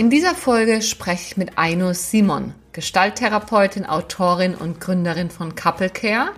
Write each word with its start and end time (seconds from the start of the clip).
In 0.00 0.08
dieser 0.08 0.34
Folge 0.34 0.80
spreche 0.80 1.26
ich 1.26 1.36
mit 1.36 1.58
Aino 1.58 1.92
Simon, 1.92 2.54
Gestalttherapeutin, 2.72 3.84
Autorin 3.84 4.54
und 4.54 4.80
Gründerin 4.80 5.28
von 5.28 5.54
Couple 5.54 5.90
Care, 5.90 6.30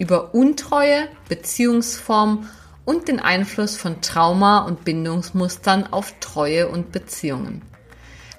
über 0.00 0.34
Untreue, 0.34 1.06
Beziehungsform 1.28 2.48
und 2.84 3.06
den 3.06 3.20
Einfluss 3.20 3.76
von 3.76 4.00
Trauma 4.00 4.64
und 4.64 4.84
Bindungsmustern 4.84 5.86
auf 5.92 6.12
Treue 6.18 6.66
und 6.66 6.90
Beziehungen. 6.90 7.62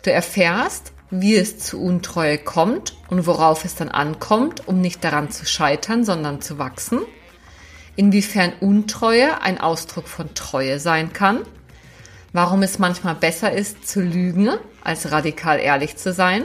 Du 0.04 0.12
erfährst, 0.12 0.92
wie 1.10 1.38
es 1.38 1.58
zu 1.58 1.82
Untreue 1.82 2.38
kommt 2.38 2.98
und 3.08 3.26
worauf 3.28 3.64
es 3.64 3.76
dann 3.76 3.88
ankommt, 3.88 4.68
um 4.68 4.82
nicht 4.82 5.06
daran 5.06 5.32
zu 5.32 5.46
scheitern, 5.46 6.04
sondern 6.04 6.42
zu 6.42 6.60
wachsen, 6.60 7.00
inwiefern 7.96 8.52
Untreue 8.60 9.42
ein 9.42 9.58
Ausdruck 9.58 10.10
von 10.10 10.34
Treue 10.34 10.82
sein 10.82 11.14
kann, 11.14 11.44
warum 12.36 12.64
es 12.64 12.80
manchmal 12.80 13.16
besser 13.16 13.54
ist 13.54 13.88
zu 13.88 14.02
lügen, 14.02 14.50
als 14.84 15.10
radikal 15.10 15.58
ehrlich 15.58 15.96
zu 15.96 16.12
sein, 16.12 16.44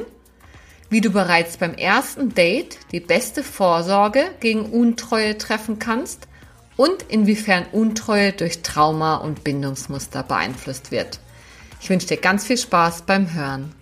wie 0.88 1.00
du 1.00 1.10
bereits 1.10 1.56
beim 1.56 1.74
ersten 1.74 2.32
Date 2.32 2.78
die 2.92 3.00
beste 3.00 3.42
Vorsorge 3.42 4.22
gegen 4.38 4.66
Untreue 4.66 5.36
treffen 5.36 5.80
kannst 5.80 6.28
und 6.76 7.02
inwiefern 7.08 7.66
Untreue 7.72 8.32
durch 8.32 8.62
Trauma 8.62 9.16
und 9.16 9.42
Bindungsmuster 9.42 10.22
beeinflusst 10.22 10.92
wird. 10.92 11.18
Ich 11.80 11.90
wünsche 11.90 12.06
dir 12.06 12.18
ganz 12.18 12.46
viel 12.46 12.58
Spaß 12.58 13.02
beim 13.02 13.34
Hören. 13.34 13.74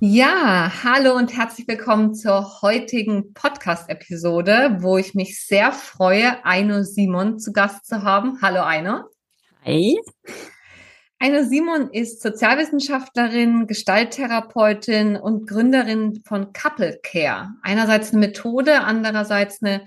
Ja, 0.00 0.72
hallo 0.82 1.14
und 1.14 1.36
herzlich 1.36 1.68
willkommen 1.68 2.16
zur 2.16 2.60
heutigen 2.60 3.34
Podcast-Episode, 3.34 4.78
wo 4.80 4.98
ich 4.98 5.14
mich 5.14 5.46
sehr 5.46 5.70
freue, 5.70 6.44
Aino 6.44 6.82
Simon 6.82 7.38
zu 7.38 7.52
Gast 7.52 7.86
zu 7.86 8.02
haben. 8.02 8.40
Hallo 8.42 8.62
Aino. 8.62 9.04
Hi. 9.64 9.96
Eine 11.18 11.46
Simon 11.46 11.90
ist 11.92 12.20
Sozialwissenschaftlerin, 12.20 13.66
Gestalttherapeutin 13.66 15.16
und 15.16 15.48
Gründerin 15.48 16.22
von 16.26 16.52
Couple 16.52 17.00
Care. 17.02 17.54
Einerseits 17.62 18.10
eine 18.10 18.20
Methode, 18.20 18.82
andererseits 18.82 19.62
eine 19.62 19.86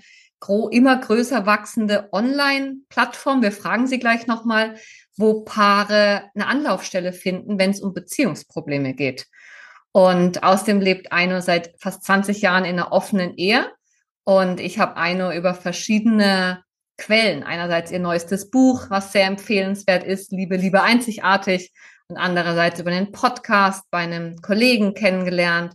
immer 0.70 0.96
größer 0.96 1.46
wachsende 1.46 2.08
Online-Plattform. 2.12 3.42
Wir 3.42 3.52
fragen 3.52 3.86
Sie 3.86 4.00
gleich 4.00 4.26
nochmal, 4.26 4.76
wo 5.16 5.42
Paare 5.44 6.30
eine 6.34 6.46
Anlaufstelle 6.46 7.12
finden, 7.12 7.58
wenn 7.58 7.70
es 7.70 7.80
um 7.80 7.92
Beziehungsprobleme 7.92 8.94
geht. 8.94 9.26
Und 9.92 10.42
außerdem 10.42 10.80
lebt 10.80 11.12
Aino 11.12 11.40
seit 11.40 11.74
fast 11.78 12.04
20 12.04 12.40
Jahren 12.42 12.64
in 12.64 12.78
einer 12.78 12.90
offenen 12.90 13.36
Ehe. 13.36 13.70
Und 14.24 14.60
ich 14.60 14.78
habe 14.78 14.96
Aino 14.96 15.30
über 15.30 15.54
verschiedene 15.54 16.64
Quellen. 17.00 17.42
Einerseits 17.42 17.90
ihr 17.90 17.98
neuestes 17.98 18.50
Buch, 18.50 18.86
was 18.90 19.12
sehr 19.12 19.26
empfehlenswert 19.26 20.04
ist, 20.04 20.30
Liebe, 20.30 20.56
Liebe 20.56 20.82
einzigartig. 20.82 21.72
Und 22.08 22.16
andererseits 22.16 22.80
über 22.80 22.90
den 22.90 23.12
Podcast 23.12 23.84
bei 23.90 23.98
einem 23.98 24.36
Kollegen 24.42 24.94
kennengelernt 24.94 25.74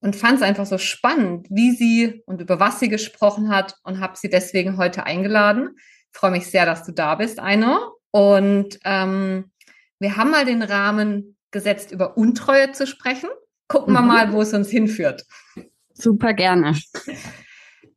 und 0.00 0.14
fand 0.14 0.36
es 0.36 0.42
einfach 0.42 0.66
so 0.66 0.78
spannend, 0.78 1.46
wie 1.50 1.72
sie 1.72 2.22
und 2.26 2.40
über 2.40 2.60
was 2.60 2.78
sie 2.78 2.88
gesprochen 2.88 3.50
hat 3.50 3.74
und 3.82 4.00
habe 4.00 4.16
sie 4.16 4.28
deswegen 4.28 4.76
heute 4.76 5.04
eingeladen. 5.04 5.70
Ich 6.12 6.18
freue 6.18 6.30
mich 6.30 6.46
sehr, 6.46 6.64
dass 6.64 6.84
du 6.84 6.92
da 6.92 7.16
bist, 7.16 7.40
Aino. 7.40 7.96
Und 8.12 8.78
ähm, 8.84 9.50
wir 9.98 10.16
haben 10.16 10.30
mal 10.30 10.44
den 10.44 10.62
Rahmen 10.62 11.36
gesetzt, 11.50 11.90
über 11.90 12.16
Untreue 12.16 12.70
zu 12.72 12.86
sprechen. 12.86 13.30
Gucken 13.66 13.94
wir 13.94 14.02
mhm. 14.02 14.08
mal, 14.08 14.32
wo 14.32 14.42
es 14.42 14.52
uns 14.52 14.70
hinführt. 14.70 15.24
Super 15.92 16.34
gerne. 16.34 16.78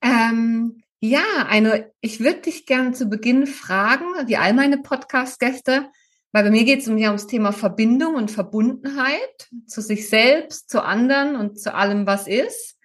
Ähm, 0.01 0.81
ja, 0.99 1.45
eine, 1.47 1.91
ich 2.01 2.19
würde 2.19 2.41
dich 2.41 2.65
gerne 2.65 2.93
zu 2.93 3.05
Beginn 3.05 3.45
fragen, 3.45 4.05
wie 4.25 4.37
all 4.37 4.53
meine 4.53 4.79
Podcast-Gäste, 4.79 5.89
weil 6.31 6.43
bei 6.43 6.49
mir 6.51 6.65
geht 6.65 6.81
es 6.81 6.87
um, 6.87 6.97
ja, 6.97 7.09
ums 7.09 7.27
Thema 7.27 7.51
Verbindung 7.51 8.15
und 8.15 8.31
Verbundenheit 8.31 9.49
zu 9.67 9.81
sich 9.81 10.09
selbst, 10.09 10.69
zu 10.69 10.83
anderen 10.83 11.35
und 11.35 11.59
zu 11.59 11.73
allem, 11.73 12.05
was 12.05 12.27
ist. 12.27 12.77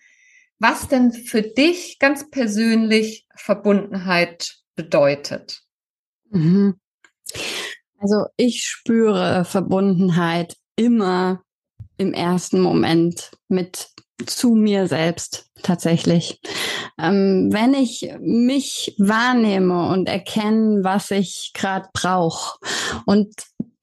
Was 0.59 0.89
denn 0.89 1.13
für 1.13 1.43
dich 1.43 1.99
ganz 1.99 2.31
persönlich 2.31 3.27
Verbundenheit 3.35 4.59
bedeutet? 4.77 5.63
Mhm. 6.31 6.77
Also 7.99 8.27
ich 8.37 8.65
spüre 8.65 9.45
Verbundenheit 9.45 10.57
immer 10.77 11.43
im 11.97 12.13
ersten 12.13 12.61
Moment 12.61 13.33
mit 13.49 13.91
zu 14.27 14.55
mir 14.55 14.87
selbst 14.89 15.47
tatsächlich. 15.63 16.41
Ähm, 16.99 17.49
wenn 17.53 17.75
ich 17.75 18.11
mich 18.21 18.95
wahrnehme 18.99 19.89
und 19.89 20.09
erkenne, 20.09 20.83
was 20.83 21.11
ich 21.11 21.53
gerade 21.55 21.89
brauche 21.93 22.59
und 23.07 23.33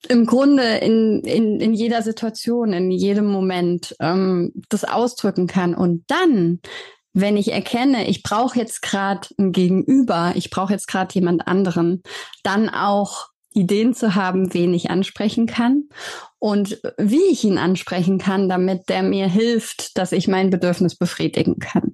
im 0.07 0.25
Grunde 0.25 0.63
in, 0.77 1.21
in, 1.21 1.59
in 1.59 1.73
jeder 1.73 2.01
Situation, 2.01 2.73
in 2.73 2.89
jedem 2.89 3.25
Moment 3.25 3.95
ähm, 3.99 4.53
das 4.69 4.83
ausdrücken 4.83 5.47
kann 5.47 5.75
und 5.75 6.03
dann 6.07 6.59
wenn 7.13 7.37
ich 7.37 7.51
erkenne, 7.51 8.07
ich 8.07 8.23
brauche 8.23 8.57
jetzt 8.57 8.81
gerade 8.81 9.27
ein 9.37 9.51
Gegenüber, 9.51 10.33
ich 10.35 10.49
brauche 10.49 10.73
jetzt 10.73 10.87
gerade 10.87 11.13
jemand 11.13 11.47
anderen, 11.47 12.03
dann 12.43 12.69
auch 12.69 13.29
Ideen 13.59 13.93
zu 13.93 14.15
haben, 14.15 14.53
wen 14.53 14.73
ich 14.73 14.89
ansprechen 14.89 15.45
kann 15.45 15.83
und 16.39 16.81
wie 16.97 17.23
ich 17.31 17.43
ihn 17.43 17.57
ansprechen 17.57 18.17
kann, 18.17 18.49
damit 18.49 18.89
der 18.89 19.03
mir 19.03 19.27
hilft, 19.27 19.97
dass 19.97 20.11
ich 20.11 20.27
mein 20.27 20.49
Bedürfnis 20.49 20.95
befriedigen 20.95 21.59
kann. 21.59 21.93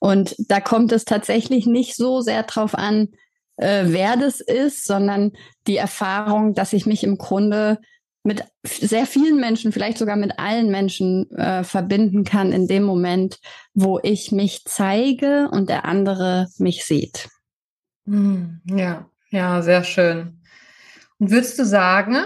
Und 0.00 0.34
da 0.38 0.60
kommt 0.60 0.92
es 0.92 1.04
tatsächlich 1.04 1.66
nicht 1.66 1.96
so 1.96 2.20
sehr 2.20 2.42
drauf 2.42 2.74
an, 2.74 3.08
äh, 3.56 3.84
wer 3.86 4.16
das 4.16 4.40
ist, 4.40 4.84
sondern 4.84 5.32
die 5.66 5.76
Erfahrung, 5.76 6.54
dass 6.54 6.72
ich 6.72 6.86
mich 6.86 7.04
im 7.04 7.18
Grunde 7.18 7.78
mit 8.24 8.42
sehr 8.64 9.06
vielen 9.06 9.38
Menschen, 9.38 9.70
vielleicht 9.70 9.98
sogar 9.98 10.16
mit 10.16 10.38
allen 10.38 10.70
Menschen 10.70 11.30
äh, 11.32 11.62
verbinden 11.62 12.24
kann 12.24 12.52
in 12.52 12.66
dem 12.66 12.82
Moment, 12.82 13.38
wo 13.74 14.00
ich 14.02 14.32
mich 14.32 14.64
zeige 14.64 15.48
und 15.52 15.68
der 15.68 15.84
andere 15.84 16.48
mich 16.58 16.84
sieht. 16.84 17.28
Hm, 18.06 18.60
ja, 18.64 19.08
ja, 19.30 19.62
sehr 19.62 19.84
schön. 19.84 20.40
Und 21.18 21.30
würdest 21.30 21.58
du 21.58 21.64
sagen, 21.64 22.16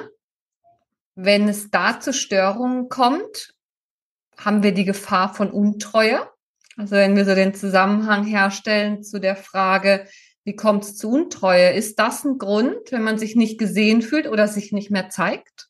wenn 1.15 1.49
es 1.49 1.71
da 1.71 2.01
zu 2.01 2.13
Störungen 2.13 2.89
kommt, 2.89 3.55
haben 4.37 4.63
wir 4.63 4.73
die 4.73 4.85
Gefahr 4.85 5.35
von 5.35 5.51
Untreue? 5.51 6.29
Also 6.77 6.93
wenn 6.93 7.17
wir 7.17 7.25
so 7.25 7.35
den 7.35 7.55
Zusammenhang 7.55 8.25
herstellen 8.25 9.03
zu 9.03 9.19
der 9.21 9.37
Frage, 9.37 10.07
wie 10.45 10.55
kommt 10.55 10.85
es 10.85 10.97
zu 10.97 11.11
Untreue? 11.11 11.73
Ist 11.73 11.99
das 11.99 12.25
ein 12.25 12.39
Grund, 12.39 12.91
wenn 12.91 13.03
man 13.03 13.19
sich 13.19 13.37
nicht 13.37 13.59
gesehen 13.59 14.01
fühlt 14.01 14.29
oder 14.29 14.49
sich 14.49 14.73
nicht 14.73 14.91
mehr 14.91 15.11
zeigt? 15.11 15.69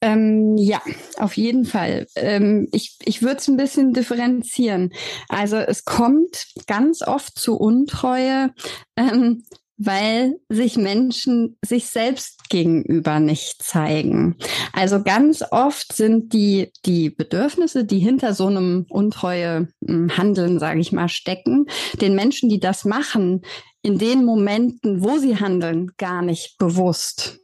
Ähm, 0.00 0.56
ja, 0.56 0.80
auf 1.16 1.36
jeden 1.36 1.64
Fall. 1.64 2.06
Ähm, 2.14 2.68
ich 2.70 2.96
ich 3.04 3.22
würde 3.22 3.38
es 3.38 3.48
ein 3.48 3.56
bisschen 3.56 3.94
differenzieren. 3.94 4.92
Also 5.28 5.56
es 5.56 5.84
kommt 5.84 6.46
ganz 6.68 7.02
oft 7.02 7.36
zu 7.36 7.56
Untreue, 7.56 8.54
ähm, 8.96 9.44
weil 9.78 10.34
sich 10.48 10.76
Menschen 10.76 11.56
sich 11.64 11.86
selbst 11.86 12.48
gegenüber 12.50 13.20
nicht 13.20 13.62
zeigen. 13.62 14.36
Also 14.72 15.02
ganz 15.02 15.44
oft 15.50 15.92
sind 15.92 16.32
die, 16.32 16.72
die 16.84 17.10
Bedürfnisse, 17.10 17.84
die 17.84 18.00
hinter 18.00 18.34
so 18.34 18.46
einem 18.48 18.86
untreue 18.88 19.68
hm, 19.86 20.16
Handeln, 20.16 20.58
sage 20.58 20.80
ich 20.80 20.92
mal, 20.92 21.08
stecken, 21.08 21.66
den 22.00 22.16
Menschen, 22.16 22.48
die 22.48 22.58
das 22.58 22.84
machen, 22.84 23.42
in 23.82 23.98
den 23.98 24.24
Momenten, 24.24 25.02
wo 25.02 25.18
sie 25.18 25.36
handeln, 25.36 25.92
gar 25.96 26.22
nicht 26.22 26.58
bewusst. 26.58 27.38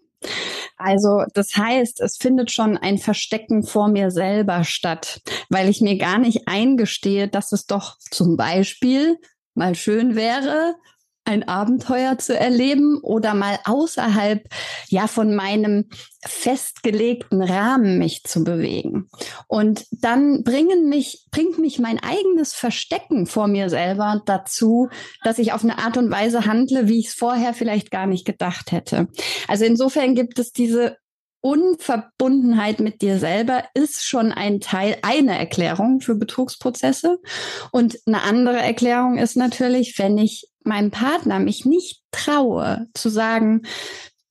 Also 0.77 1.23
das 1.35 1.57
heißt, 1.57 2.01
es 2.01 2.17
findet 2.17 2.51
schon 2.51 2.77
ein 2.77 2.99
Verstecken 2.99 3.63
vor 3.63 3.89
mir 3.89 4.11
selber 4.11 4.65
statt, 4.65 5.21
weil 5.49 5.69
ich 5.69 5.81
mir 5.81 5.97
gar 5.99 6.19
nicht 6.19 6.49
eingestehe, 6.49 7.29
dass 7.29 7.53
es 7.53 7.67
doch 7.67 7.97
zum 8.11 8.37
Beispiel 8.37 9.17
mal 9.55 9.77
schön 9.77 10.17
wäre, 10.17 10.75
ein 11.25 11.49
Abenteuer 11.49 12.19
zu 12.19 12.39
erleben 12.39 12.99
oder 13.03 13.35
mal 13.35 13.59
außerhalb 13.65 14.47
ja 14.89 15.07
von 15.07 15.35
meinem 15.35 15.89
festgelegten 16.27 17.43
Rahmen 17.43 17.99
mich 17.99 18.25
zu 18.25 18.45
bewegen. 18.45 19.09
Und 19.47 19.87
dann 19.91 20.43
bringen 20.45 20.89
mich, 20.89 21.27
bringt 21.31 21.59
mich 21.59 21.79
mein 21.79 21.99
eigenes 21.99 22.55
Verstecken 22.55 23.27
vor 23.27 23.49
mir 23.49 23.71
selber 23.71 24.23
dazu, 24.27 24.89
dass 25.23 25.39
ich 25.39 25.53
auf 25.53 25.65
eine 25.65 25.79
Art 25.79 25.97
und 25.97 26.11
Weise 26.11 26.47
handle, 26.47 26.89
wie 26.89 27.01
ich 27.01 27.09
es 27.09 27.15
vorher 27.15 27.55
vielleicht 27.55 27.91
gar 27.91 28.07
nicht 28.07 28.25
gedacht 28.25 28.73
hätte. 28.73 29.09
Also 29.49 29.65
insofern 29.65 30.15
gibt 30.15 30.39
es 30.39 30.53
diese 30.53 30.97
Unverbundenheit 31.45 32.81
mit 32.81 33.03
dir 33.03 33.19
selber 33.19 33.65
ist 33.75 34.03
schon 34.07 34.33
ein 34.33 34.61
Teil, 34.61 34.97
eine 35.03 35.39
Erklärung 35.39 36.01
für 36.01 36.15
Betrugsprozesse. 36.15 37.19
Und 37.71 37.99
eine 38.07 38.23
andere 38.23 38.57
Erklärung 38.57 39.19
ist 39.19 39.37
natürlich, 39.37 39.99
wenn 39.99 40.17
ich 40.17 40.49
meinem 40.67 40.91
Partner 40.91 41.39
mich 41.39 41.65
nicht 41.65 42.03
traue 42.11 42.87
zu 42.95 43.09
sagen, 43.09 43.63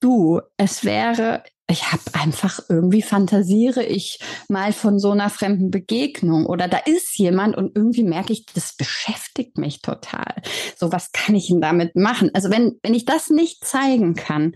du, 0.00 0.40
es 0.56 0.84
wäre 0.84 1.42
ich 1.66 1.90
habe 1.92 2.02
einfach 2.12 2.60
irgendwie 2.68 3.00
fantasiere 3.00 3.82
ich 3.82 4.18
mal 4.48 4.72
von 4.72 4.98
so 4.98 5.12
einer 5.12 5.30
fremden 5.30 5.70
Begegnung 5.70 6.44
oder 6.44 6.68
da 6.68 6.76
ist 6.76 7.16
jemand 7.16 7.56
und 7.56 7.74
irgendwie 7.74 8.04
merke 8.04 8.34
ich, 8.34 8.44
das 8.54 8.76
beschäftigt 8.76 9.56
mich 9.56 9.80
total. 9.80 10.42
So 10.76 10.92
was 10.92 11.12
kann 11.12 11.34
ich 11.34 11.48
denn 11.48 11.62
damit 11.62 11.96
machen? 11.96 12.30
Also 12.34 12.50
wenn 12.50 12.78
wenn 12.82 12.92
ich 12.92 13.06
das 13.06 13.30
nicht 13.30 13.64
zeigen 13.64 14.14
kann, 14.14 14.54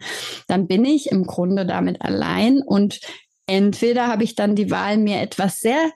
dann 0.49 0.67
bin 0.67 0.85
ich 0.85 1.11
im 1.11 1.25
Grunde 1.25 1.65
damit 1.65 2.03
allein 2.03 2.61
und 2.63 3.01
entweder 3.47 4.09
habe 4.09 4.25
ich 4.25 4.35
dann 4.35 4.55
die 4.55 4.71
Wahl 4.71 4.99
mir 4.99 5.21
etwas 5.23 5.61
sehr 5.61 5.91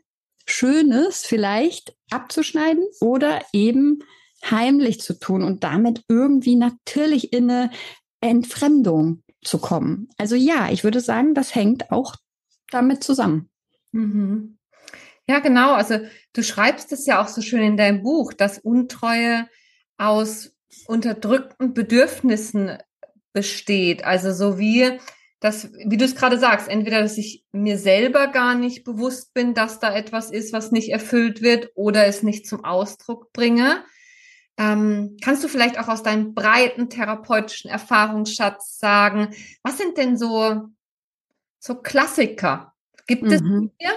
Schönes 0.47 1.27
vielleicht 1.27 1.95
abzuschneiden 2.11 2.85
oder 3.01 3.43
eben 3.53 3.99
heimlich 4.45 5.01
zu 5.01 5.19
tun 5.19 5.43
und 5.43 5.65
damit 5.65 6.05
irgendwie 6.09 6.57
natürlich 6.57 7.33
in 7.33 7.51
eine 7.51 7.71
Entfremdung 8.21 9.23
zu 9.43 9.59
kommen. 9.59 10.09
Also 10.19 10.37
ja, 10.37 10.71
ich 10.71 10.85
würde 10.85 11.01
sagen, 11.01 11.35
das 11.35 11.55
hängt 11.55 11.91
auch 11.91 12.17
damit 12.71 13.05
zusammen. 13.05 13.51
Mhm. 13.93 14.59
Ja, 15.29 15.39
genau. 15.39 15.73
Also 15.73 15.99
du 16.33 16.43
schreibst 16.43 16.93
es 16.93 17.07
ja 17.07 17.23
auch 17.23 17.29
so 17.29 17.43
schön 17.43 17.63
in 17.63 17.77
deinem 17.77 18.03
Buch, 18.03 18.33
dass 18.33 18.59
Untreue 18.59 19.49
aus 19.99 20.53
unterdrückten 20.87 21.75
Bedürfnissen 21.75 22.79
besteht. 23.33 24.05
Also 24.05 24.33
so 24.33 24.59
wie 24.59 24.99
das, 25.41 25.73
wie 25.73 25.97
du 25.97 26.05
es 26.05 26.15
gerade 26.15 26.39
sagst, 26.39 26.69
entweder, 26.69 27.03
dass 27.03 27.19
ich 27.19 27.45
mir 27.51 27.77
selber 27.77 28.29
gar 28.29 28.55
nicht 28.55 28.85
bewusst 28.85 29.35
bin, 29.35 29.55
dass 29.55 29.81
da 29.81 29.95
etwas 29.95 30.31
ist, 30.31 30.53
was 30.53 30.71
nicht 30.71 30.91
erfüllt 30.91 31.43
wird 31.43 31.71
oder 31.75 32.07
es 32.07 32.23
nicht 32.23 32.47
zum 32.47 32.65
Ausdruck 32.65 33.33
bringe. 33.33 33.85
Ähm, 34.59 35.17
kannst 35.23 35.43
du 35.43 35.49
vielleicht 35.49 35.79
auch 35.79 35.89
aus 35.89 36.03
deinem 36.03 36.35
breiten 36.35 36.91
therapeutischen 36.91 37.71
Erfahrungsschatz 37.71 38.79
sagen, 38.79 39.35
was 39.63 39.79
sind 39.79 39.97
denn 39.97 40.17
so, 40.17 40.69
so 41.59 41.77
Klassiker? 41.77 42.75
Gibt 43.07 43.23
mhm. 43.23 43.33
es 43.33 43.41
hier? 43.79 43.93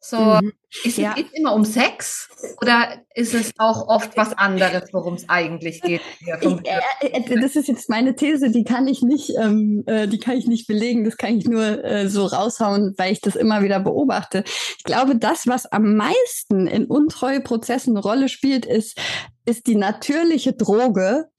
So, 0.00 0.16
mhm. 0.16 0.52
ist 0.84 0.96
ja. 0.96 1.14
es 1.16 1.24
immer 1.32 1.54
um 1.54 1.64
Sex 1.64 2.28
oder 2.62 3.02
ist 3.14 3.34
es 3.34 3.50
auch 3.58 3.88
oft 3.88 4.16
was 4.16 4.32
anderes, 4.38 4.90
worum 4.92 5.14
es 5.14 5.28
eigentlich 5.28 5.82
geht? 5.82 6.00
Ich, 6.20 6.28
äh, 6.30 6.80
äh, 7.00 7.40
das 7.40 7.56
ist 7.56 7.66
jetzt 7.66 7.90
meine 7.90 8.14
These, 8.14 8.50
die 8.50 8.62
kann 8.62 8.86
ich 8.86 9.02
nicht, 9.02 9.30
ähm, 9.40 9.82
äh, 9.86 10.06
die 10.06 10.18
kann 10.18 10.36
ich 10.36 10.46
nicht 10.46 10.68
belegen, 10.68 11.04
das 11.04 11.16
kann 11.16 11.36
ich 11.36 11.46
nur 11.46 11.84
äh, 11.84 12.08
so 12.08 12.26
raushauen, 12.26 12.94
weil 12.96 13.12
ich 13.12 13.20
das 13.20 13.34
immer 13.34 13.62
wieder 13.62 13.80
beobachte. 13.80 14.44
Ich 14.78 14.84
glaube, 14.84 15.16
das, 15.16 15.48
was 15.48 15.66
am 15.66 15.96
meisten 15.96 16.68
in 16.68 16.86
Untreueprozessen 16.86 17.96
eine 17.96 18.02
Rolle 18.02 18.28
spielt, 18.28 18.66
ist 18.66 18.98
ist 19.48 19.66
die 19.66 19.76
natürliche 19.76 20.52
Droge, 20.52 21.30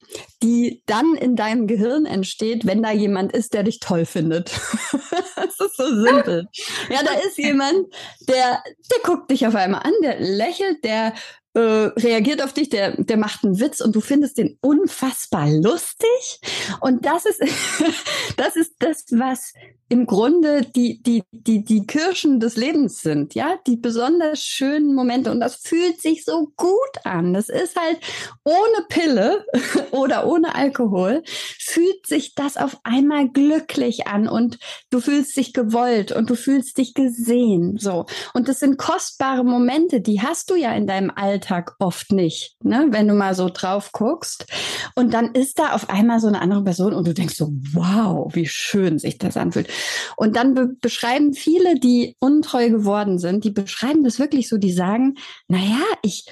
die 0.42 0.82
dann 0.86 1.14
in 1.14 1.36
deinem 1.36 1.66
Gehirn 1.66 2.06
entsteht, 2.06 2.66
wenn 2.66 2.82
da 2.82 2.90
jemand 2.90 3.32
ist, 3.32 3.54
der 3.54 3.62
dich 3.62 3.80
toll 3.80 4.06
findet. 4.06 4.50
das 5.36 5.60
ist 5.60 5.76
so 5.76 5.86
simpel. 5.86 6.48
Ja, 6.88 7.02
da 7.02 7.12
ist 7.26 7.38
jemand, 7.38 7.92
der, 8.28 8.62
der 8.90 8.98
guckt 9.04 9.30
dich 9.30 9.46
auf 9.46 9.54
einmal 9.54 9.82
an, 9.82 9.92
der 10.02 10.18
lächelt, 10.20 10.84
der 10.84 11.14
äh, 11.54 11.60
reagiert 11.60 12.42
auf 12.42 12.52
dich, 12.52 12.68
der, 12.68 13.02
der 13.02 13.16
macht 13.16 13.44
einen 13.44 13.58
Witz 13.58 13.80
und 13.80 13.96
du 13.96 14.00
findest 14.00 14.38
den 14.38 14.56
unfassbar 14.60 15.50
lustig. 15.50 16.40
Und 16.80 17.04
das 17.04 17.26
ist, 17.26 17.40
das 18.36 18.56
ist 18.56 18.74
das, 18.78 19.04
was 19.10 19.52
im 19.88 20.06
Grunde 20.06 20.62
die, 20.62 21.02
die, 21.02 21.24
die, 21.32 21.64
die 21.64 21.84
Kirschen 21.84 22.38
des 22.38 22.56
Lebens 22.56 23.00
sind, 23.00 23.34
ja, 23.34 23.56
die 23.66 23.76
besonders 23.76 24.40
schönen 24.40 24.94
Momente. 24.94 25.32
Und 25.32 25.40
das 25.40 25.56
fühlt 25.56 26.00
sich 26.00 26.24
so 26.24 26.52
gut 26.56 26.74
an. 27.02 27.34
Das 27.34 27.48
ist 27.48 27.74
halt 27.74 27.98
ohne 28.44 28.86
Pille 28.88 29.44
oder 29.90 30.28
ohne 30.28 30.54
Alkohol 30.54 31.24
fühlt 31.58 32.06
sich 32.06 32.36
das 32.36 32.56
auf 32.56 32.78
einmal 32.84 33.28
glücklich 33.28 34.06
an 34.06 34.28
und 34.28 34.58
du 34.90 35.00
fühlst 35.00 35.36
dich 35.36 35.52
gewollt 35.52 36.12
und 36.12 36.30
du 36.30 36.36
fühlst 36.36 36.78
dich 36.78 36.94
gesehen, 36.94 37.76
so. 37.78 38.06
Und 38.32 38.48
das 38.48 38.60
sind 38.60 38.78
kostbare 38.78 39.42
Momente, 39.42 40.00
die 40.00 40.22
hast 40.22 40.50
du 40.50 40.54
ja 40.54 40.72
in 40.72 40.86
deinem 40.86 41.10
Alltag 41.10 41.39
oft 41.78 42.12
nicht, 42.12 42.56
ne, 42.62 42.88
wenn 42.90 43.08
du 43.08 43.14
mal 43.14 43.34
so 43.34 43.48
drauf 43.48 43.92
guckst. 43.92 44.46
Und 44.94 45.14
dann 45.14 45.34
ist 45.34 45.58
da 45.58 45.72
auf 45.72 45.88
einmal 45.90 46.20
so 46.20 46.28
eine 46.28 46.40
andere 46.40 46.62
Person 46.64 46.92
und 46.92 47.06
du 47.06 47.14
denkst 47.14 47.36
so, 47.36 47.50
wow, 47.72 48.34
wie 48.34 48.46
schön 48.46 48.98
sich 48.98 49.18
das 49.18 49.36
anfühlt. 49.36 49.68
Und 50.16 50.36
dann 50.36 50.54
be 50.54 50.70
beschreiben 50.80 51.34
viele, 51.34 51.78
die 51.78 52.16
untreu 52.18 52.70
geworden 52.70 53.18
sind, 53.18 53.44
die 53.44 53.50
beschreiben 53.50 54.04
das 54.04 54.18
wirklich 54.18 54.48
so, 54.48 54.58
die 54.58 54.72
sagen, 54.72 55.16
na 55.48 55.58
ja, 55.58 55.84
ich, 56.02 56.26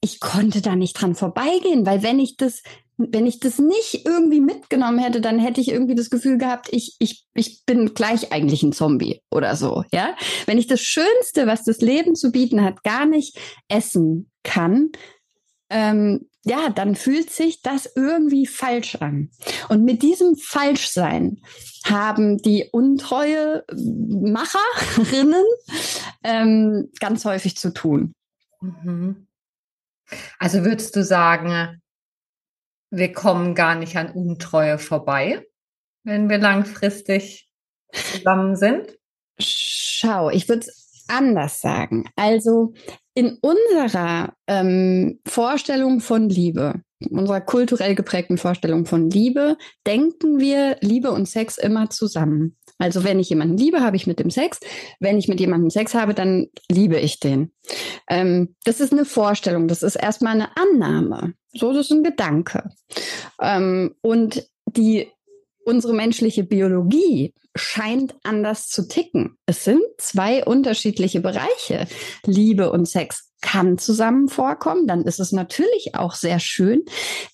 ich 0.00 0.20
konnte 0.20 0.60
da 0.60 0.76
nicht 0.76 0.94
dran 0.94 1.14
vorbeigehen, 1.14 1.86
weil 1.86 2.02
wenn 2.02 2.18
ich 2.18 2.36
das 2.36 2.62
wenn 2.98 3.26
ich 3.26 3.38
das 3.38 3.58
nicht 3.58 4.04
irgendwie 4.04 4.40
mitgenommen 4.40 4.98
hätte, 4.98 5.20
dann 5.20 5.38
hätte 5.38 5.60
ich 5.60 5.68
irgendwie 5.68 5.94
das 5.94 6.10
Gefühl 6.10 6.36
gehabt, 6.36 6.68
ich, 6.72 6.96
ich, 6.98 7.24
ich 7.34 7.64
bin 7.64 7.94
gleich 7.94 8.32
eigentlich 8.32 8.62
ein 8.64 8.72
Zombie 8.72 9.22
oder 9.30 9.54
so, 9.54 9.84
ja. 9.92 10.16
Wenn 10.46 10.58
ich 10.58 10.66
das 10.66 10.80
Schönste, 10.80 11.46
was 11.46 11.64
das 11.64 11.78
Leben 11.78 12.16
zu 12.16 12.32
bieten 12.32 12.62
hat, 12.62 12.82
gar 12.82 13.06
nicht 13.06 13.38
essen 13.68 14.30
kann, 14.42 14.90
ähm, 15.70 16.28
ja, 16.44 16.70
dann 16.70 16.96
fühlt 16.96 17.30
sich 17.30 17.62
das 17.62 17.88
irgendwie 17.94 18.46
falsch 18.46 18.96
an. 18.96 19.30
Und 19.68 19.84
mit 19.84 20.02
diesem 20.02 20.34
Falschsein 20.36 21.40
haben 21.84 22.38
die 22.38 22.68
untreue 22.72 23.64
Macherinnen 23.74 25.44
ähm, 26.24 26.90
ganz 27.00 27.24
häufig 27.24 27.56
zu 27.56 27.72
tun. 27.72 28.14
Mhm. 28.60 29.28
Also 30.38 30.64
würdest 30.64 30.96
du 30.96 31.04
sagen, 31.04 31.80
wir 32.90 33.12
kommen 33.12 33.54
gar 33.54 33.74
nicht 33.74 33.96
an 33.96 34.10
Untreue 34.12 34.78
vorbei, 34.78 35.46
wenn 36.04 36.28
wir 36.28 36.38
langfristig 36.38 37.50
zusammen 37.92 38.56
sind? 38.56 38.98
Schau, 39.38 40.30
ich 40.30 40.48
würde 40.48 40.60
es 40.60 41.04
anders 41.08 41.60
sagen. 41.60 42.04
Also 42.16 42.72
in 43.14 43.38
unserer 43.40 44.34
ähm, 44.46 45.20
Vorstellung 45.26 46.00
von 46.00 46.28
Liebe, 46.28 46.82
unserer 47.10 47.40
kulturell 47.40 47.94
geprägten 47.94 48.38
Vorstellung 48.38 48.86
von 48.86 49.10
Liebe, 49.10 49.56
denken 49.86 50.38
wir 50.38 50.76
Liebe 50.80 51.10
und 51.10 51.26
Sex 51.26 51.58
immer 51.58 51.90
zusammen. 51.90 52.56
Also 52.78 53.02
wenn 53.02 53.18
ich 53.18 53.28
jemanden 53.28 53.56
liebe, 53.56 53.80
habe 53.80 53.96
ich 53.96 54.06
mit 54.06 54.20
dem 54.20 54.30
Sex. 54.30 54.60
Wenn 55.00 55.18
ich 55.18 55.26
mit 55.26 55.40
jemandem 55.40 55.70
Sex 55.70 55.94
habe, 55.94 56.14
dann 56.14 56.46
liebe 56.70 56.98
ich 56.98 57.18
den. 57.18 57.52
Ähm, 58.08 58.54
das 58.64 58.80
ist 58.80 58.92
eine 58.92 59.04
Vorstellung, 59.04 59.66
das 59.66 59.82
ist 59.82 59.96
erstmal 59.96 60.34
eine 60.34 60.56
Annahme. 60.56 61.34
So, 61.58 61.72
ist 61.72 61.90
ein 61.90 62.02
Gedanke. 62.02 62.70
Ähm, 63.40 63.94
und 64.00 64.46
die 64.66 65.08
unsere 65.64 65.92
menschliche 65.92 66.44
Biologie 66.44 67.34
scheint 67.54 68.14
anders 68.22 68.68
zu 68.68 68.88
ticken. 68.88 69.36
Es 69.44 69.64
sind 69.64 69.82
zwei 69.98 70.44
unterschiedliche 70.44 71.20
Bereiche. 71.20 71.86
Liebe 72.24 72.72
und 72.72 72.86
Sex 72.86 73.30
kann 73.42 73.78
zusammen 73.78 74.28
vorkommen, 74.28 74.86
dann 74.86 75.02
ist 75.02 75.20
es 75.20 75.30
natürlich 75.30 75.94
auch 75.94 76.14
sehr 76.14 76.40
schön. 76.40 76.84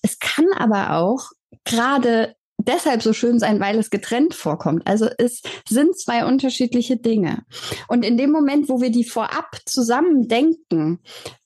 Es 0.01 0.19
kann 0.19 0.45
aber 0.57 0.97
auch 0.97 1.29
gerade 1.63 2.35
deshalb 2.57 3.01
so 3.01 3.13
schön 3.13 3.39
sein, 3.39 3.59
weil 3.59 3.77
es 3.77 3.89
getrennt 3.89 4.33
vorkommt. 4.33 4.85
Also 4.85 5.07
es 5.17 5.41
sind 5.67 5.97
zwei 5.97 6.25
unterschiedliche 6.25 6.97
Dinge. 6.97 7.43
Und 7.87 8.03
in 8.03 8.17
dem 8.17 8.31
Moment, 8.31 8.69
wo 8.69 8.81
wir 8.81 8.91
die 8.91 9.03
vorab 9.03 9.57
zusammen 9.65 10.27
denken, 10.27 10.99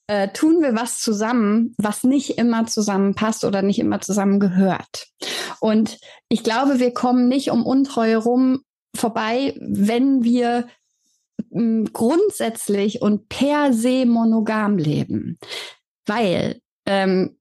äh, 0.10 0.30
tun 0.30 0.63
wir 0.63 0.74
was 0.74 1.00
zusammen, 1.00 1.75
was 1.78 2.04
nicht 2.04 2.39
immer 2.39 2.66
zusammenpasst 2.66 3.46
oder 3.46 3.62
nicht 3.62 3.78
immer 3.78 4.01
zusammengehört. 4.01 5.06
Und 5.60 6.00
ich 6.30 6.44
glaube, 6.44 6.80
wir 6.80 6.96
kommen 6.96 7.28
nicht 7.28 7.51
um 7.51 7.63
Untreue 7.63 8.18
rum 8.18 8.63
vorbei, 8.96 9.56
wenn 9.62 10.24
wir 10.24 10.68
mh, 11.51 11.62
hm, 11.62 11.94
grundsätzlich 11.94 13.04
und 13.04 13.30
per 13.30 13.72
se 13.72 14.08
monogam 14.08 14.80
leben. 14.80 15.38
Weil 16.08 16.60
ähm, 16.88 17.38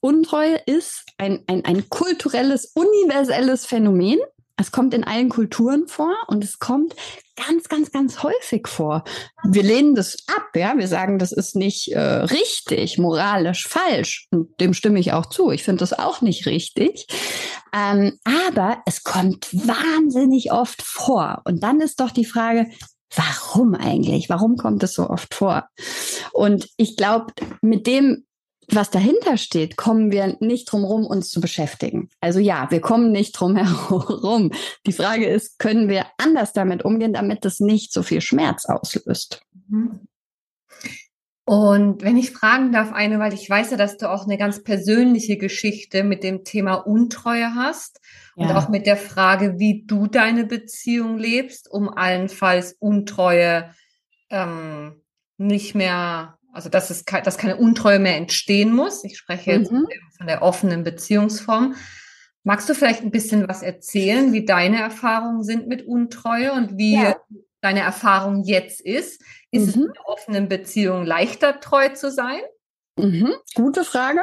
Untreue 0.00 0.56
ist 0.66 1.04
ein, 1.16 1.44
ein, 1.46 1.64
ein 1.64 1.88
kulturelles, 1.90 2.72
universelles 2.74 3.66
Phänomen. 3.66 4.18
Es 4.60 4.72
kommt 4.72 4.92
in 4.92 5.04
allen 5.04 5.30
Kulturen 5.30 5.88
vor 5.88 6.14
und 6.28 6.44
es 6.44 6.58
kommt 6.58 6.94
ganz, 7.34 7.68
ganz, 7.68 7.90
ganz 7.92 8.22
häufig 8.22 8.68
vor. 8.68 9.04
Wir 9.42 9.62
lehnen 9.62 9.94
das 9.94 10.18
ab, 10.26 10.48
ja. 10.54 10.76
Wir 10.76 10.86
sagen, 10.86 11.18
das 11.18 11.32
ist 11.32 11.56
nicht 11.56 11.92
äh, 11.92 11.98
richtig, 11.98 12.98
moralisch 12.98 13.66
falsch. 13.66 14.28
Und 14.30 14.60
dem 14.60 14.74
stimme 14.74 15.00
ich 15.00 15.14
auch 15.14 15.26
zu. 15.26 15.50
Ich 15.50 15.62
finde 15.62 15.80
das 15.80 15.98
auch 15.98 16.20
nicht 16.20 16.46
richtig. 16.46 17.06
Ähm, 17.72 18.18
aber 18.24 18.82
es 18.84 19.02
kommt 19.02 19.48
wahnsinnig 19.52 20.52
oft 20.52 20.82
vor. 20.82 21.40
Und 21.46 21.62
dann 21.62 21.80
ist 21.80 21.98
doch 21.98 22.10
die 22.10 22.26
Frage, 22.26 22.66
warum 23.14 23.74
eigentlich? 23.74 24.28
Warum 24.28 24.56
kommt 24.56 24.82
es 24.82 24.92
so 24.92 25.08
oft 25.08 25.34
vor? 25.34 25.68
Und 26.32 26.68
ich 26.76 26.96
glaube, 26.96 27.32
mit 27.62 27.86
dem 27.86 28.26
was 28.74 28.90
dahinter 28.90 29.36
steht, 29.36 29.76
kommen 29.76 30.12
wir 30.12 30.36
nicht 30.40 30.70
drum 30.70 30.82
herum, 30.82 31.06
uns 31.06 31.30
zu 31.30 31.40
beschäftigen. 31.40 32.08
Also 32.20 32.38
ja, 32.38 32.70
wir 32.70 32.80
kommen 32.80 33.12
nicht 33.12 33.32
drum 33.32 33.56
herum. 33.88 34.52
Die 34.86 34.92
Frage 34.92 35.26
ist, 35.26 35.58
können 35.58 35.88
wir 35.88 36.06
anders 36.18 36.52
damit 36.52 36.84
umgehen, 36.84 37.12
damit 37.12 37.44
es 37.44 37.60
nicht 37.60 37.92
so 37.92 38.02
viel 38.02 38.20
Schmerz 38.20 38.66
auslöst? 38.66 39.42
Mhm. 39.68 40.00
Und 41.50 42.04
wenn 42.04 42.16
ich 42.16 42.30
fragen 42.30 42.70
darf, 42.70 42.92
eine, 42.92 43.18
weil 43.18 43.34
ich 43.34 43.50
weiß 43.50 43.72
ja, 43.72 43.76
dass 43.76 43.96
du 43.96 44.08
auch 44.08 44.24
eine 44.24 44.38
ganz 44.38 44.62
persönliche 44.62 45.36
Geschichte 45.36 46.04
mit 46.04 46.22
dem 46.22 46.44
Thema 46.44 46.74
Untreue 46.74 47.56
hast 47.56 48.00
ja. 48.36 48.46
und 48.46 48.54
auch 48.54 48.68
mit 48.68 48.86
der 48.86 48.96
Frage, 48.96 49.58
wie 49.58 49.84
du 49.84 50.06
deine 50.06 50.44
Beziehung 50.44 51.18
lebst, 51.18 51.68
um 51.68 51.88
allenfalls 51.88 52.74
Untreue 52.78 53.74
ähm, 54.30 55.02
nicht 55.38 55.74
mehr, 55.74 56.38
also 56.52 56.68
dass 56.68 56.90
es 56.90 57.04
dass 57.04 57.38
keine 57.38 57.56
Untreue 57.56 57.98
mehr 57.98 58.16
entstehen 58.16 58.72
muss. 58.72 59.04
Ich 59.04 59.18
spreche 59.18 59.52
jetzt 59.52 59.72
mhm. 59.72 59.86
von 60.16 60.26
der 60.26 60.42
offenen 60.42 60.84
Beziehungsform. 60.84 61.74
Magst 62.42 62.68
du 62.68 62.74
vielleicht 62.74 63.02
ein 63.02 63.10
bisschen 63.10 63.48
was 63.48 63.62
erzählen, 63.62 64.32
wie 64.32 64.44
deine 64.44 64.80
Erfahrungen 64.80 65.42
sind 65.42 65.68
mit 65.68 65.86
Untreue 65.86 66.52
und 66.52 66.78
wie 66.78 66.94
ja. 66.94 67.16
deine 67.60 67.80
Erfahrung 67.80 68.44
jetzt 68.44 68.80
ist? 68.80 69.22
Ist 69.50 69.62
mhm. 69.62 69.68
es 69.68 69.76
in 69.76 69.82
einer 69.82 70.06
offenen 70.06 70.48
Beziehung 70.48 71.04
leichter, 71.04 71.60
treu 71.60 71.90
zu 71.90 72.10
sein? 72.10 72.40
Mhm, 72.96 73.32
gute 73.54 73.84
Frage. 73.84 74.20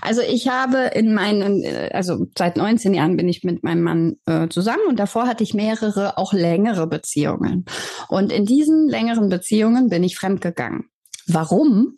Also 0.00 0.20
ich 0.22 0.48
habe 0.48 0.90
in 0.94 1.14
meinen, 1.14 1.62
äh, 1.62 1.90
also 1.92 2.26
seit 2.36 2.56
19 2.56 2.94
Jahren 2.94 3.16
bin 3.16 3.28
ich 3.28 3.42
mit 3.44 3.62
meinem 3.62 3.82
Mann 3.82 4.16
äh, 4.26 4.48
zusammen 4.48 4.82
und 4.88 4.98
davor 4.98 5.26
hatte 5.26 5.44
ich 5.44 5.54
mehrere, 5.54 6.18
auch 6.18 6.32
längere 6.32 6.86
Beziehungen. 6.86 7.64
Und 8.08 8.32
in 8.32 8.44
diesen 8.44 8.88
längeren 8.88 9.28
Beziehungen 9.28 9.88
bin 9.88 10.02
ich 10.04 10.16
fremdgegangen. 10.16 10.90
Warum? 11.28 11.94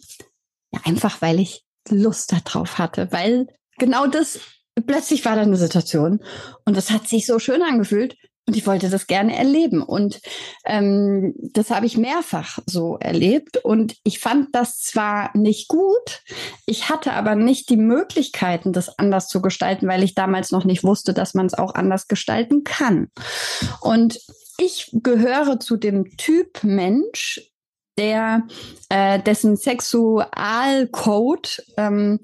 Ja, 0.73 0.81
einfach 0.85 1.23
weil 1.23 1.41
ich 1.41 1.65
Lust 1.89 2.33
darauf 2.33 2.79
hatte, 2.79 3.11
weil 3.11 3.49
genau 3.79 4.07
das, 4.07 4.41
plötzlich 4.87 5.25
war 5.25 5.35
da 5.35 5.43
eine 5.43 5.57
Situation 5.57 6.23
und 6.65 6.77
das 6.77 6.91
hat 6.91 7.09
sich 7.09 7.27
so 7.27 7.39
schön 7.39 7.63
angefühlt, 7.63 8.17
und 8.51 8.57
ich 8.57 8.67
wollte 8.67 8.91
das 8.91 9.07
gerne 9.07 9.37
erleben. 9.37 9.81
Und 9.81 10.21
ähm, 10.65 11.35
das 11.37 11.71
habe 11.71 11.87
ich 11.87 11.97
mehrfach 11.97 12.59
so 12.67 12.97
erlebt. 12.99 13.59
Und 13.59 13.95
ich 14.03 14.19
fand 14.19 14.49
das 14.57 14.81
zwar 14.81 15.31
nicht 15.37 15.69
gut, 15.69 16.23
ich 16.67 16.89
hatte 16.89 17.13
aber 17.13 17.37
nicht 17.37 17.71
die 17.71 17.77
Möglichkeiten, 17.77 18.73
das 18.73 18.99
anders 18.99 19.29
zu 19.29 19.41
gestalten, 19.41 19.87
weil 19.87 20.03
ich 20.03 20.17
damals 20.17 20.51
noch 20.51 20.65
nicht 20.65 20.83
wusste, 20.83 21.15
dass 21.15 21.35
man 21.35 21.47
es 21.47 21.55
auch 21.55 21.77
anders 21.77 22.09
gestalten 22.09 22.65
kann. 22.65 23.07
Und 23.81 24.19
ich 24.59 24.91
gehöre 24.93 25.61
zu 25.61 25.77
dem 25.77 26.17
Typ 26.17 26.65
Mensch, 26.65 27.50
der 28.01 28.43
äh, 28.89 29.21
dessen 29.21 29.57
Sexualcode 29.57 31.63
ähm, 31.77 32.19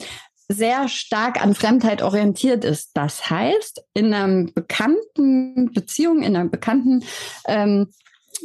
sehr 0.49 0.89
stark 0.89 1.43
an 1.43 1.55
Fremdheit 1.55 2.03
orientiert 2.03 2.65
ist. 2.65 2.93
Das 2.95 3.29
heißt, 3.29 3.85
in 3.95 4.15
einer 4.15 4.51
bekannten 4.53 5.73
Beziehung, 5.73 6.23
in 6.23 6.35
einem 6.35 6.51
bekannten 6.51 7.05
ähm, 7.47 7.89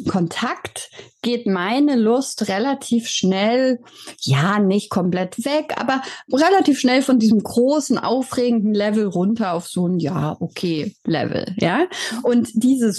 Kontakt 0.06 0.90
geht 1.22 1.46
meine 1.46 1.96
Lust 1.96 2.48
relativ 2.48 3.08
schnell, 3.08 3.80
ja, 4.20 4.60
nicht 4.60 4.90
komplett 4.90 5.46
weg, 5.46 5.76
aber 5.78 6.02
relativ 6.32 6.80
schnell 6.80 7.02
von 7.02 7.20
diesem 7.20 7.40
großen, 7.44 7.98
aufregenden 7.98 8.74
Level 8.74 9.06
runter 9.06 9.54
auf 9.54 9.68
so 9.68 9.88
ein, 9.88 10.00
ja, 10.00 10.36
okay, 10.40 10.96
Level, 11.06 11.54
ja. 11.58 11.88
Und 12.24 12.50
dieses 12.54 12.98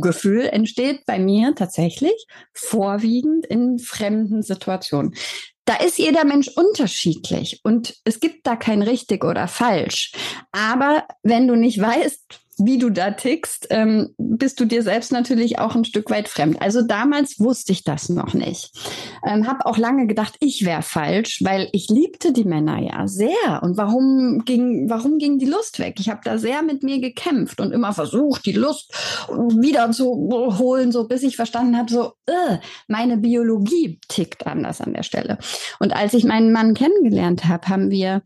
Gefühl 0.00 0.46
entsteht 0.46 1.04
bei 1.06 1.18
mir 1.18 1.54
tatsächlich 1.54 2.26
vorwiegend 2.52 3.46
in 3.46 3.78
fremden 3.78 4.42
Situationen 4.42 5.14
da 5.66 5.76
ist 5.76 5.98
jeder 5.98 6.24
Mensch 6.24 6.48
unterschiedlich 6.48 7.60
und 7.62 7.94
es 8.04 8.20
gibt 8.20 8.46
da 8.46 8.54
kein 8.54 8.82
richtig 8.82 9.24
oder 9.24 9.48
falsch. 9.48 10.12
Aber 10.52 11.04
wenn 11.22 11.48
du 11.48 11.56
nicht 11.56 11.80
weißt, 11.80 12.43
wie 12.58 12.78
du 12.78 12.90
da 12.90 13.10
tickst, 13.10 13.66
ähm, 13.70 14.14
bist 14.18 14.60
du 14.60 14.64
dir 14.64 14.82
selbst 14.82 15.12
natürlich 15.12 15.58
auch 15.58 15.74
ein 15.74 15.84
Stück 15.84 16.10
weit 16.10 16.28
fremd. 16.28 16.60
Also 16.60 16.82
damals 16.82 17.38
wusste 17.40 17.72
ich 17.72 17.84
das 17.84 18.08
noch 18.08 18.34
nicht. 18.34 18.70
Ähm, 19.26 19.46
habe 19.46 19.66
auch 19.66 19.78
lange 19.78 20.06
gedacht, 20.06 20.36
ich 20.40 20.64
wäre 20.64 20.82
falsch, 20.82 21.42
weil 21.42 21.68
ich 21.72 21.88
liebte 21.88 22.32
die 22.32 22.44
Männer 22.44 22.80
ja 22.80 23.06
sehr. 23.08 23.62
Und 23.62 23.76
warum 23.76 24.42
ging, 24.44 24.88
warum 24.88 25.18
ging 25.18 25.38
die 25.38 25.46
Lust 25.46 25.78
weg? 25.78 25.96
Ich 25.98 26.08
habe 26.08 26.20
da 26.24 26.38
sehr 26.38 26.62
mit 26.62 26.82
mir 26.82 27.00
gekämpft 27.00 27.60
und 27.60 27.72
immer 27.72 27.92
versucht, 27.92 28.46
die 28.46 28.52
Lust 28.52 28.92
wieder 29.28 29.90
zu 29.90 30.06
holen, 30.58 30.92
so 30.92 31.06
bis 31.08 31.22
ich 31.22 31.36
verstanden 31.36 31.76
habe, 31.76 31.90
so 31.90 32.12
äh, 32.26 32.58
meine 32.88 33.16
Biologie 33.16 33.98
tickt 34.08 34.46
anders 34.46 34.80
an 34.80 34.94
der 34.94 35.02
Stelle. 35.02 35.38
Und 35.78 35.94
als 35.94 36.14
ich 36.14 36.24
meinen 36.24 36.52
Mann 36.52 36.74
kennengelernt 36.74 37.46
habe, 37.46 37.68
haben 37.68 37.90
wir 37.90 38.22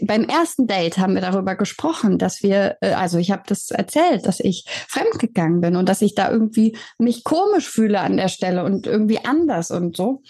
beim 0.00 0.24
ersten 0.24 0.66
Date 0.66 0.98
haben 0.98 1.14
wir 1.14 1.20
darüber 1.20 1.54
gesprochen, 1.54 2.18
dass 2.18 2.42
wir, 2.42 2.78
äh, 2.80 2.92
also 2.92 3.18
ich 3.18 3.30
habe 3.30 3.42
das 3.46 3.70
erzählt, 3.70 4.26
dass 4.26 4.40
ich 4.40 4.64
fremdgegangen 4.88 5.60
bin 5.60 5.76
und 5.76 5.88
dass 5.88 6.00
ich 6.00 6.14
da 6.14 6.30
irgendwie 6.30 6.76
mich 6.98 7.24
komisch 7.24 7.68
fühle 7.68 8.00
an 8.00 8.16
der 8.16 8.28
Stelle 8.28 8.64
und 8.64 8.86
irgendwie 8.86 9.24
anders 9.24 9.70
und 9.70 9.96
so. 9.96 10.22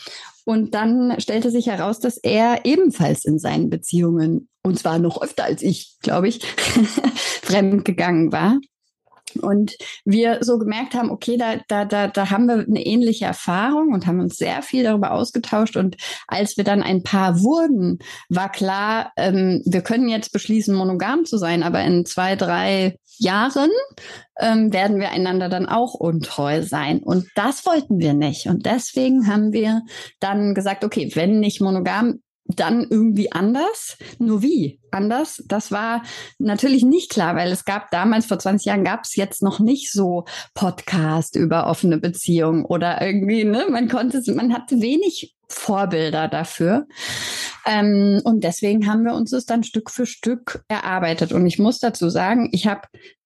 Und 0.44 0.74
dann 0.74 1.20
stellte 1.20 1.50
sich 1.50 1.66
heraus, 1.66 2.00
dass 2.00 2.16
er 2.16 2.64
ebenfalls 2.64 3.24
in 3.24 3.38
seinen 3.38 3.70
Beziehungen, 3.70 4.48
und 4.62 4.78
zwar 4.78 4.98
noch 4.98 5.20
öfter 5.20 5.44
als 5.44 5.62
ich, 5.62 5.98
glaube 6.00 6.28
ich, 6.28 6.42
fremdgegangen 7.42 8.32
war. 8.32 8.58
Und 9.36 9.76
wir 10.04 10.38
so 10.42 10.58
gemerkt 10.58 10.94
haben, 10.94 11.10
okay, 11.10 11.36
da, 11.36 11.56
da, 11.68 11.84
da, 11.84 12.08
da 12.08 12.30
haben 12.30 12.46
wir 12.46 12.54
eine 12.54 12.84
ähnliche 12.84 13.26
Erfahrung 13.26 13.92
und 13.92 14.06
haben 14.06 14.20
uns 14.20 14.36
sehr 14.36 14.62
viel 14.62 14.84
darüber 14.84 15.12
ausgetauscht. 15.12 15.76
Und 15.76 15.96
als 16.26 16.56
wir 16.56 16.64
dann 16.64 16.82
ein 16.82 17.02
Paar 17.02 17.42
wurden, 17.42 17.98
war 18.28 18.50
klar, 18.50 19.12
ähm, 19.16 19.62
wir 19.64 19.82
können 19.82 20.08
jetzt 20.08 20.32
beschließen, 20.32 20.74
monogam 20.74 21.24
zu 21.24 21.38
sein, 21.38 21.62
aber 21.62 21.82
in 21.82 22.04
zwei, 22.06 22.36
drei 22.36 22.96
Jahren 23.18 23.70
ähm, 24.38 24.72
werden 24.72 25.00
wir 25.00 25.10
einander 25.10 25.48
dann 25.48 25.66
auch 25.66 25.94
untreu 25.94 26.62
sein. 26.62 27.00
Und 27.00 27.26
das 27.34 27.66
wollten 27.66 27.98
wir 27.98 28.14
nicht. 28.14 28.46
Und 28.46 28.66
deswegen 28.66 29.26
haben 29.26 29.52
wir 29.52 29.82
dann 30.20 30.54
gesagt, 30.54 30.84
okay, 30.84 31.10
wenn 31.14 31.40
nicht 31.40 31.60
monogam, 31.60 32.20
dann 32.48 32.86
irgendwie 32.88 33.30
anders. 33.30 33.96
Nur 34.18 34.42
wie 34.42 34.80
anders? 34.90 35.42
Das 35.46 35.70
war 35.70 36.02
natürlich 36.38 36.82
nicht 36.82 37.10
klar, 37.10 37.36
weil 37.36 37.52
es 37.52 37.64
gab 37.64 37.90
damals, 37.90 38.26
vor 38.26 38.38
20 38.38 38.66
Jahren, 38.66 38.84
gab 38.84 39.04
es 39.04 39.16
jetzt 39.16 39.42
noch 39.42 39.60
nicht 39.60 39.92
so 39.92 40.24
Podcast 40.54 41.36
über 41.36 41.66
offene 41.66 41.98
Beziehungen 41.98 42.64
oder 42.64 43.00
irgendwie, 43.00 43.44
ne? 43.44 43.66
Man 43.70 43.88
konnte, 43.88 44.22
man 44.34 44.52
hatte 44.52 44.80
wenig 44.80 45.34
Vorbilder 45.48 46.28
dafür. 46.28 46.86
Ähm, 47.66 48.20
und 48.24 48.44
deswegen 48.44 48.86
haben 48.86 49.04
wir 49.04 49.14
uns 49.14 49.30
das 49.30 49.46
dann 49.46 49.62
Stück 49.62 49.90
für 49.90 50.06
Stück 50.06 50.62
erarbeitet. 50.68 51.32
Und 51.32 51.46
ich 51.46 51.58
muss 51.58 51.78
dazu 51.78 52.08
sagen, 52.08 52.48
ich 52.52 52.66
habe 52.66 52.82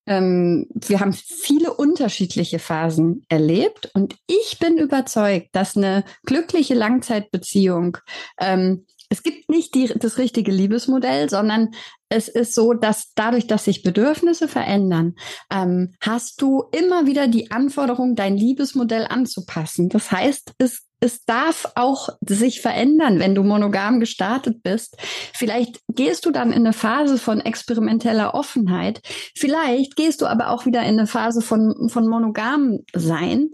ähm, 0.06 0.66
wir 0.74 0.98
haben 0.98 1.12
viele 1.12 1.72
unterschiedliche 1.72 2.58
Phasen 2.58 3.24
erlebt 3.28 3.90
und 3.94 4.16
ich 4.26 4.58
bin 4.58 4.76
überzeugt, 4.76 5.50
dass 5.52 5.76
eine 5.76 6.02
glückliche 6.24 6.74
Langzeitbeziehung 6.74 7.98
ähm, 8.40 8.84
es 9.12 9.22
gibt 9.22 9.50
nicht 9.50 9.74
die, 9.74 9.92
das 9.94 10.16
richtige 10.16 10.50
Liebesmodell, 10.50 11.28
sondern 11.28 11.74
es 12.08 12.28
ist 12.28 12.54
so, 12.54 12.72
dass 12.72 13.12
dadurch, 13.14 13.46
dass 13.46 13.66
sich 13.66 13.82
Bedürfnisse 13.82 14.48
verändern, 14.48 15.16
ähm, 15.52 15.92
hast 16.00 16.40
du 16.40 16.64
immer 16.72 17.06
wieder 17.06 17.28
die 17.28 17.50
Anforderung, 17.50 18.16
dein 18.16 18.38
Liebesmodell 18.38 19.06
anzupassen. 19.08 19.90
Das 19.90 20.10
heißt, 20.10 20.52
es 20.58 20.86
es 21.04 21.24
darf 21.24 21.72
auch 21.74 22.10
sich 22.24 22.60
verändern, 22.60 23.18
wenn 23.18 23.34
du 23.34 23.42
monogam 23.42 23.98
gestartet 23.98 24.62
bist. 24.62 24.96
Vielleicht 25.34 25.80
gehst 25.88 26.24
du 26.26 26.30
dann 26.30 26.52
in 26.52 26.60
eine 26.60 26.72
Phase 26.72 27.18
von 27.18 27.40
experimenteller 27.40 28.34
Offenheit. 28.34 29.00
Vielleicht 29.36 29.96
gehst 29.96 30.20
du 30.20 30.26
aber 30.26 30.50
auch 30.50 30.64
wieder 30.64 30.82
in 30.82 31.00
eine 31.00 31.08
Phase 31.08 31.42
von, 31.42 31.88
von 31.88 32.06
monogam 32.06 32.78
sein. 32.94 33.50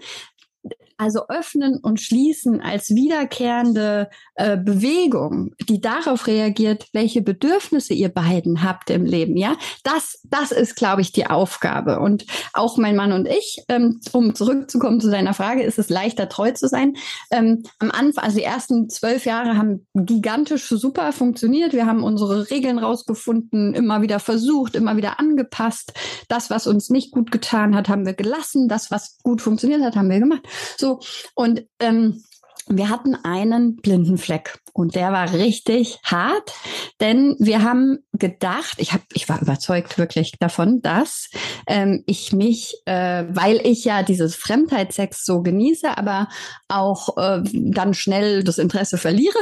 Also 0.99 1.29
öffnen 1.29 1.79
und 1.79 2.01
schließen 2.01 2.61
als 2.61 2.91
wiederkehrende 2.91 4.11
äh, 4.35 4.57
Bewegung, 4.57 5.55
die 5.69 5.81
darauf 5.81 6.27
reagiert, 6.27 6.89
welche 6.93 7.23
Bedürfnisse 7.23 7.95
ihr 7.95 8.09
beiden 8.09 8.63
habt 8.65 8.91
im 8.91 9.05
Leben, 9.05 9.37
ja, 9.37 9.57
das, 9.85 10.21
das 10.25 10.51
ist, 10.51 10.75
glaube 10.75 11.03
ich, 11.03 11.13
die 11.13 11.27
Aufgabe. 11.27 12.01
Und 12.01 12.27
auch 12.53 12.77
mein 12.77 12.97
Mann 12.97 13.13
und 13.13 13.29
ich, 13.29 13.63
ähm, 13.69 14.01
um 14.13 14.35
zurückzukommen 14.35 15.01
zu 15.01 15.11
deiner 15.11 15.35
Frage, 15.35 15.63
ist 15.63 15.79
es 15.79 15.89
leichter 15.89 16.29
treu 16.29 16.51
zu 16.51 16.69
sein. 16.69 16.97
Ähm, 17.31 17.63
am 17.79 17.91
Anfang, 17.91 18.25
also 18.25 18.39
die 18.39 18.45
ersten 18.45 18.89
zwölf 18.91 19.25
Jahre 19.25 19.57
haben 19.57 19.87
gigantisch 19.95 20.69
super 20.69 21.13
funktioniert. 21.13 21.73
Wir 21.73 21.87
haben 21.87 22.03
unsere 22.03 22.51
Regeln 22.51 22.79
rausgefunden, 22.79 23.75
immer 23.75 24.03
wieder 24.03 24.19
versucht, 24.19 24.75
immer 24.75 24.97
wieder 24.97 25.21
angepasst. 25.21 25.93
Das, 26.29 26.51
was 26.51 26.67
uns 26.67 26.91
nicht 26.91 27.13
gut 27.13 27.31
getan 27.31 27.77
hat, 27.77 27.89
haben 27.89 28.05
wir 28.05 28.15
gelassen. 28.15 28.69
Das, 28.69 28.91
was 28.91 29.19
gut 29.23 29.41
funktioniert 29.43 29.83
hat, 29.83 29.95
haben 29.95 30.11
wir 30.11 30.19
gemacht. 30.19 30.43
So 30.77 30.88
so. 30.89 31.01
Und 31.35 31.67
ähm, 31.81 32.23
wir 32.71 32.91
hatten 32.91 33.15
einen 33.15 33.77
blinden 33.77 34.19
Fleck 34.19 34.59
und 34.75 34.95
der 34.95 35.11
war 35.11 35.33
richtig 35.33 35.99
hart. 36.05 36.53
denn 37.01 37.35
wir 37.39 37.63
haben 37.63 37.99
gedacht, 38.13 38.75
ich 38.77 38.93
habe, 38.93 39.05
ich 39.15 39.29
war 39.29 39.41
überzeugt 39.41 39.97
wirklich 39.97 40.33
davon, 40.39 40.83
dass 40.83 41.31
ähm, 41.67 42.03
ich 42.07 42.33
mich, 42.33 42.75
äh, 42.85 43.25
weil 43.31 43.67
ich 43.67 43.85
ja 43.85 44.03
dieses 44.03 44.35
Fremdheitssex 44.35 45.25
so 45.25 45.43
genieße, 45.43 45.97
aber 45.97 46.29
auch 46.69 47.17
äh, 47.17 47.43
dann 47.53 47.95
schnell 47.95 48.45
das 48.45 48.59
Interesse 48.59 48.99
verliere, 48.99 49.39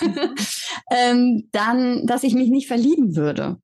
ähm, 0.90 1.48
dann, 1.52 2.06
dass 2.06 2.24
ich 2.24 2.34
mich 2.34 2.50
nicht 2.50 2.66
verlieben 2.66 3.16
würde. 3.16 3.56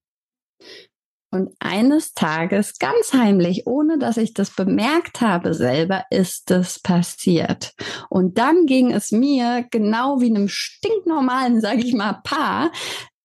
Und 1.32 1.50
eines 1.60 2.12
Tages, 2.12 2.78
ganz 2.78 3.14
heimlich, 3.14 3.66
ohne 3.66 3.98
dass 3.98 4.18
ich 4.18 4.34
das 4.34 4.50
bemerkt 4.50 5.22
habe 5.22 5.54
selber, 5.54 6.04
ist 6.10 6.50
es 6.50 6.78
passiert. 6.78 7.72
Und 8.10 8.36
dann 8.36 8.66
ging 8.66 8.92
es 8.92 9.12
mir 9.12 9.66
genau 9.70 10.20
wie 10.20 10.28
einem 10.28 10.48
stinknormalen, 10.48 11.60
sage 11.62 11.80
ich 11.80 11.94
mal, 11.94 12.20
Paar, 12.22 12.70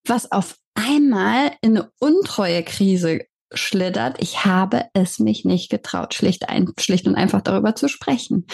was 0.06 0.32
auf 0.32 0.56
einmal 0.74 1.52
in 1.62 1.78
eine 1.78 1.92
untreue 2.00 2.64
Krise 2.64 3.26
schlittert. 3.54 4.22
Ich 4.22 4.46
habe 4.46 4.86
es 4.94 5.20
mich 5.20 5.44
nicht 5.44 5.70
getraut, 5.70 6.14
schlicht, 6.14 6.48
ein, 6.48 6.72
schlicht 6.80 7.08
und 7.08 7.16
einfach 7.16 7.42
darüber 7.42 7.76
zu 7.76 7.90
sprechen. 7.90 8.48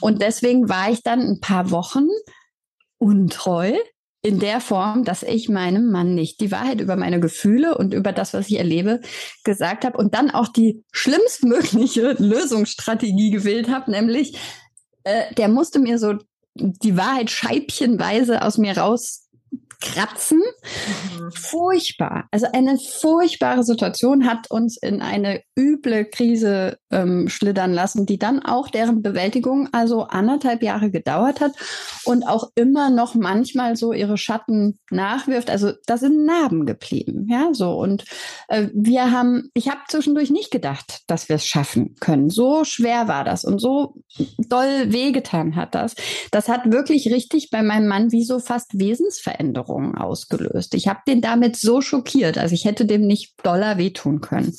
Und 0.00 0.20
deswegen 0.20 0.68
war 0.68 0.90
ich 0.90 1.02
dann 1.02 1.20
ein 1.20 1.40
paar 1.40 1.70
Wochen 1.70 2.08
untreu, 2.98 3.72
in 4.22 4.40
der 4.40 4.60
Form, 4.60 5.04
dass 5.04 5.22
ich 5.22 5.48
meinem 5.48 5.90
Mann 5.90 6.14
nicht 6.14 6.40
die 6.40 6.50
Wahrheit 6.50 6.80
über 6.80 6.96
meine 6.96 7.20
Gefühle 7.20 7.78
und 7.78 7.94
über 7.94 8.12
das, 8.12 8.34
was 8.34 8.48
ich 8.48 8.58
erlebe, 8.58 9.00
gesagt 9.44 9.84
habe 9.84 9.96
und 9.96 10.14
dann 10.14 10.30
auch 10.30 10.48
die 10.48 10.84
schlimmstmögliche 10.92 12.12
Lösungsstrategie 12.18 13.30
gewählt 13.30 13.68
habe, 13.68 13.90
nämlich 13.90 14.36
äh, 15.04 15.32
der 15.34 15.48
musste 15.48 15.78
mir 15.78 15.98
so 15.98 16.14
die 16.54 16.96
Wahrheit 16.96 17.30
scheibchenweise 17.30 18.42
aus 18.42 18.58
mir 18.58 18.76
raus 18.76 19.27
kratzen. 19.80 20.40
Mhm. 20.40 21.30
Furchtbar. 21.32 22.26
Also 22.32 22.46
eine 22.52 22.78
furchtbare 22.78 23.62
Situation 23.62 24.26
hat 24.26 24.50
uns 24.50 24.76
in 24.76 25.00
eine 25.02 25.42
üble 25.56 26.04
Krise 26.04 26.78
ähm, 26.90 27.28
schlittern 27.28 27.72
lassen, 27.72 28.04
die 28.04 28.18
dann 28.18 28.44
auch 28.44 28.68
deren 28.68 29.02
Bewältigung 29.02 29.68
also 29.72 30.02
anderthalb 30.02 30.62
Jahre 30.62 30.90
gedauert 30.90 31.40
hat 31.40 31.52
und 32.04 32.24
auch 32.24 32.50
immer 32.56 32.90
noch 32.90 33.14
manchmal 33.14 33.76
so 33.76 33.92
ihre 33.92 34.18
Schatten 34.18 34.78
nachwirft. 34.90 35.48
Also 35.48 35.72
da 35.86 35.96
sind 35.96 36.24
Narben 36.24 36.66
geblieben. 36.66 37.26
Ja, 37.30 37.50
so. 37.52 37.72
Und 37.78 38.04
äh, 38.48 38.68
wir 38.74 39.12
haben, 39.12 39.50
ich 39.54 39.68
habe 39.68 39.80
zwischendurch 39.88 40.30
nicht 40.30 40.50
gedacht, 40.50 41.02
dass 41.06 41.28
wir 41.28 41.36
es 41.36 41.46
schaffen 41.46 41.94
können. 42.00 42.30
So 42.30 42.64
schwer 42.64 43.06
war 43.06 43.22
das 43.22 43.44
und 43.44 43.60
so 43.60 43.94
doll 44.38 44.92
wehgetan 44.92 45.54
hat 45.54 45.76
das. 45.76 45.94
Das 46.32 46.48
hat 46.48 46.72
wirklich 46.72 47.12
richtig 47.12 47.50
bei 47.50 47.62
meinem 47.62 47.86
Mann 47.86 48.10
wie 48.10 48.24
so 48.24 48.40
fast 48.40 48.78
Wesensveränderung 48.78 49.67
Essstörungen 49.68 49.94
ausgelöst. 49.96 50.74
Ich 50.74 50.88
habe 50.88 51.00
den 51.06 51.20
damit 51.20 51.56
so 51.56 51.80
schockiert, 51.80 52.38
also 52.38 52.54
ich 52.54 52.64
hätte 52.64 52.86
dem 52.86 53.06
nicht 53.06 53.34
doller 53.42 53.78
wehtun 53.78 54.20
können. 54.20 54.56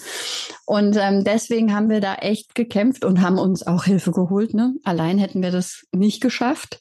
Und 0.65 0.95
ähm, 0.97 1.23
deswegen 1.23 1.73
haben 1.73 1.89
wir 1.89 1.99
da 1.99 2.15
echt 2.15 2.55
gekämpft 2.55 3.03
und 3.03 3.21
haben 3.21 3.39
uns 3.39 3.65
auch 3.65 3.85
Hilfe 3.85 4.11
geholt. 4.11 4.53
Ne? 4.53 4.75
Allein 4.83 5.17
hätten 5.17 5.41
wir 5.41 5.51
das 5.51 5.85
nicht 5.91 6.21
geschafft. 6.21 6.79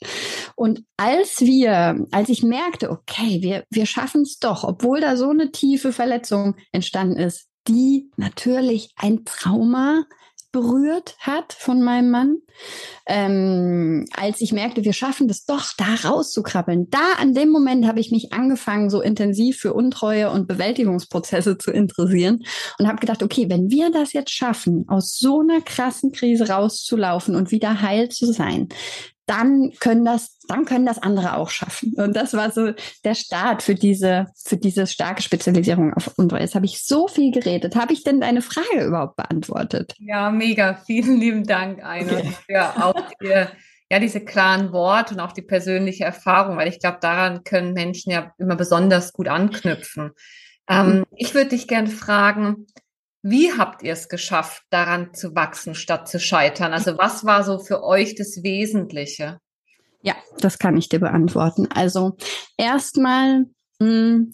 Und 0.54 0.85
als 0.97 1.40
wir, 1.40 2.06
als 2.11 2.28
ich 2.28 2.42
merkte, 2.42 2.90
okay, 2.90 3.40
wir, 3.40 3.64
wir 3.70 3.87
schaffen 3.87 4.23
es 4.23 4.38
doch, 4.38 4.64
obwohl 4.64 5.00
da 5.00 5.16
so 5.16 5.30
eine 5.30 5.50
tiefe 5.50 5.92
Verletzung 5.92 6.56
entstanden 6.73 7.16
ist, 7.16 7.47
die 7.66 8.11
natürlich 8.16 8.92
ein 8.97 9.25
Trauma 9.25 10.04
berührt 10.59 11.17
hat 11.21 11.53
von 11.53 11.83
meinem 11.83 12.11
Mann, 12.11 12.38
ähm, 13.07 14.07
als 14.17 14.41
ich 14.41 14.53
merkte, 14.53 14.85
wir 14.85 14.93
schaffen 14.93 15.29
das 15.29 15.45
doch, 15.45 15.73
da 15.77 16.09
rauszukrabbeln. 16.09 16.91
Da 16.91 17.12
an 17.19 17.33
dem 17.33 17.50
Moment 17.50 17.87
habe 17.87 18.00
ich 18.00 18.11
mich 18.11 18.33
angefangen, 18.33 18.91
so 18.91 19.00
intensiv 19.00 19.59
für 19.59 19.73
Untreue 19.73 20.31
und 20.31 20.49
Bewältigungsprozesse 20.49 21.59
zu 21.59 21.71
interessieren 21.71 22.43
und 22.79 22.88
habe 22.88 22.99
gedacht, 22.99 23.23
okay, 23.23 23.49
wenn 23.49 23.71
wir 23.71 23.91
das 23.91 24.12
jetzt 24.12 24.33
schaffen, 24.33 24.85
aus 24.88 25.17
so 25.17 25.41
einer 25.41 25.61
krassen 25.61 26.12
Krise 26.12 26.49
rauszulaufen 26.49 27.37
und 27.37 27.53
wieder 27.53 27.81
heil 27.81 28.09
zu 28.09 28.33
sein, 28.33 28.69
dann 29.28 29.73
können 29.78 30.04
das, 30.04 30.38
dann 30.49 30.64
können 30.64 30.87
das 30.87 31.02
andere 31.02 31.37
auch 31.37 31.50
schaffen. 31.50 31.94
Und 31.97 32.16
das 32.16 32.32
war 32.32 32.50
so 32.50 32.73
der 33.04 33.14
Start 33.14 33.62
für 33.62 33.75
diese, 33.75 34.26
für 34.44 34.56
diese 34.56 34.87
starke 34.87 35.23
Spezialisierung 35.23 35.92
auf 35.92 36.12
Unreue. 36.16 36.40
Jetzt 36.40 36.54
habe 36.54 36.64
ich 36.64 36.82
so 36.82 37.08
viel 37.08 37.30
geredet. 37.30 37.76
Habe 37.76 37.92
ich 37.92 38.04
denn 38.04 38.20
deine 38.20 38.40
Frage 38.40 38.85
überhaupt 38.85 39.16
beantwortet? 39.16 39.94
Ja, 39.99 40.30
mega. 40.30 40.80
Vielen 40.87 41.20
lieben 41.20 41.44
Dank, 41.44 41.85
Eine, 41.85 42.18
okay. 42.18 42.32
für 42.47 42.85
auch 42.85 43.11
die, 43.20 43.47
ja, 43.90 43.99
diese 43.99 44.20
klaren 44.20 44.73
Worte 44.73 45.14
und 45.14 45.20
auch 45.20 45.32
die 45.32 45.42
persönliche 45.42 46.04
Erfahrung, 46.04 46.56
weil 46.56 46.68
ich 46.68 46.80
glaube, 46.80 46.99
daran 47.00 47.44
können 47.44 47.75
Menschen 47.75 48.11
ja 48.11 48.32
immer 48.38 48.56
besonders 48.56 49.12
gut 49.12 49.28
anknüpfen. 49.28 50.12
Ähm, 50.68 50.98
mhm. 50.98 51.05
Ich 51.16 51.35
würde 51.35 51.50
dich 51.50 51.68
gerne 51.68 51.88
fragen, 51.88 52.66
wie 53.22 53.52
habt 53.52 53.83
ihr 53.83 53.92
es 53.92 54.09
geschafft, 54.09 54.62
daran 54.70 55.12
zu 55.14 55.35
wachsen, 55.35 55.74
statt 55.74 56.09
zu 56.09 56.20
scheitern? 56.20 56.72
Also 56.72 56.96
was 56.98 57.24
war 57.24 57.44
so 57.44 57.59
für 57.59 57.83
euch 57.83 58.14
das 58.14 58.42
Wesentliche? 58.42 59.40
Ja, 60.02 60.14
das 60.38 60.59
kann 60.59 60.76
ich 60.76 60.88
dir 60.88 61.00
beantworten. 61.00 61.68
Also 61.70 62.16
erstmal 62.57 63.46
hm, 63.81 64.33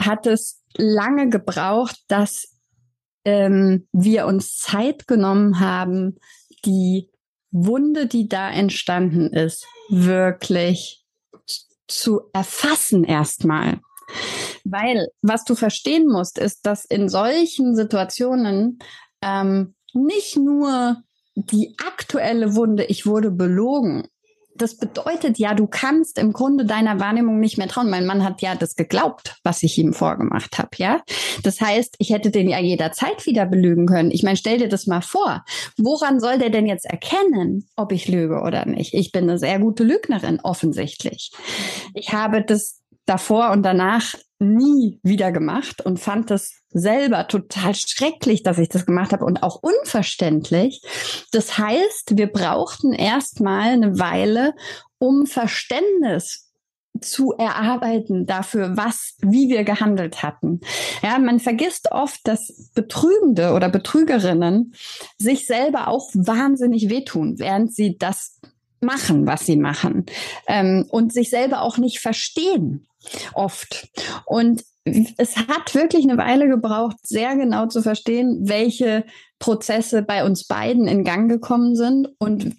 hat 0.00 0.26
es 0.26 0.62
lange 0.76 1.28
gebraucht, 1.28 1.98
dass 2.08 2.48
ähm, 3.24 3.88
wir 3.92 4.26
uns 4.26 4.58
Zeit 4.58 5.06
genommen 5.06 5.60
haben, 5.60 6.18
die 6.64 7.10
Wunde, 7.50 8.06
die 8.06 8.28
da 8.28 8.50
entstanden 8.50 9.32
ist, 9.32 9.66
wirklich 9.88 11.04
zu 11.86 12.22
erfassen 12.32 13.04
erstmal. 13.04 13.80
Weil 14.64 15.08
was 15.22 15.44
du 15.44 15.54
verstehen 15.54 16.06
musst, 16.08 16.38
ist, 16.38 16.66
dass 16.66 16.84
in 16.84 17.08
solchen 17.08 17.74
Situationen 17.74 18.78
ähm, 19.22 19.74
nicht 19.94 20.36
nur 20.36 21.02
die 21.34 21.76
aktuelle 21.86 22.54
Wunde, 22.54 22.84
ich 22.84 23.06
wurde 23.06 23.30
belogen, 23.30 24.08
das 24.58 24.76
bedeutet 24.76 25.38
ja, 25.38 25.54
du 25.54 25.66
kannst 25.66 26.18
im 26.18 26.32
Grunde 26.32 26.64
deiner 26.64 27.00
Wahrnehmung 27.00 27.40
nicht 27.40 27.58
mehr 27.58 27.68
trauen. 27.68 27.90
Mein 27.90 28.06
Mann 28.06 28.24
hat 28.24 28.42
ja 28.42 28.54
das 28.54 28.74
geglaubt, 28.74 29.36
was 29.42 29.62
ich 29.62 29.78
ihm 29.78 29.92
vorgemacht 29.92 30.58
habe, 30.58 30.70
ja. 30.76 31.02
Das 31.42 31.60
heißt, 31.60 31.96
ich 31.98 32.10
hätte 32.10 32.30
den 32.30 32.48
ja 32.48 32.58
jederzeit 32.58 33.26
wieder 33.26 33.46
belügen 33.46 33.86
können. 33.86 34.10
Ich 34.10 34.22
meine, 34.22 34.36
stell 34.36 34.58
dir 34.58 34.68
das 34.68 34.86
mal 34.86 35.02
vor. 35.02 35.44
Woran 35.76 36.20
soll 36.20 36.38
der 36.38 36.50
denn 36.50 36.66
jetzt 36.66 36.86
erkennen, 36.86 37.68
ob 37.76 37.92
ich 37.92 38.08
lüge 38.08 38.40
oder 38.40 38.66
nicht? 38.66 38.94
Ich 38.94 39.12
bin 39.12 39.24
eine 39.24 39.38
sehr 39.38 39.58
gute 39.58 39.84
Lügnerin, 39.84 40.40
offensichtlich. 40.42 41.32
Ich 41.94 42.12
habe 42.12 42.42
das 42.42 42.80
davor 43.06 43.50
und 43.52 43.62
danach 43.62 44.14
nie 44.38 45.00
wieder 45.02 45.32
gemacht 45.32 45.80
und 45.80 45.98
fand 45.98 46.30
das 46.30 46.52
selber 46.70 47.26
total 47.26 47.74
schrecklich, 47.74 48.42
dass 48.42 48.58
ich 48.58 48.68
das 48.68 48.84
gemacht 48.84 49.12
habe 49.12 49.24
und 49.24 49.42
auch 49.42 49.62
unverständlich. 49.62 50.82
Das 51.32 51.56
heißt, 51.56 52.18
wir 52.18 52.26
brauchten 52.26 52.92
erstmal 52.92 53.70
eine 53.70 53.98
Weile, 53.98 54.54
um 54.98 55.26
Verständnis 55.26 56.52
zu 57.00 57.32
erarbeiten 57.32 58.26
dafür, 58.26 58.76
was, 58.76 59.16
wie 59.20 59.48
wir 59.48 59.64
gehandelt 59.64 60.22
hatten. 60.22 60.60
Ja, 61.02 61.18
man 61.18 61.40
vergisst 61.40 61.92
oft, 61.92 62.20
dass 62.24 62.70
Betrügende 62.74 63.52
oder 63.52 63.68
Betrügerinnen 63.68 64.74
sich 65.18 65.46
selber 65.46 65.88
auch 65.88 66.10
wahnsinnig 66.14 66.88
wehtun, 66.88 67.38
während 67.38 67.74
sie 67.74 67.98
das 67.98 68.40
machen, 68.80 69.26
was 69.26 69.46
sie 69.46 69.56
machen 69.56 70.06
ähm, 70.46 70.86
und 70.88 71.12
sich 71.12 71.30
selber 71.30 71.62
auch 71.62 71.78
nicht 71.78 72.00
verstehen 72.00 72.86
oft. 73.34 73.88
Und 74.24 74.64
es 75.16 75.36
hat 75.36 75.74
wirklich 75.74 76.04
eine 76.04 76.16
Weile 76.16 76.48
gebraucht, 76.48 76.96
sehr 77.02 77.34
genau 77.36 77.66
zu 77.66 77.82
verstehen, 77.82 78.48
welche 78.48 79.04
Prozesse 79.38 80.02
bei 80.02 80.24
uns 80.24 80.46
beiden 80.46 80.86
in 80.86 81.04
Gang 81.04 81.28
gekommen 81.28 81.74
sind 81.74 82.08
und 82.18 82.56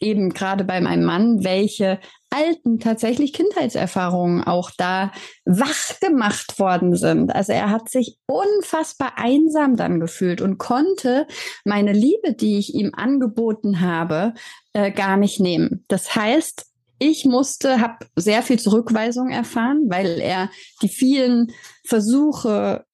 eben 0.00 0.30
gerade 0.30 0.64
bei 0.64 0.80
meinem 0.80 1.04
Mann, 1.04 1.44
welche 1.44 1.98
alten 2.30 2.78
tatsächlich 2.78 3.32
Kindheitserfahrungen 3.32 4.44
auch 4.44 4.70
da 4.76 5.12
wach 5.44 6.00
gemacht 6.00 6.58
worden 6.58 6.96
sind. 6.96 7.34
Also 7.34 7.52
er 7.52 7.70
hat 7.70 7.90
sich 7.90 8.18
unfassbar 8.26 9.12
einsam 9.16 9.76
dann 9.76 10.00
gefühlt 10.00 10.40
und 10.40 10.58
konnte 10.58 11.26
meine 11.64 11.92
Liebe, 11.92 12.32
die 12.32 12.58
ich 12.58 12.74
ihm 12.74 12.92
angeboten 12.94 13.80
habe, 13.80 14.34
äh, 14.72 14.90
gar 14.90 15.16
nicht 15.16 15.40
nehmen. 15.40 15.84
Das 15.88 16.14
heißt, 16.14 16.66
ich 16.98 17.24
musste, 17.24 17.80
habe 17.80 18.06
sehr 18.16 18.42
viel 18.42 18.58
Zurückweisung 18.58 19.30
erfahren, 19.30 19.84
weil 19.88 20.20
er 20.20 20.50
die 20.82 20.88
vielen 20.88 21.52
Versuche, 21.84 22.84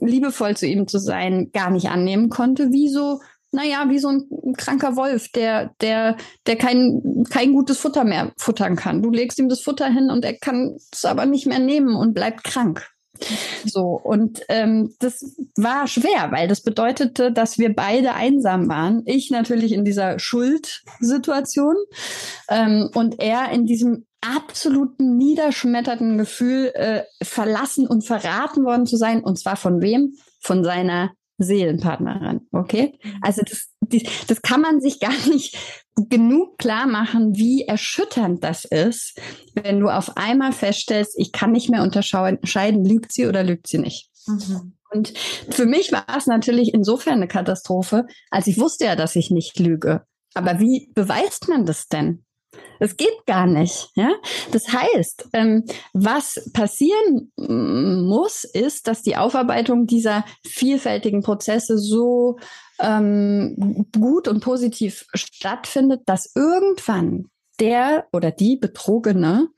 liebevoll 0.00 0.56
zu 0.56 0.66
ihm 0.66 0.88
zu 0.88 0.98
sein, 0.98 1.50
gar 1.52 1.70
nicht 1.70 1.88
annehmen 1.88 2.28
konnte, 2.28 2.70
wie 2.70 2.88
so, 2.88 3.20
naja, 3.52 3.86
wie 3.88 3.98
so 3.98 4.08
ein, 4.08 4.54
kranker 4.56 4.96
Wolf, 4.96 5.28
der, 5.32 5.74
der, 5.80 6.16
der 6.46 6.56
kein, 6.56 7.24
kein 7.30 7.52
gutes 7.52 7.78
Futter 7.78 8.04
mehr 8.04 8.32
futtern 8.36 8.76
kann. 8.76 9.02
Du 9.02 9.10
legst 9.10 9.38
ihm 9.38 9.48
das 9.48 9.60
Futter 9.60 9.88
hin 9.88 10.10
und 10.10 10.24
er 10.24 10.34
kann 10.34 10.76
es 10.92 11.04
aber 11.04 11.26
nicht 11.26 11.46
mehr 11.46 11.58
nehmen 11.58 11.94
und 11.96 12.14
bleibt 12.14 12.44
krank. 12.44 12.86
So, 13.64 14.00
und 14.02 14.42
ähm, 14.48 14.94
das 14.98 15.36
war 15.56 15.86
schwer, 15.86 16.30
weil 16.30 16.48
das 16.48 16.62
bedeutete, 16.62 17.32
dass 17.32 17.58
wir 17.58 17.74
beide 17.74 18.14
einsam 18.14 18.68
waren. 18.68 19.02
Ich 19.06 19.30
natürlich 19.30 19.72
in 19.72 19.84
dieser 19.84 20.18
Schuldsituation 20.18 21.76
ähm, 22.48 22.90
und 22.94 23.20
er 23.20 23.50
in 23.50 23.66
diesem 23.66 24.06
absoluten 24.20 25.16
niederschmetternden 25.16 26.18
Gefühl, 26.18 26.72
äh, 26.74 27.02
verlassen 27.22 27.86
und 27.86 28.06
verraten 28.06 28.64
worden 28.64 28.86
zu 28.86 28.96
sein. 28.96 29.22
Und 29.22 29.38
zwar 29.38 29.56
von 29.56 29.80
wem? 29.80 30.14
Von 30.40 30.64
seiner 30.64 31.12
Seelenpartnerin. 31.38 32.46
Okay? 32.52 32.98
Mhm. 33.02 33.18
Also 33.22 33.42
das, 33.48 33.68
die, 33.80 34.08
das 34.26 34.42
kann 34.42 34.60
man 34.60 34.80
sich 34.80 35.00
gar 35.00 35.28
nicht 35.28 35.56
genug 35.96 36.58
klar 36.58 36.86
machen, 36.86 37.36
wie 37.36 37.62
erschütternd 37.62 38.44
das 38.44 38.64
ist, 38.64 39.18
wenn 39.54 39.80
du 39.80 39.88
auf 39.88 40.16
einmal 40.16 40.52
feststellst, 40.52 41.14
ich 41.16 41.32
kann 41.32 41.52
nicht 41.52 41.70
mehr 41.70 41.82
unterscheiden, 41.82 42.84
lügt 42.84 43.12
sie 43.12 43.26
oder 43.26 43.42
lügt 43.42 43.66
sie 43.66 43.78
nicht. 43.78 44.10
Mhm. 44.26 44.74
Und 44.90 45.14
für 45.50 45.66
mich 45.66 45.92
war 45.92 46.06
es 46.16 46.26
natürlich 46.26 46.72
insofern 46.72 47.14
eine 47.14 47.28
Katastrophe, 47.28 48.06
als 48.30 48.46
ich 48.46 48.58
wusste 48.58 48.84
ja, 48.84 48.96
dass 48.96 49.16
ich 49.16 49.30
nicht 49.30 49.58
lüge. 49.58 50.02
Aber 50.34 50.60
wie 50.60 50.90
beweist 50.94 51.48
man 51.48 51.64
das 51.64 51.88
denn? 51.88 52.24
Es 52.78 52.96
geht 52.96 53.26
gar 53.26 53.46
nicht. 53.46 53.88
Ja? 53.94 54.12
Das 54.52 54.72
heißt, 54.72 55.28
ähm, 55.32 55.64
was 55.92 56.50
passieren 56.52 57.32
muss, 57.36 58.44
ist, 58.44 58.86
dass 58.86 59.02
die 59.02 59.16
Aufarbeitung 59.16 59.86
dieser 59.86 60.24
vielfältigen 60.44 61.22
Prozesse 61.22 61.78
so 61.78 62.38
ähm, 62.80 63.86
gut 63.92 64.28
und 64.28 64.40
positiv 64.40 65.06
stattfindet, 65.14 66.02
dass 66.06 66.32
irgendwann 66.34 67.26
der 67.60 68.06
oder 68.12 68.30
die 68.30 68.56
Betrogene 68.56 69.48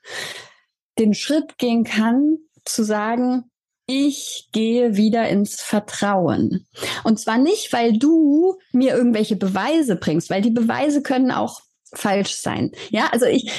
den 0.98 1.14
Schritt 1.14 1.58
gehen 1.58 1.84
kann, 1.84 2.38
zu 2.64 2.84
sagen, 2.84 3.50
ich 3.86 4.50
gehe 4.52 4.96
wieder 4.96 5.28
ins 5.28 5.62
Vertrauen. 5.62 6.66
Und 7.04 7.18
zwar 7.18 7.38
nicht, 7.38 7.72
weil 7.72 7.98
du 7.98 8.58
mir 8.72 8.94
irgendwelche 8.94 9.36
Beweise 9.36 9.96
bringst, 9.96 10.28
weil 10.28 10.42
die 10.42 10.50
Beweise 10.50 11.02
können 11.02 11.30
auch 11.30 11.62
falsch 11.94 12.34
sein. 12.34 12.72
Ja, 12.90 13.08
also 13.12 13.24
ich, 13.24 13.50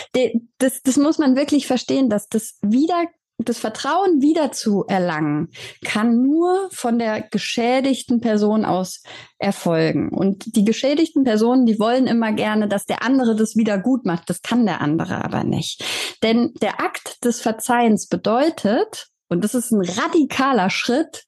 das, 0.59 0.83
das 0.83 0.97
muss 0.97 1.17
man 1.17 1.35
wirklich 1.35 1.65
verstehen, 1.65 2.09
dass 2.09 2.29
das 2.29 2.59
wieder 2.61 3.05
das 3.45 3.59
Vertrauen 3.59 4.21
wieder 4.21 4.51
zu 4.51 4.85
erlangen, 4.87 5.49
kann 5.85 6.21
nur 6.21 6.69
von 6.71 6.99
der 6.99 7.21
geschädigten 7.21 8.19
Person 8.19 8.65
aus 8.65 9.01
erfolgen. 9.37 10.09
Und 10.09 10.55
die 10.55 10.65
geschädigten 10.65 11.23
Personen, 11.23 11.65
die 11.65 11.79
wollen 11.79 12.07
immer 12.07 12.33
gerne, 12.33 12.67
dass 12.67 12.85
der 12.85 13.03
andere 13.03 13.35
das 13.35 13.55
wieder 13.55 13.77
gut 13.77 14.05
macht. 14.05 14.29
Das 14.29 14.41
kann 14.41 14.65
der 14.65 14.81
andere 14.81 15.23
aber 15.23 15.43
nicht. 15.43 15.83
Denn 16.21 16.53
der 16.61 16.81
Akt 16.81 17.23
des 17.23 17.39
Verzeihens 17.39 18.07
bedeutet, 18.07 19.07
und 19.29 19.43
das 19.43 19.55
ist 19.55 19.71
ein 19.71 19.81
radikaler 19.81 20.69
Schritt, 20.69 21.25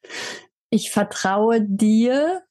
ich 0.69 0.91
vertraue 0.91 1.61
dir 1.61 2.41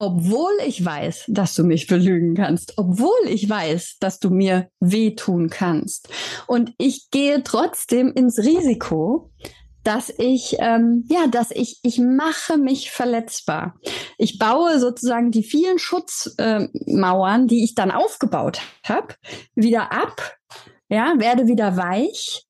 obwohl 0.00 0.52
ich 0.66 0.84
weiß, 0.84 1.26
dass 1.28 1.54
du 1.54 1.62
mich 1.62 1.86
belügen 1.86 2.34
kannst, 2.34 2.78
obwohl 2.78 3.20
ich 3.26 3.48
weiß, 3.48 3.98
dass 4.00 4.18
du 4.18 4.30
mir 4.30 4.68
wehtun 4.80 5.50
kannst. 5.50 6.08
Und 6.46 6.72
ich 6.78 7.10
gehe 7.10 7.42
trotzdem 7.44 8.10
ins 8.12 8.38
Risiko, 8.38 9.30
dass 9.84 10.12
ich, 10.18 10.56
ähm, 10.58 11.04
ja, 11.08 11.26
dass 11.26 11.50
ich, 11.50 11.80
ich 11.82 11.98
mache 11.98 12.56
mich 12.56 12.90
verletzbar. 12.90 13.78
Ich 14.16 14.38
baue 14.38 14.78
sozusagen 14.78 15.30
die 15.30 15.42
vielen 15.42 15.78
Schutzmauern, 15.78 17.44
äh, 17.44 17.46
die 17.46 17.62
ich 17.62 17.74
dann 17.74 17.90
aufgebaut 17.90 18.60
habe, 18.84 19.14
wieder 19.54 19.92
ab, 19.92 20.34
ja, 20.88 21.14
werde 21.18 21.46
wieder 21.46 21.76
weich 21.76 22.46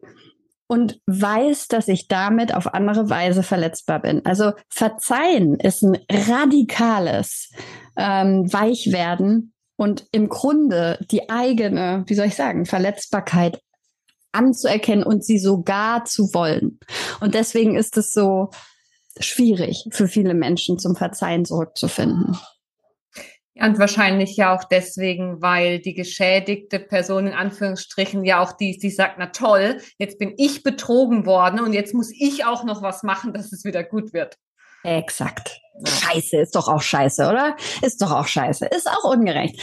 und 0.70 1.00
weiß, 1.06 1.66
dass 1.66 1.88
ich 1.88 2.06
damit 2.06 2.54
auf 2.54 2.74
andere 2.74 3.10
Weise 3.10 3.42
verletzbar 3.42 4.00
bin. 4.00 4.24
Also 4.24 4.52
verzeihen 4.68 5.58
ist 5.58 5.82
ein 5.82 5.98
radikales 6.08 7.50
ähm, 7.96 8.52
Weichwerden 8.52 9.52
und 9.74 10.06
im 10.12 10.28
Grunde 10.28 11.04
die 11.10 11.28
eigene, 11.28 12.04
wie 12.06 12.14
soll 12.14 12.26
ich 12.26 12.36
sagen, 12.36 12.66
Verletzbarkeit 12.66 13.60
anzuerkennen 14.30 15.02
und 15.02 15.24
sie 15.24 15.40
sogar 15.40 16.04
zu 16.04 16.32
wollen. 16.34 16.78
Und 17.18 17.34
deswegen 17.34 17.74
ist 17.74 17.96
es 17.96 18.12
so 18.12 18.50
schwierig 19.18 19.88
für 19.90 20.06
viele 20.06 20.34
Menschen 20.34 20.78
zum 20.78 20.94
Verzeihen 20.94 21.44
zurückzufinden. 21.44 22.38
Und 23.60 23.78
wahrscheinlich 23.78 24.36
ja 24.36 24.54
auch 24.54 24.64
deswegen, 24.64 25.42
weil 25.42 25.80
die 25.80 25.94
geschädigte 25.94 26.80
Person 26.80 27.26
in 27.26 27.34
Anführungsstrichen 27.34 28.24
ja 28.24 28.40
auch 28.40 28.52
die, 28.52 28.78
die 28.78 28.90
sagt, 28.90 29.16
na 29.18 29.26
toll, 29.26 29.80
jetzt 29.98 30.18
bin 30.18 30.34
ich 30.38 30.62
betrogen 30.62 31.26
worden 31.26 31.60
und 31.60 31.72
jetzt 31.74 31.92
muss 31.92 32.10
ich 32.10 32.44
auch 32.46 32.64
noch 32.64 32.82
was 32.82 33.02
machen, 33.02 33.32
dass 33.34 33.52
es 33.52 33.64
wieder 33.64 33.84
gut 33.84 34.12
wird. 34.12 34.36
Exakt. 34.82 35.60
Ja. 35.84 35.92
Scheiße, 35.92 36.38
ist 36.38 36.56
doch 36.56 36.68
auch 36.68 36.80
scheiße, 36.80 37.28
oder? 37.28 37.56
Ist 37.82 38.00
doch 38.00 38.12
auch 38.12 38.26
scheiße. 38.26 38.66
Ist 38.66 38.88
auch 38.88 39.04
ungerecht. 39.04 39.60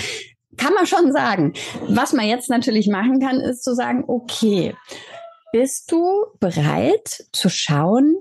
Kann 0.58 0.74
man 0.74 0.86
schon 0.86 1.12
sagen. 1.12 1.54
Was 1.88 2.14
man 2.14 2.28
jetzt 2.28 2.50
natürlich 2.50 2.88
machen 2.88 3.20
kann, 3.20 3.40
ist 3.42 3.64
zu 3.64 3.74
sagen, 3.74 4.04
okay, 4.08 4.76
bist 5.52 5.92
du 5.92 6.26
bereit 6.40 7.26
zu 7.32 7.50
schauen, 7.50 8.16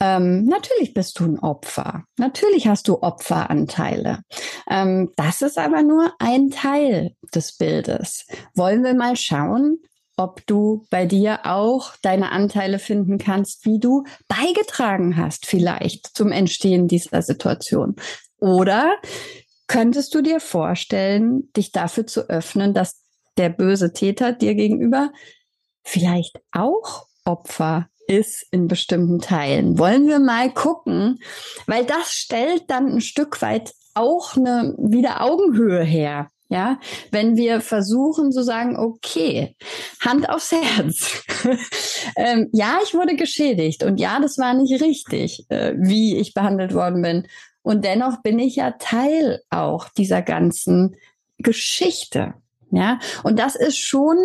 ähm, 0.00 0.44
natürlich 0.44 0.92
bist 0.92 1.18
du 1.18 1.24
ein 1.24 1.38
Opfer. 1.38 2.04
Natürlich 2.18 2.68
hast 2.68 2.88
du 2.88 3.02
Opferanteile. 3.02 4.20
Ähm, 4.68 5.12
das 5.16 5.42
ist 5.42 5.58
aber 5.58 5.82
nur 5.82 6.12
ein 6.18 6.50
Teil 6.50 7.14
des 7.34 7.56
Bildes. 7.56 8.26
Wollen 8.54 8.84
wir 8.84 8.94
mal 8.94 9.16
schauen, 9.16 9.78
ob 10.16 10.46
du 10.46 10.86
bei 10.90 11.06
dir 11.06 11.40
auch 11.44 11.94
deine 12.02 12.32
Anteile 12.32 12.78
finden 12.78 13.18
kannst, 13.18 13.64
wie 13.66 13.78
du 13.78 14.04
beigetragen 14.28 15.16
hast, 15.16 15.46
vielleicht 15.46 16.16
zum 16.16 16.32
Entstehen 16.32 16.88
dieser 16.88 17.22
Situation. 17.22 17.96
Oder 18.38 18.96
könntest 19.66 20.14
du 20.14 20.22
dir 20.22 20.40
vorstellen, 20.40 21.50
dich 21.56 21.72
dafür 21.72 22.06
zu 22.06 22.28
öffnen, 22.28 22.72
dass 22.74 23.02
der 23.36 23.50
böse 23.50 23.92
Täter 23.92 24.32
dir 24.32 24.54
gegenüber 24.54 25.10
vielleicht 25.82 26.40
auch 26.52 27.06
Opfer 27.24 27.88
ist 28.08 28.46
in 28.50 28.68
bestimmten 28.68 29.20
Teilen. 29.20 29.78
Wollen 29.78 30.08
wir 30.08 30.18
mal 30.18 30.52
gucken, 30.52 31.20
weil 31.66 31.84
das 31.84 32.12
stellt 32.12 32.64
dann 32.68 32.88
ein 32.88 33.00
Stück 33.00 33.42
weit 33.42 33.72
auch 33.94 34.36
eine 34.36 34.74
wieder 34.78 35.22
Augenhöhe 35.22 35.82
her. 35.82 36.28
Ja, 36.48 36.78
wenn 37.10 37.36
wir 37.36 37.60
versuchen 37.60 38.30
zu 38.30 38.44
sagen, 38.44 38.76
okay, 38.78 39.56
Hand 40.00 40.28
aufs 40.30 40.52
Herz. 40.52 41.24
ähm, 42.16 42.48
ja, 42.52 42.78
ich 42.84 42.94
wurde 42.94 43.16
geschädigt 43.16 43.82
und 43.82 43.98
ja, 43.98 44.20
das 44.20 44.38
war 44.38 44.54
nicht 44.54 44.80
richtig, 44.80 45.44
äh, 45.48 45.74
wie 45.76 46.16
ich 46.16 46.34
behandelt 46.34 46.72
worden 46.72 47.02
bin. 47.02 47.26
Und 47.62 47.84
dennoch 47.84 48.22
bin 48.22 48.38
ich 48.38 48.54
ja 48.54 48.70
Teil 48.78 49.42
auch 49.50 49.88
dieser 49.88 50.22
ganzen 50.22 50.94
Geschichte. 51.38 52.34
Ja, 52.72 52.98
und 53.22 53.38
das 53.38 53.54
ist 53.54 53.78
schon 53.78 54.16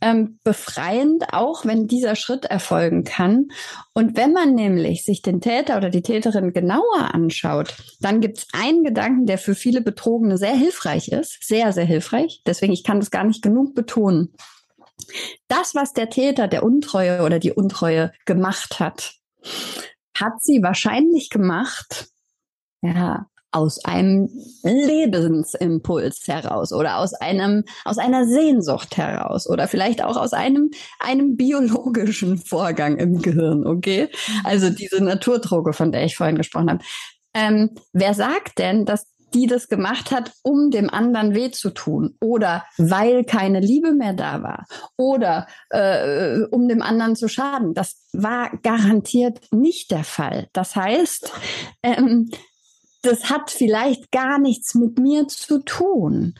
ähm, 0.00 0.40
befreiend, 0.42 1.32
auch 1.32 1.64
wenn 1.64 1.86
dieser 1.86 2.16
Schritt 2.16 2.44
erfolgen 2.44 3.04
kann. 3.04 3.48
Und 3.92 4.16
wenn 4.16 4.32
man 4.32 4.54
nämlich 4.54 5.04
sich 5.04 5.22
den 5.22 5.40
Täter 5.40 5.76
oder 5.76 5.90
die 5.90 6.02
Täterin 6.02 6.52
genauer 6.52 7.14
anschaut, 7.14 7.74
dann 8.00 8.20
gibt 8.20 8.38
es 8.38 8.46
einen 8.52 8.82
Gedanken, 8.82 9.26
der 9.26 9.38
für 9.38 9.54
viele 9.54 9.80
Betrogene 9.80 10.38
sehr 10.38 10.54
hilfreich 10.54 11.08
ist, 11.08 11.38
sehr, 11.46 11.72
sehr 11.72 11.84
hilfreich. 11.84 12.42
Deswegen, 12.46 12.72
ich 12.72 12.82
kann 12.82 12.98
das 12.98 13.12
gar 13.12 13.24
nicht 13.24 13.42
genug 13.42 13.74
betonen. 13.76 14.34
Das, 15.48 15.74
was 15.74 15.92
der 15.92 16.10
Täter, 16.10 16.48
der 16.48 16.64
Untreue 16.64 17.22
oder 17.22 17.38
die 17.38 17.52
Untreue 17.52 18.12
gemacht 18.26 18.80
hat, 18.80 19.14
hat 20.18 20.42
sie 20.42 20.62
wahrscheinlich 20.62 21.30
gemacht, 21.30 22.08
ja, 22.82 23.26
aus 23.54 23.84
einem 23.84 24.28
Lebensimpuls 24.64 26.26
heraus 26.26 26.72
oder 26.72 26.98
aus 26.98 27.14
einem, 27.14 27.64
aus 27.84 27.98
einer 27.98 28.26
Sehnsucht 28.26 28.96
heraus 28.96 29.48
oder 29.48 29.68
vielleicht 29.68 30.02
auch 30.02 30.16
aus 30.16 30.32
einem, 30.32 30.70
einem 30.98 31.36
biologischen 31.36 32.38
Vorgang 32.44 32.96
im 32.96 33.22
Gehirn, 33.22 33.64
okay? 33.64 34.08
Also 34.42 34.70
diese 34.70 35.02
Naturdroge, 35.02 35.72
von 35.72 35.92
der 35.92 36.04
ich 36.04 36.16
vorhin 36.16 36.36
gesprochen 36.36 36.70
habe. 36.70 36.84
Ähm, 37.32 37.70
wer 37.92 38.14
sagt 38.14 38.58
denn, 38.58 38.86
dass 38.86 39.06
die 39.34 39.46
das 39.46 39.68
gemacht 39.68 40.10
hat, 40.10 40.32
um 40.42 40.70
dem 40.70 40.88
anderen 40.90 41.34
weh 41.34 41.50
zu 41.50 41.70
tun 41.70 42.16
oder 42.20 42.64
weil 42.78 43.24
keine 43.24 43.60
Liebe 43.60 43.92
mehr 43.92 44.12
da 44.12 44.42
war 44.42 44.66
oder 44.96 45.46
äh, 45.70 46.42
um 46.50 46.68
dem 46.68 46.82
anderen 46.82 47.16
zu 47.16 47.28
schaden. 47.28 47.74
Das 47.74 47.96
war 48.12 48.50
garantiert 48.62 49.40
nicht 49.50 49.90
der 49.90 50.04
Fall. 50.04 50.48
Das 50.52 50.76
heißt, 50.76 51.32
ähm, 51.82 52.30
das 53.04 53.30
hat 53.30 53.50
vielleicht 53.50 54.10
gar 54.10 54.38
nichts 54.38 54.74
mit 54.74 54.98
mir 54.98 55.28
zu 55.28 55.58
tun. 55.58 56.34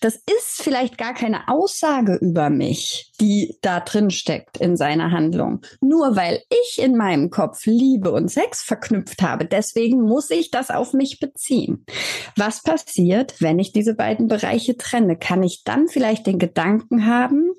Das 0.00 0.16
ist 0.16 0.62
vielleicht 0.62 0.98
gar 0.98 1.14
keine 1.14 1.48
Aussage 1.48 2.16
über 2.16 2.50
mich, 2.50 3.12
die 3.20 3.58
da 3.62 3.80
drin 3.80 4.10
steckt 4.10 4.58
in 4.58 4.76
seiner 4.76 5.10
Handlung. 5.10 5.60
Nur 5.80 6.16
weil 6.16 6.42
ich 6.48 6.82
in 6.82 6.96
meinem 6.96 7.30
Kopf 7.30 7.66
Liebe 7.66 8.12
und 8.12 8.30
Sex 8.30 8.62
verknüpft 8.62 9.22
habe, 9.22 9.44
deswegen 9.44 10.02
muss 10.02 10.30
ich 10.30 10.50
das 10.50 10.70
auf 10.70 10.92
mich 10.92 11.20
beziehen. 11.20 11.84
Was 12.36 12.62
passiert, 12.62 13.40
wenn 13.40 13.58
ich 13.58 13.72
diese 13.72 13.94
beiden 13.94 14.28
Bereiche 14.28 14.76
trenne? 14.76 15.16
Kann 15.16 15.42
ich 15.42 15.64
dann 15.64 15.88
vielleicht 15.88 16.26
den 16.26 16.38
Gedanken 16.38 17.06
haben, 17.06 17.50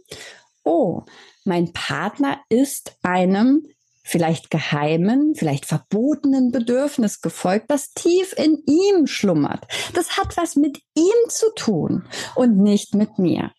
oh, 0.63 1.03
mein 1.43 1.73
Partner 1.73 2.39
ist 2.49 2.97
einem 3.03 3.65
vielleicht 4.11 4.51
geheimen, 4.51 5.35
vielleicht 5.35 5.65
verbotenen 5.65 6.51
Bedürfnis 6.51 7.21
gefolgt, 7.21 7.71
das 7.71 7.93
tief 7.93 8.33
in 8.33 8.61
ihm 8.67 9.07
schlummert. 9.07 9.65
Das 9.93 10.17
hat 10.17 10.35
was 10.35 10.57
mit 10.57 10.81
ihm 10.95 11.29
zu 11.29 11.53
tun 11.55 12.05
und 12.35 12.57
nicht 12.57 12.93
mit 12.93 13.17
mir. 13.17 13.51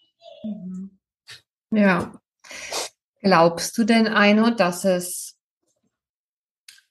Ja. 1.70 2.12
Glaubst 3.22 3.78
du 3.78 3.84
denn, 3.84 4.06
Eino, 4.08 4.50
dass 4.50 4.84
es 4.84 5.38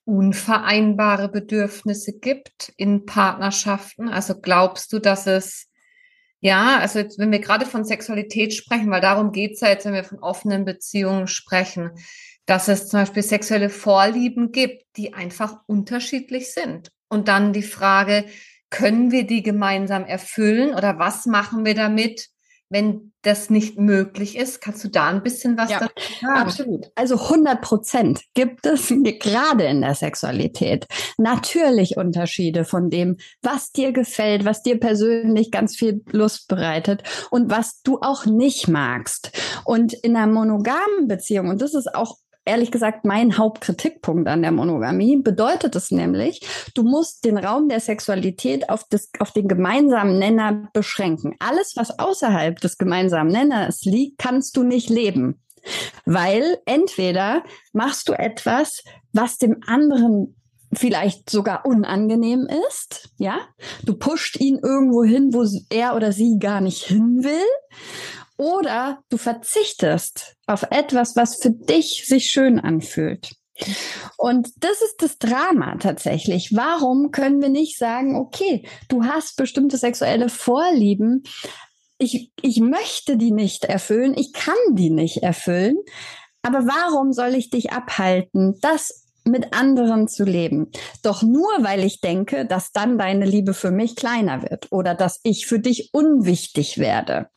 unvereinbare 0.05 1.29
Bedürfnisse 1.29 2.13
gibt 2.17 2.73
in 2.77 3.05
Partnerschaften? 3.05 4.09
Also 4.09 4.39
glaubst 4.41 4.91
du, 4.91 4.97
dass 4.97 5.27
es, 5.27 5.67
ja, 6.39 6.79
also 6.79 6.97
jetzt, 6.97 7.19
wenn 7.19 7.31
wir 7.31 7.39
gerade 7.39 7.67
von 7.67 7.85
Sexualität 7.85 8.55
sprechen, 8.55 8.89
weil 8.89 9.01
darum 9.01 9.31
geht 9.31 9.53
es 9.53 9.59
ja 9.59 9.69
jetzt, 9.69 9.85
wenn 9.85 9.93
wir 9.93 10.03
von 10.03 10.19
offenen 10.19 10.65
Beziehungen 10.65 11.27
sprechen, 11.27 11.91
dass 12.45 12.67
es 12.67 12.87
zum 12.87 13.01
Beispiel 13.01 13.23
sexuelle 13.23 13.69
Vorlieben 13.69 14.51
gibt, 14.51 14.83
die 14.97 15.13
einfach 15.13 15.57
unterschiedlich 15.67 16.53
sind. 16.53 16.91
Und 17.09 17.27
dann 17.27 17.53
die 17.53 17.63
Frage, 17.63 18.25
können 18.69 19.11
wir 19.11 19.27
die 19.27 19.43
gemeinsam 19.43 20.05
erfüllen 20.05 20.73
oder 20.73 20.97
was 20.97 21.25
machen 21.25 21.65
wir 21.65 21.75
damit, 21.75 22.29
wenn 22.71 23.11
das 23.21 23.49
nicht 23.49 23.77
möglich 23.77 24.37
ist. 24.37 24.61
Kannst 24.61 24.83
du 24.83 24.87
da 24.87 25.09
ein 25.09 25.21
bisschen 25.21 25.57
was 25.57 25.69
ja, 25.69 25.79
dazu 25.79 26.13
sagen? 26.21 26.39
Absolut. 26.39 26.91
Also 26.95 27.15
100 27.15 27.61
Prozent 27.61 28.21
gibt 28.33 28.65
es 28.65 28.87
gerade 29.19 29.65
in 29.65 29.81
der 29.81 29.93
Sexualität 29.93 30.87
natürlich 31.17 31.97
Unterschiede 31.97 32.63
von 32.63 32.89
dem, 32.89 33.17
was 33.41 33.71
dir 33.71 33.91
gefällt, 33.91 34.45
was 34.45 34.63
dir 34.63 34.79
persönlich 34.79 35.51
ganz 35.51 35.75
viel 35.75 36.01
Lust 36.11 36.47
bereitet 36.47 37.03
und 37.29 37.51
was 37.51 37.81
du 37.81 37.99
auch 38.01 38.25
nicht 38.25 38.69
magst. 38.69 39.31
Und 39.65 39.93
in 39.93 40.15
einer 40.15 40.31
monogamen 40.31 41.07
Beziehung, 41.07 41.49
und 41.49 41.61
das 41.61 41.73
ist 41.73 41.93
auch 41.93 42.17
ehrlich 42.45 42.71
gesagt 42.71 43.05
mein 43.05 43.37
Hauptkritikpunkt 43.37 44.27
an 44.27 44.41
der 44.41 44.51
Monogamie. 44.51 45.17
Bedeutet 45.17 45.75
es 45.75 45.91
nämlich, 45.91 46.41
du 46.73 46.83
musst 46.83 47.25
den 47.25 47.37
Raum 47.37 47.69
der 47.69 47.79
Sexualität 47.79 48.69
auf, 48.69 48.85
das, 48.89 49.09
auf 49.19 49.31
den 49.31 49.47
gemeinsamen 49.47 50.17
Nenner 50.17 50.69
beschränken. 50.73 51.35
Alles, 51.39 51.73
was 51.75 51.99
außerhalb 51.99 52.59
des 52.59 52.77
gemeinsamen 52.77 53.31
Nenners 53.31 53.83
liegt, 53.83 54.17
kannst 54.17 54.57
du 54.57 54.63
nicht 54.63 54.89
leben. 54.89 55.41
Weil 56.05 56.57
entweder 56.65 57.43
machst 57.71 58.09
du 58.09 58.13
etwas, 58.13 58.83
was 59.13 59.37
dem 59.37 59.57
anderen 59.67 60.35
vielleicht 60.73 61.29
sogar 61.29 61.65
unangenehm 61.65 62.47
ist, 62.69 63.09
ja? 63.17 63.39
Du 63.83 63.95
pusht 63.95 64.39
ihn 64.39 64.59
irgendwo 64.63 65.03
hin, 65.03 65.33
wo 65.33 65.45
er 65.69 65.95
oder 65.95 66.11
sie 66.11 66.37
gar 66.39 66.61
nicht 66.61 66.83
hin 66.83 67.23
will. 67.23 67.45
Oder 68.41 69.03
du 69.09 69.17
verzichtest 69.17 70.35
auf 70.47 70.63
etwas, 70.71 71.15
was 71.15 71.35
für 71.35 71.51
dich 71.51 72.07
sich 72.07 72.31
schön 72.31 72.59
anfühlt. 72.59 73.35
Und 74.17 74.49
das 74.57 74.81
ist 74.81 74.95
das 75.03 75.19
Drama 75.19 75.75
tatsächlich. 75.75 76.55
Warum 76.55 77.11
können 77.11 77.39
wir 77.39 77.49
nicht 77.49 77.77
sagen, 77.77 78.15
okay, 78.15 78.67
du 78.89 79.03
hast 79.03 79.35
bestimmte 79.35 79.77
sexuelle 79.77 80.27
Vorlieben, 80.27 81.21
ich, 81.99 82.31
ich 82.41 82.59
möchte 82.59 83.15
die 83.15 83.29
nicht 83.29 83.65
erfüllen, 83.65 84.15
ich 84.17 84.33
kann 84.33 84.55
die 84.71 84.89
nicht 84.89 85.17
erfüllen, 85.17 85.77
aber 86.41 86.65
warum 86.65 87.13
soll 87.13 87.35
ich 87.35 87.51
dich 87.51 87.71
abhalten, 87.71 88.57
das 88.61 89.00
mit 89.23 89.53
anderen 89.53 90.07
zu 90.07 90.23
leben. 90.23 90.71
Doch 91.03 91.23
nur 91.23 91.49
weil 91.59 91.83
ich 91.83 92.01
denke, 92.01 92.45
dass 92.45 92.71
dann 92.71 92.97
deine 92.97 93.25
Liebe 93.25 93.53
für 93.53 93.71
mich 93.71 93.95
kleiner 93.95 94.41
wird 94.43 94.67
oder 94.71 94.95
dass 94.95 95.19
ich 95.23 95.47
für 95.47 95.59
dich 95.59 95.89
unwichtig 95.93 96.77
werde. 96.77 97.29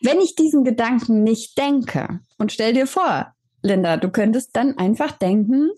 Wenn 0.00 0.20
ich 0.20 0.34
diesen 0.34 0.64
Gedanken 0.64 1.22
nicht 1.22 1.58
denke 1.58 2.20
und 2.38 2.52
stell 2.52 2.72
dir 2.72 2.86
vor, 2.86 3.34
Linda, 3.62 3.96
du 3.96 4.10
könntest 4.10 4.56
dann 4.56 4.78
einfach 4.78 5.12
denken, 5.12 5.70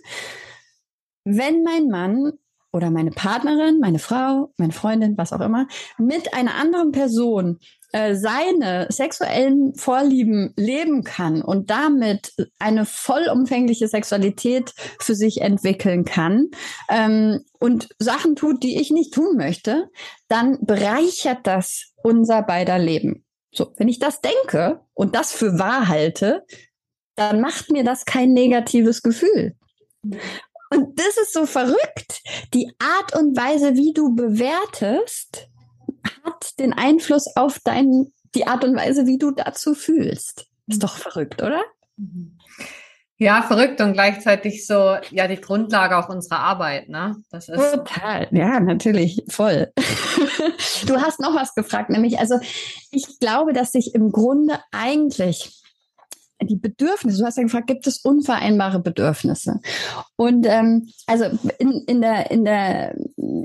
wenn 1.25 1.63
mein 1.63 1.89
Mann 1.89 2.33
oder 2.73 2.91
meine 2.91 3.11
Partnerin, 3.11 3.79
meine 3.81 3.99
Frau, 3.99 4.53
meine 4.57 4.73
Freundin, 4.73 5.17
was 5.19 5.33
auch 5.33 5.41
immer, 5.41 5.67
mit 5.99 6.35
einer 6.35 6.55
anderen 6.55 6.91
Person 6.91 7.59
äh, 7.93 8.15
seine 8.15 8.87
sexuellen 8.91 9.75
Vorlieben 9.75 10.53
leben 10.57 11.05
kann 11.05 11.43
und 11.43 11.71
damit 11.71 12.33
eine 12.59 12.87
vollumfängliche 12.87 13.87
Sexualität 13.87 14.73
für 14.99 15.15
sich 15.15 15.43
entwickeln 15.43 16.05
kann 16.05 16.49
ähm, 16.89 17.45
und 17.59 17.89
Sachen 17.99 18.35
tut, 18.35 18.63
die 18.63 18.81
ich 18.81 18.91
nicht 18.91 19.13
tun 19.13 19.37
möchte, 19.37 19.91
dann 20.29 20.59
bereichert 20.63 21.47
das 21.47 21.93
unser 22.03 22.43
beider 22.43 22.79
Leben. 22.79 23.25
So, 23.53 23.75
wenn 23.77 23.89
ich 23.89 23.99
das 23.99 24.21
denke 24.21 24.81
und 24.95 25.15
das 25.15 25.33
für 25.33 25.59
wahr 25.59 25.89
halte, 25.89 26.45
dann 27.15 27.41
macht 27.41 27.71
mir 27.71 27.85
das 27.85 28.07
kein 28.07 28.33
negatives 28.33 29.03
Gefühl. 29.03 29.55
Und 30.03 30.99
das 30.99 31.19
ist 31.19 31.35
so 31.35 31.45
verrückt. 31.45 32.23
Die 32.55 32.73
Art 32.79 33.15
und 33.15 33.37
Weise, 33.37 33.75
wie 33.75 33.93
du 33.93 34.15
bewertest, 34.15 35.51
hat 36.25 36.59
den 36.59 36.73
Einfluss 36.73 37.37
auf 37.37 37.59
dein, 37.65 38.13
die 38.35 38.47
Art 38.47 38.65
und 38.65 38.77
Weise, 38.77 39.07
wie 39.07 39.19
du 39.19 39.31
dazu 39.31 39.75
fühlst. 39.75 40.47
Ist 40.67 40.83
doch 40.83 40.97
verrückt, 40.97 41.43
oder? 41.43 41.63
Ja, 43.19 43.43
verrückt 43.43 43.81
und 43.81 43.93
gleichzeitig 43.93 44.67
so, 44.67 44.97
ja, 45.11 45.29
die 45.29 45.41
Grundlage 45.41 45.97
auch 45.97 46.09
unserer 46.09 46.41
Arbeit, 46.41 46.89
ne? 46.89 47.17
Das 47.31 47.49
ist 47.49 47.73
Total, 47.73 48.27
ja, 48.33 48.59
natürlich, 48.59 49.23
voll. 49.29 49.73
du 50.87 50.97
hast 51.01 51.21
noch 51.21 51.35
was 51.35 51.55
gefragt, 51.55 51.91
nämlich, 51.91 52.19
also 52.19 52.41
ich 52.91 53.21
glaube, 53.21 53.53
dass 53.53 53.73
sich 53.73 53.95
im 53.95 54.11
Grunde 54.11 54.59
eigentlich 54.73 55.62
die 56.45 56.57
Bedürfnisse, 56.57 57.19
du 57.19 57.25
hast 57.25 57.37
ja 57.37 57.43
gefragt, 57.43 57.67
gibt 57.67 57.87
es 57.87 57.99
unvereinbare 57.99 58.81
Bedürfnisse? 58.81 59.61
Und 60.17 60.47
ähm, 60.47 60.89
also 61.07 61.25
in, 61.59 61.83
in 61.87 62.01
der, 62.01 62.31
in 62.31 62.45
der, 62.45 62.97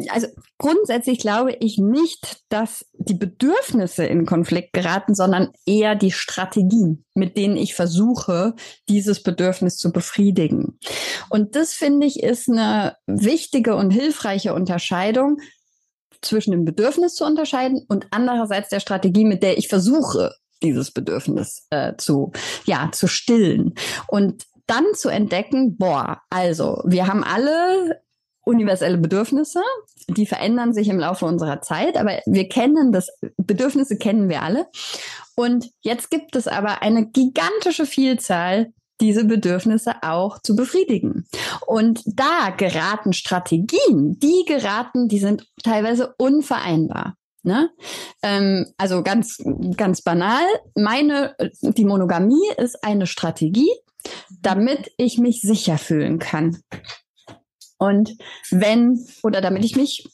also 0.10 0.28
grundsätzlich 0.58 1.20
glaube 1.20 1.54
ich 1.60 1.78
nicht, 1.78 2.42
dass 2.50 2.86
die 2.94 3.14
Bedürfnisse 3.14 4.06
in 4.06 4.26
Konflikt 4.26 4.74
geraten, 4.74 5.16
sondern 5.16 5.50
eher 5.66 5.96
die 5.96 6.12
Strategien, 6.12 7.06
mit 7.14 7.38
denen 7.38 7.58
ich 7.58 7.76
versuche, 7.76 8.56
dieses 8.90 9.24
Bedürfnis 9.24 9.78
zu 9.78 9.92
befriedigen. 9.92 10.80
Und 11.30 11.56
das 11.56 11.74
finde 11.74 12.08
ich 12.08 12.24
ist 12.24 12.50
eine 12.50 12.96
wichtige 13.06 13.76
und 13.76 13.92
hilfreiche 13.92 14.54
Unterscheidung 14.54 15.38
zwischen 16.22 16.52
dem 16.52 16.66
Bedürfnis 16.66 17.14
zu 17.16 17.26
unterscheiden 17.26 17.86
und 17.88 18.08
andererseits 18.12 18.70
der 18.70 18.80
Strategie, 18.80 19.26
mit 19.26 19.44
der 19.44 19.58
ich 19.58 19.68
versuche, 19.68 20.34
dieses 20.63 20.91
Bedürfnis 20.91 21.67
äh, 21.70 21.93
zu, 21.98 22.32
ja, 22.65 22.89
zu 22.91 23.08
stillen. 23.08 23.74
Und 24.08 24.46
dann 24.65 24.86
zu 24.93 25.10
entdecken, 25.10 25.78
boah, 25.78 26.22
also 26.30 26.82
wir 26.86 27.08
haben 27.08 27.24
alle 27.24 28.02
universelle 28.41 28.98
Bedürfnisse, 28.98 29.62
die 30.08 30.26
verändern 30.26 30.74
sich 30.74 30.88
im 30.88 31.00
Laufe 31.00 31.26
unserer 31.26 31.62
Zeit, 31.62 31.98
aber 31.98 32.20
wir 32.26 32.48
kennen 32.48 32.91
das, 32.91 33.10
Bedürfnisse 33.38 33.98
kennen 33.98 34.30
wir 34.30 34.41
alle. 34.41 34.67
Und 35.36 35.70
jetzt 35.82 36.10
gibt 36.10 36.36
es 36.36 36.48
aber 36.48 36.82
eine 36.82 37.08
gigantische 37.08 37.86
Vielzahl 37.86 38.72
diese 39.00 39.26
Bedürfnisse 39.26 39.96
auch 40.02 40.39
zu 40.41 40.56
befriedigen. 40.56 41.28
Und 41.65 42.02
da 42.06 42.50
geraten 42.50 43.13
Strategien, 43.13 44.17
die 44.20 44.43
geraten, 44.48 45.08
die 45.08 45.20
sind 45.20 45.46
teilweise 45.63 46.15
unvereinbar. 46.17 47.15
Ne? 47.48 47.70
Ähm, 48.22 48.66
also 48.78 49.02
ganz, 49.04 49.38
ganz 49.78 50.02
banal. 50.02 50.44
Meine, 50.76 51.36
die 51.62 51.86
Monogamie 51.86 52.52
ist 52.58 52.84
eine 52.84 53.08
Strategie, 53.08 53.72
damit 54.42 54.92
ich 54.98 55.18
mich 55.18 55.42
sicher 55.42 55.78
fühlen 55.78 56.20
kann. 56.20 56.62
Und 57.78 58.18
wenn, 58.52 59.00
oder 59.24 59.40
damit 59.40 59.64
ich 59.64 59.78
mich 59.78 60.10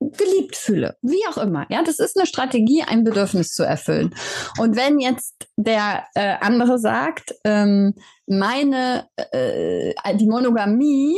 geliebt 0.00 0.56
fühle, 0.56 0.96
wie 1.02 1.24
auch 1.30 1.38
immer. 1.38 1.66
Ja, 1.70 1.84
das 1.84 2.00
ist 2.00 2.16
eine 2.16 2.26
Strategie, 2.26 2.82
ein 2.82 3.04
Bedürfnis 3.04 3.52
zu 3.52 3.62
erfüllen. 3.62 4.12
Und 4.58 4.74
wenn 4.74 4.98
jetzt 4.98 5.46
der 5.56 6.04
äh, 6.16 6.34
andere 6.40 6.80
sagt, 6.80 7.32
ähm, 7.44 7.94
meine, 8.26 9.06
äh, 9.30 9.94
die 10.16 10.26
Monogamie 10.26 11.16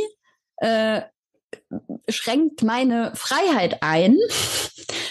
äh, 0.57 1.01
schränkt 2.09 2.63
meine 2.63 3.11
Freiheit 3.15 3.81
ein, 3.81 4.17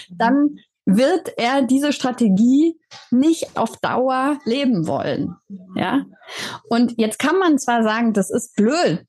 dann 0.09 0.57
wird 0.85 1.33
er 1.37 1.63
diese 1.63 1.91
Strategie 1.91 2.79
nicht 3.09 3.57
auf 3.57 3.77
Dauer 3.77 4.37
leben 4.45 4.87
wollen. 4.87 5.35
Ja. 5.75 6.05
Und 6.69 6.93
jetzt 6.97 7.17
kann 7.17 7.39
man 7.39 7.57
zwar 7.57 7.83
sagen, 7.83 8.13
das 8.13 8.29
ist 8.29 8.55
blöd. 8.55 9.05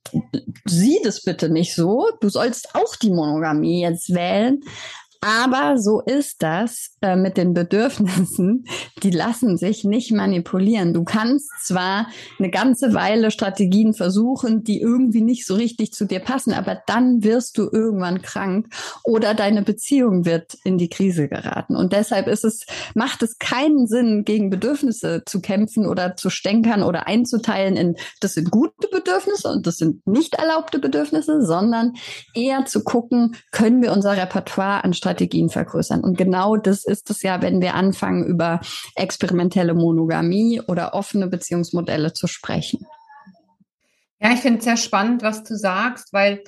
Sieh 0.65 0.99
das 1.05 1.23
bitte 1.23 1.51
nicht 1.51 1.75
so. 1.75 2.11
Du 2.21 2.31
sollst 2.31 2.75
auch 2.75 2.97
die 2.97 3.11
Monogamie 3.11 3.83
jetzt 3.83 4.15
wählen. 4.15 4.63
Aber 5.21 5.79
so 5.79 6.01
ist 6.01 6.43
das 6.43 6.97
äh, 7.01 7.17
mit 7.17 7.37
den 7.37 7.55
Bedürfnissen. 7.55 8.67
Die 9.03 9.11
lassen 9.11 9.57
sich 9.57 9.85
nicht 9.85 10.13
manipulieren. 10.13 10.93
Du 10.95 11.05
kannst 11.05 11.51
zwar 11.65 12.09
eine 12.39 12.51
ganze 12.51 12.95
Weile 12.95 13.31
Strategien 13.31 13.95
versuchen, 13.95 14.65
die 14.65 14.81
irgendwie 14.81 15.23
nicht 15.23 15.47
so 15.47 15.55
richtig 15.55 15.93
zu 15.93 16.05
dir 16.05 16.21
passen, 16.21 16.53
aber 16.53 16.81
dann 16.87 17.23
wirst 17.25 17.59
du 17.59 17.69
irgendwann 17.71 18.23
krank 18.23 18.69
oder 19.05 19.35
deine 19.35 19.63
Beziehung 19.63 20.25
wird 20.25 20.57
in 20.65 20.79
die 20.79 20.89
Krise 20.89 21.29
geraten. 21.29 21.77
Und 21.77 21.93
deshalb 21.93 22.27
ist 22.29 22.45
es, 22.45 22.67
macht 22.95 23.23
es 23.23 23.39
keinen 23.39 23.87
Sinn, 23.87 24.25
gegen 24.25 24.51
Bedürfnisse 24.51 25.23
zu 25.25 25.41
kämpfen 25.41 25.87
oder 25.87 26.17
zu 26.17 26.31
stänkern 26.31 26.83
oder 26.83 27.07
einzuteilen 27.07 27.77
in, 27.77 27.97
das 28.21 28.35
sind 28.35 28.51
gute 28.51 28.89
Bedürfnisse 28.89 29.49
und 29.49 29.67
das 29.67 29.77
sind 29.77 30.07
nicht 30.07 30.35
erlaubte 30.35 30.79
Bedürfnisse, 30.79 31.45
sondern 31.45 31.95
eher 32.35 32.65
zu 32.65 32.85
gucken, 32.85 33.37
können 33.53 33.83
wir 33.83 33.93
unser 33.93 34.17
Repertoire 34.17 34.85
an 34.85 34.93
Strategien 35.07 35.51
vergrößern. 35.51 36.01
Und 36.01 36.19
genau 36.19 36.57
das 36.57 36.85
ist 36.85 37.11
es 37.11 37.23
ja, 37.23 37.41
wenn 37.41 37.61
wir 37.61 37.75
anfangen, 37.75 38.25
über 38.25 38.61
experimentelle 38.97 39.73
Monogamie 39.73 40.61
oder 40.61 40.95
offene 40.95 41.29
Beziehungsmodelle 41.29 42.13
zu 42.13 42.27
sprechen. 42.27 42.85
Ja, 44.21 44.33
ich 44.33 44.41
finde 44.41 44.59
es 44.59 44.65
sehr 44.65 44.77
spannend, 44.77 45.23
was 45.23 45.45
du 45.45 45.57
sagst, 45.57 46.13
weil 46.13 46.43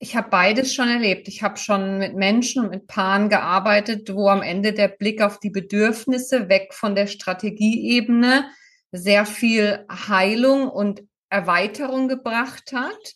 ich 0.00 0.16
habe 0.16 0.30
beides 0.30 0.74
schon 0.74 0.88
erlebt. 0.88 1.28
Ich 1.28 1.44
habe 1.44 1.58
schon 1.58 1.98
mit 1.98 2.16
Menschen 2.16 2.64
und 2.64 2.70
mit 2.70 2.88
Paaren 2.88 3.28
gearbeitet, 3.28 4.12
wo 4.12 4.28
am 4.28 4.42
Ende 4.42 4.72
der 4.72 4.88
Blick 4.88 5.22
auf 5.22 5.38
die 5.38 5.50
Bedürfnisse 5.50 6.48
weg 6.48 6.74
von 6.74 6.96
der 6.96 7.06
Strategieebene 7.06 8.46
sehr 8.90 9.26
viel 9.26 9.86
Heilung 10.08 10.68
und 10.68 11.04
Erweiterung 11.30 12.08
gebracht 12.08 12.72
hat. 12.74 13.14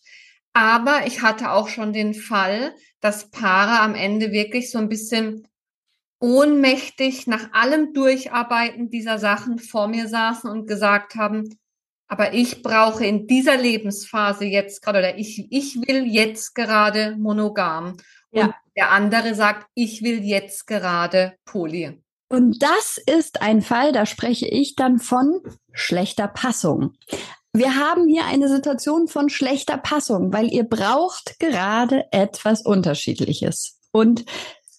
Aber 0.52 1.08
ich 1.08 1.22
hatte 1.22 1.50
auch 1.50 1.66
schon 1.66 1.92
den 1.92 2.14
Fall, 2.14 2.72
dass 3.06 3.30
Paare 3.30 3.78
am 3.82 3.94
Ende 3.94 4.32
wirklich 4.32 4.68
so 4.68 4.78
ein 4.78 4.88
bisschen 4.88 5.46
ohnmächtig 6.18 7.28
nach 7.28 7.52
allem 7.52 7.92
Durcharbeiten 7.92 8.90
dieser 8.90 9.20
Sachen 9.20 9.60
vor 9.60 9.86
mir 9.86 10.08
saßen 10.08 10.50
und 10.50 10.66
gesagt 10.66 11.14
haben, 11.14 11.56
aber 12.08 12.34
ich 12.34 12.64
brauche 12.64 13.06
in 13.06 13.28
dieser 13.28 13.56
Lebensphase 13.56 14.44
jetzt 14.44 14.82
gerade 14.82 14.98
oder 14.98 15.18
ich, 15.18 15.46
ich 15.52 15.76
will 15.86 16.04
jetzt 16.04 16.56
gerade 16.56 17.14
monogam. 17.16 17.96
Ja. 18.32 18.46
Und 18.46 18.54
der 18.76 18.90
andere 18.90 19.36
sagt, 19.36 19.68
ich 19.74 20.02
will 20.02 20.24
jetzt 20.24 20.66
gerade 20.66 21.36
poly. 21.44 22.02
Und 22.28 22.60
das 22.60 22.98
ist 23.06 23.40
ein 23.40 23.62
Fall, 23.62 23.92
da 23.92 24.04
spreche 24.04 24.48
ich 24.48 24.74
dann 24.74 24.98
von 24.98 25.42
schlechter 25.72 26.26
Passung. 26.26 26.94
Wir 27.56 27.74
haben 27.74 28.06
hier 28.06 28.26
eine 28.26 28.50
Situation 28.50 29.08
von 29.08 29.30
schlechter 29.30 29.78
Passung, 29.78 30.30
weil 30.30 30.52
ihr 30.52 30.64
braucht 30.64 31.40
gerade 31.40 32.04
etwas 32.10 32.60
Unterschiedliches. 32.60 33.78
Und 33.92 34.26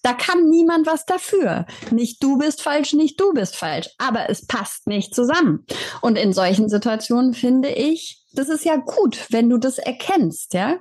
da 0.04 0.12
kann 0.12 0.48
niemand 0.48 0.86
was 0.86 1.04
dafür. 1.04 1.66
Nicht 1.90 2.22
du 2.22 2.38
bist 2.38 2.62
falsch, 2.62 2.92
nicht 2.92 3.18
du 3.18 3.32
bist 3.32 3.56
falsch. 3.56 3.88
Aber 3.98 4.30
es 4.30 4.46
passt 4.46 4.86
nicht 4.86 5.12
zusammen. 5.12 5.66
Und 6.02 6.16
in 6.16 6.32
solchen 6.32 6.68
Situationen 6.68 7.34
finde 7.34 7.70
ich, 7.70 8.24
das 8.32 8.48
ist 8.48 8.64
ja 8.64 8.76
gut, 8.76 9.26
wenn 9.30 9.50
du 9.50 9.58
das 9.58 9.78
erkennst, 9.78 10.54
ja. 10.54 10.78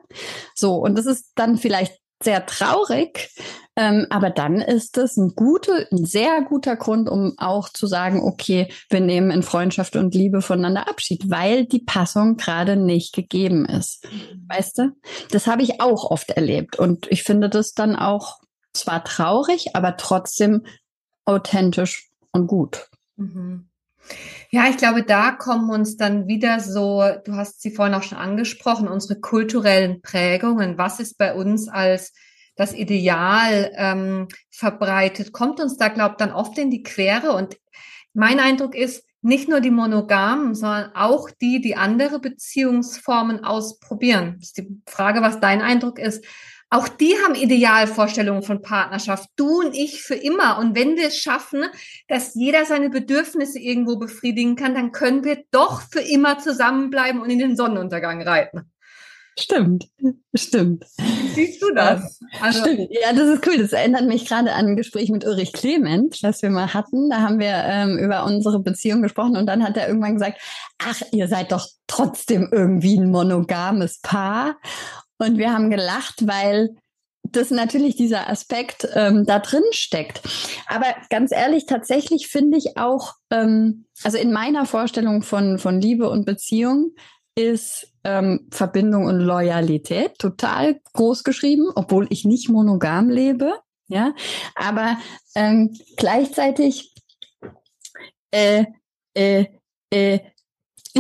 So. 0.54 0.76
Und 0.76 1.00
das 1.00 1.08
ist 1.08 1.32
dann 1.34 1.58
vielleicht 1.58 2.00
sehr 2.22 2.46
traurig, 2.46 3.32
ähm, 3.78 4.08
aber 4.10 4.32
dann 4.32 4.60
ist 4.60 4.98
es 4.98 5.18
ein 5.18 5.34
guter, 5.36 5.86
ein 5.92 6.04
sehr 6.04 6.42
guter 6.42 6.76
Grund, 6.76 7.08
um 7.08 7.36
auch 7.38 7.70
zu 7.70 7.86
sagen, 7.86 8.22
okay, 8.24 8.70
wir 8.90 9.02
nehmen 9.02 9.30
in 9.30 9.44
Freundschaft 9.44 9.96
und 9.96 10.16
Liebe 10.16 10.42
voneinander 10.42 10.90
Abschied, 10.90 11.30
weil 11.30 11.68
die 11.68 11.84
Passung 11.84 12.38
gerade 12.38 12.76
nicht 12.76 13.14
gegeben 13.14 13.66
ist. 13.66 14.04
Mhm. 14.06 14.46
Weißt 14.50 14.80
du? 14.80 14.92
Das 15.32 15.46
habe 15.46 15.62
ich 15.62 15.80
auch 15.80 16.10
oft 16.10 16.32
erlebt 16.32 16.80
und 16.80 17.06
ich 17.12 17.22
finde 17.22 17.50
das 17.50 17.74
dann 17.74 17.96
auch 17.96 18.40
zwar 18.74 19.04
traurig, 19.04 19.76
aber 19.76 19.96
trotzdem 19.96 20.66
authentisch 21.26 22.10
und 22.32 22.48
gut. 22.48 22.90
Mhm. 23.16 23.70
Ja, 24.50 24.70
ich 24.70 24.78
glaube, 24.78 25.04
da 25.04 25.32
kommen 25.32 25.70
uns 25.70 25.98
dann 25.98 26.28
wieder 26.28 26.62
so, 26.62 27.04
du 27.26 27.34
hast 27.34 27.62
sie 27.62 27.72
vorhin 27.72 27.94
auch 27.94 28.04
schon 28.04 28.18
angesprochen, 28.18 28.88
unsere 28.88 29.20
kulturellen 29.20 30.02
Prägungen. 30.02 30.80
Was 30.80 31.00
ist 31.00 31.20
bei 31.20 31.36
uns 31.36 31.68
als 31.68 32.14
das 32.58 32.74
Ideal 32.74 33.72
ähm, 33.76 34.28
verbreitet, 34.50 35.32
kommt 35.32 35.60
uns 35.60 35.78
da, 35.78 35.88
glaube 35.88 36.14
ich, 36.14 36.18
dann 36.18 36.34
oft 36.34 36.58
in 36.58 36.72
die 36.72 36.84
Quere. 36.84 37.32
Und 37.32 37.58
mein 38.14 38.40
Eindruck 38.40 38.76
ist, 38.76 39.06
nicht 39.22 39.50
nur 39.50 39.62
die 39.62 39.72
Monogamen, 39.72 40.56
sondern 40.56 40.92
auch 40.96 41.30
die, 41.30 41.60
die 41.62 41.76
andere 41.76 42.20
Beziehungsformen 42.20 43.44
ausprobieren. 43.44 44.36
Das 44.40 44.50
ist 44.50 44.58
die 44.58 44.82
Frage, 44.88 45.22
was 45.22 45.40
dein 45.40 45.62
Eindruck 45.62 46.00
ist. 46.00 46.24
Auch 46.70 46.88
die 46.88 47.16
haben 47.24 47.36
Idealvorstellungen 47.36 48.44
von 48.44 48.62
Partnerschaft. 48.62 49.30
Du 49.38 49.60
und 49.62 49.74
ich 49.74 50.02
für 50.02 50.16
immer. 50.16 50.60
Und 50.60 50.76
wenn 50.76 50.98
wir 50.98 51.08
es 51.08 51.18
schaffen, 51.18 51.64
dass 52.08 52.36
jeder 52.36 52.66
seine 52.66 52.90
Bedürfnisse 52.90 53.60
irgendwo 53.60 53.98
befriedigen 53.98 54.56
kann, 54.56 54.76
dann 54.76 54.92
können 54.92 55.24
wir 55.24 55.44
doch 55.52 55.82
für 55.82 56.02
immer 56.02 56.40
zusammenbleiben 56.40 57.22
und 57.22 57.30
in 57.30 57.40
den 57.40 57.56
Sonnenuntergang 57.56 58.22
reiten. 58.22 58.72
Stimmt, 59.40 59.88
stimmt. 60.36 60.86
Siehst 61.36 61.62
du 61.62 61.74
das? 61.74 62.20
Also, 62.42 62.62
stimmt. 62.62 62.90
Ja, 62.90 63.14
das 63.14 63.28
ist 63.28 63.48
cool. 63.48 63.58
Das 63.60 63.72
erinnert 63.72 64.06
mich 64.06 64.26
gerade 64.26 64.52
an 64.54 64.68
ein 64.68 64.76
Gespräch 64.76 65.10
mit 65.10 65.26
Ulrich 65.26 65.54
Clement, 65.54 66.24
das 66.24 66.42
wir 66.42 66.50
mal 66.50 66.74
hatten. 66.74 67.10
Da 67.10 67.22
haben 67.22 67.40
wir 67.40 67.54
ähm, 67.54 67.98
über 68.00 68.26
unsere 68.26 68.60
Beziehung 68.60 69.02
gesprochen 69.04 69.38
und 69.38 69.46
dann 69.46 69.64
hat 69.64 69.78
er 69.78 69.88
irgendwann 69.88 70.16
gesagt, 70.16 70.42
ach, 70.80 71.02
ihr 71.12 71.28
seid 71.28 71.52
doch 71.52 71.68
trotzdem 71.86 72.50
irgendwie 72.52 72.98
ein 72.98 73.12
monogames 73.12 74.00
Paar. 74.02 74.58
Und 75.20 75.38
wir 75.38 75.54
haben 75.54 75.70
gelacht, 75.70 76.28
weil 76.28 76.76
das 77.24 77.52
natürlich 77.52 77.96
dieser 77.96 78.30
Aspekt 78.30 78.88
ähm, 78.94 79.26
da 79.26 79.40
drin 79.40 79.64
steckt. 79.72 80.22
Aber 80.68 80.86
ganz 81.10 81.32
ehrlich, 81.32 81.66
tatsächlich 81.66 82.28
finde 82.28 82.58
ich 82.58 82.78
auch, 82.78 83.14
ähm, 83.32 83.86
also 84.04 84.18
in 84.18 84.32
meiner 84.32 84.66
Vorstellung 84.66 85.22
von, 85.22 85.60
von 85.60 85.82
Liebe 85.82 86.10
und 86.10 86.26
Beziehung 86.26 86.92
ist 87.38 87.94
ähm, 88.04 88.48
Verbindung 88.52 89.06
und 89.06 89.20
Loyalität 89.20 90.18
total 90.18 90.80
groß 90.94 91.24
geschrieben, 91.24 91.70
obwohl 91.76 92.08
ich 92.10 92.26
nicht 92.26 92.50
monogam 92.50 93.10
lebe. 93.10 93.54
Ja, 93.88 94.14
aber 94.56 94.98
ähm, 95.36 95.74
gleichzeitig 95.96 96.94
äh, 98.32 98.66
äh, 99.14 99.46
äh, 99.92 100.20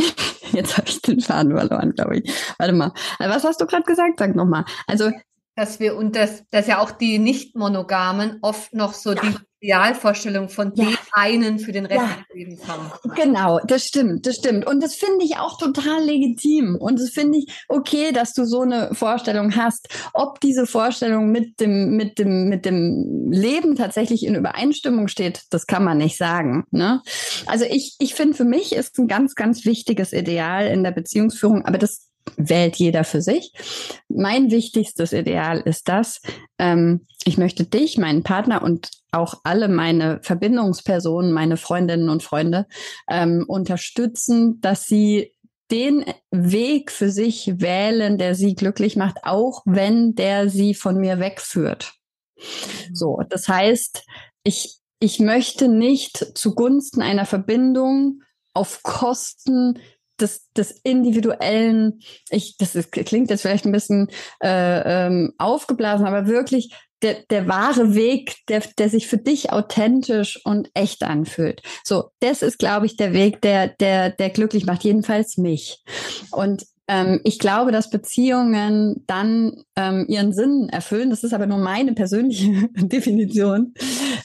Jetzt 0.51 0.77
habe 0.77 0.87
ich 0.87 1.01
den 1.01 1.19
Faden 1.19 1.57
verloren, 1.57 1.93
glaube 1.93 2.19
ich. 2.19 2.31
Warte 2.57 2.73
mal. 2.73 2.93
Also 3.19 3.35
was 3.35 3.43
hast 3.43 3.61
du 3.61 3.65
gerade 3.65 3.83
gesagt? 3.83 4.19
Sag 4.19 4.35
nochmal. 4.35 4.63
Also 4.85 5.11
dass 5.55 5.79
wir 5.79 5.97
und 5.97 6.15
das, 6.15 6.43
dass 6.51 6.67
ja 6.67 6.79
auch 6.79 6.91
die 6.91 7.17
nicht-monogamen 7.17 8.37
oft 8.43 8.73
noch 8.73 8.93
so 8.93 9.13
ja. 9.13 9.21
die 9.21 9.35
Idealvorstellung 9.59 10.49
von 10.49 10.71
ja. 10.75 10.85
dem 10.85 10.97
einen 11.13 11.59
für 11.59 11.71
den 11.71 11.85
Rest 11.85 12.01
ja. 12.01 12.17
des 12.17 12.35
Lebens 12.35 12.67
haben. 12.67 12.91
Genau, 13.15 13.59
das 13.65 13.85
stimmt, 13.85 14.25
das 14.27 14.35
stimmt. 14.35 14.67
Und 14.67 14.83
das 14.83 14.95
finde 14.95 15.25
ich 15.25 15.37
auch 15.37 15.57
total 15.57 16.03
legitim. 16.03 16.75
Und 16.75 16.99
das 16.99 17.09
finde 17.09 17.39
ich 17.39 17.65
okay, 17.67 18.11
dass 18.11 18.33
du 18.33 18.45
so 18.45 18.61
eine 18.61 18.93
Vorstellung 18.93 19.55
hast. 19.55 19.89
Ob 20.13 20.39
diese 20.41 20.67
Vorstellung 20.67 21.31
mit 21.31 21.59
dem, 21.59 21.97
mit 21.97 22.19
dem, 22.19 22.49
mit 22.49 22.65
dem 22.65 23.31
Leben 23.31 23.75
tatsächlich 23.75 24.25
in 24.25 24.35
Übereinstimmung 24.35 25.07
steht, 25.07 25.43
das 25.49 25.65
kann 25.65 25.83
man 25.83 25.97
nicht 25.97 26.17
sagen. 26.17 26.65
Ne? 26.71 27.01
Also 27.47 27.65
ich, 27.65 27.95
ich 27.99 28.13
finde, 28.13 28.35
für 28.35 28.45
mich 28.45 28.73
ist 28.73 28.99
ein 28.99 29.07
ganz, 29.07 29.33
ganz 29.33 29.65
wichtiges 29.65 30.13
Ideal 30.13 30.67
in 30.67 30.83
der 30.83 30.91
Beziehungsführung, 30.91 31.65
aber 31.65 31.79
das 31.79 32.07
wählt 32.35 32.75
jeder 32.75 33.03
für 33.03 33.21
sich. 33.21 33.53
Mein 34.09 34.51
wichtigstes 34.51 35.13
Ideal 35.13 35.61
ist 35.61 35.87
das, 35.87 36.21
ähm, 36.59 37.05
ich 37.23 37.37
möchte 37.37 37.63
dich, 37.63 37.97
meinen 37.97 38.23
Partner 38.23 38.61
und 38.61 38.89
auch 39.11 39.35
alle 39.43 39.67
meine 39.67 40.19
Verbindungspersonen, 40.21 41.31
meine 41.31 41.57
Freundinnen 41.57 42.09
und 42.09 42.23
Freunde 42.23 42.67
ähm, 43.09 43.45
unterstützen, 43.47 44.59
dass 44.61 44.85
sie 44.85 45.33
den 45.71 46.05
Weg 46.31 46.91
für 46.91 47.09
sich 47.09 47.59
wählen, 47.59 48.17
der 48.17 48.35
sie 48.35 48.55
glücklich 48.55 48.95
macht, 48.95 49.17
auch 49.23 49.63
wenn 49.65 50.15
der 50.15 50.49
sie 50.49 50.73
von 50.73 50.97
mir 50.97 51.19
wegführt. 51.19 51.93
So, 52.93 53.21
das 53.29 53.47
heißt, 53.47 54.03
ich, 54.43 54.77
ich 54.99 55.19
möchte 55.19 55.67
nicht 55.67 56.37
zugunsten 56.37 57.01
einer 57.01 57.25
Verbindung 57.25 58.21
auf 58.53 58.81
Kosten 58.83 59.79
des, 60.19 60.51
des 60.53 60.71
individuellen, 60.83 62.01
ich, 62.29 62.57
das 62.57 62.75
ist, 62.75 62.91
klingt 62.91 63.29
jetzt 63.29 63.41
vielleicht 63.41 63.65
ein 63.65 63.71
bisschen 63.71 64.09
äh, 64.41 65.07
ähm, 65.07 65.33
aufgeblasen, 65.37 66.05
aber 66.05 66.27
wirklich 66.27 66.73
der, 67.01 67.17
der 67.29 67.47
wahre 67.47 67.93
Weg, 67.93 68.37
der, 68.47 68.61
der 68.77 68.89
sich 68.89 69.07
für 69.07 69.17
dich 69.17 69.51
authentisch 69.51 70.43
und 70.43 70.69
echt 70.73 71.03
anfühlt. 71.03 71.61
So, 71.83 72.09
das 72.19 72.41
ist, 72.41 72.57
glaube 72.57 72.87
ich, 72.87 72.97
der 72.97 73.13
Weg, 73.13 73.41
der, 73.41 73.67
der, 73.67 74.09
der 74.09 74.29
glücklich 74.29 74.65
macht, 74.65 74.83
jedenfalls 74.83 75.37
mich. 75.37 75.83
Und 76.31 76.65
ähm, 76.87 77.19
ich 77.23 77.39
glaube, 77.39 77.71
dass 77.71 77.89
Beziehungen 77.89 79.03
dann 79.07 79.63
ähm, 79.75 80.05
ihren 80.07 80.33
Sinn 80.33 80.69
erfüllen. 80.69 81.09
Das 81.09 81.23
ist 81.23 81.33
aber 81.33 81.45
nur 81.45 81.57
meine 81.57 81.93
persönliche 81.93 82.69
Definition. 82.75 83.73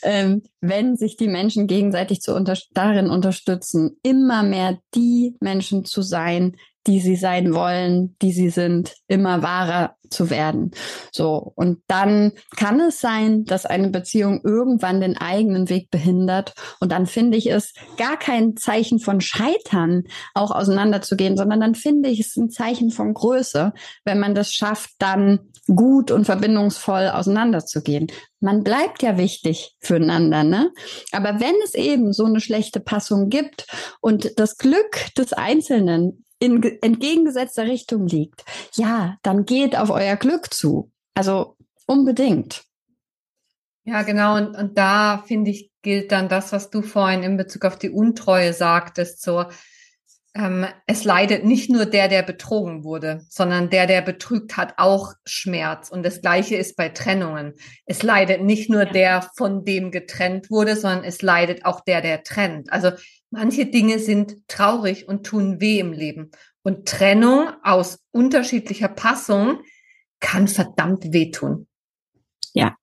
Ähm, 0.02 0.42
wenn 0.60 0.96
sich 0.96 1.16
die 1.16 1.28
Menschen 1.28 1.66
gegenseitig 1.66 2.20
zu 2.20 2.34
unter 2.34 2.56
darin 2.72 3.10
unterstützen, 3.10 3.96
immer 4.02 4.42
mehr 4.42 4.78
die 4.94 5.36
Menschen 5.40 5.84
zu 5.84 6.02
sein, 6.02 6.56
die 6.86 7.00
sie 7.00 7.16
sein 7.16 7.54
wollen, 7.54 8.16
die 8.22 8.32
sie 8.32 8.50
sind, 8.50 8.94
immer 9.06 9.42
wahrer 9.42 9.96
zu 10.12 10.30
werden. 10.30 10.70
So. 11.10 11.52
Und 11.56 11.80
dann 11.88 12.32
kann 12.56 12.80
es 12.80 13.00
sein, 13.00 13.44
dass 13.44 13.66
eine 13.66 13.88
Beziehung 13.88 14.40
irgendwann 14.44 15.00
den 15.00 15.16
eigenen 15.16 15.68
Weg 15.68 15.90
behindert. 15.90 16.54
Und 16.80 16.92
dann 16.92 17.06
finde 17.06 17.38
ich 17.38 17.50
es 17.50 17.72
gar 17.96 18.16
kein 18.16 18.56
Zeichen 18.56 18.98
von 18.98 19.20
Scheitern, 19.20 20.04
auch 20.34 20.50
auseinanderzugehen, 20.50 21.36
sondern 21.36 21.60
dann 21.60 21.74
finde 21.74 22.08
ich 22.08 22.20
es 22.20 22.36
ein 22.36 22.50
Zeichen 22.50 22.90
von 22.90 23.14
Größe, 23.14 23.72
wenn 24.04 24.20
man 24.20 24.34
das 24.34 24.52
schafft, 24.52 24.90
dann 24.98 25.40
gut 25.66 26.10
und 26.10 26.24
verbindungsvoll 26.24 27.08
auseinanderzugehen. 27.08 28.08
Man 28.40 28.64
bleibt 28.64 29.02
ja 29.02 29.16
wichtig 29.16 29.76
füreinander, 29.78 30.42
ne? 30.42 30.72
Aber 31.12 31.40
wenn 31.40 31.54
es 31.64 31.74
eben 31.74 32.12
so 32.12 32.24
eine 32.24 32.40
schlechte 32.40 32.80
Passung 32.80 33.28
gibt 33.28 33.66
und 34.00 34.38
das 34.38 34.56
Glück 34.56 35.14
des 35.16 35.32
Einzelnen 35.32 36.24
in 36.42 36.60
entgegengesetzter 36.82 37.66
Richtung 37.66 38.08
liegt, 38.08 38.44
ja, 38.74 39.16
dann 39.22 39.44
geht 39.44 39.76
auf 39.76 39.90
euer 39.90 40.16
Glück 40.16 40.52
zu. 40.52 40.90
Also 41.14 41.56
unbedingt. 41.86 42.64
Ja, 43.84 44.02
genau. 44.02 44.36
Und, 44.36 44.56
und 44.56 44.76
da 44.76 45.22
finde 45.26 45.52
ich, 45.52 45.70
gilt 45.82 46.10
dann 46.10 46.28
das, 46.28 46.52
was 46.52 46.70
du 46.70 46.82
vorhin 46.82 47.22
in 47.22 47.36
Bezug 47.36 47.64
auf 47.64 47.78
die 47.78 47.90
Untreue 47.90 48.52
sagtest, 48.52 49.22
so, 49.22 49.44
ähm, 50.34 50.66
es 50.86 51.04
leidet 51.04 51.44
nicht 51.44 51.70
nur 51.70 51.86
der, 51.86 52.08
der 52.08 52.22
betrogen 52.22 52.82
wurde, 52.82 53.20
sondern 53.28 53.70
der, 53.70 53.86
der 53.86 54.00
betrügt 54.00 54.56
hat, 54.56 54.74
auch 54.78 55.12
Schmerz. 55.24 55.90
Und 55.90 56.04
das 56.04 56.22
Gleiche 56.22 56.56
ist 56.56 56.76
bei 56.76 56.88
Trennungen. 56.88 57.54
Es 57.86 58.02
leidet 58.02 58.42
nicht 58.42 58.68
nur 58.68 58.84
der, 58.84 59.28
von 59.36 59.64
dem 59.64 59.90
getrennt 59.92 60.50
wurde, 60.50 60.74
sondern 60.74 61.04
es 61.04 61.22
leidet 61.22 61.64
auch 61.64 61.82
der, 61.82 62.00
der 62.00 62.24
trennt. 62.24 62.72
Also 62.72 62.92
manche 63.32 63.66
Dinge 63.66 63.98
sind 63.98 64.36
traurig 64.46 65.08
und 65.08 65.26
tun 65.26 65.60
weh 65.60 65.80
im 65.80 65.92
Leben. 65.92 66.30
Und 66.62 66.86
Trennung 66.86 67.48
aus 67.64 67.98
unterschiedlicher 68.12 68.88
Passung 68.88 69.60
kann 70.20 70.46
verdammt 70.46 71.12
wehtun. 71.12 71.66
Ja, 72.54 72.76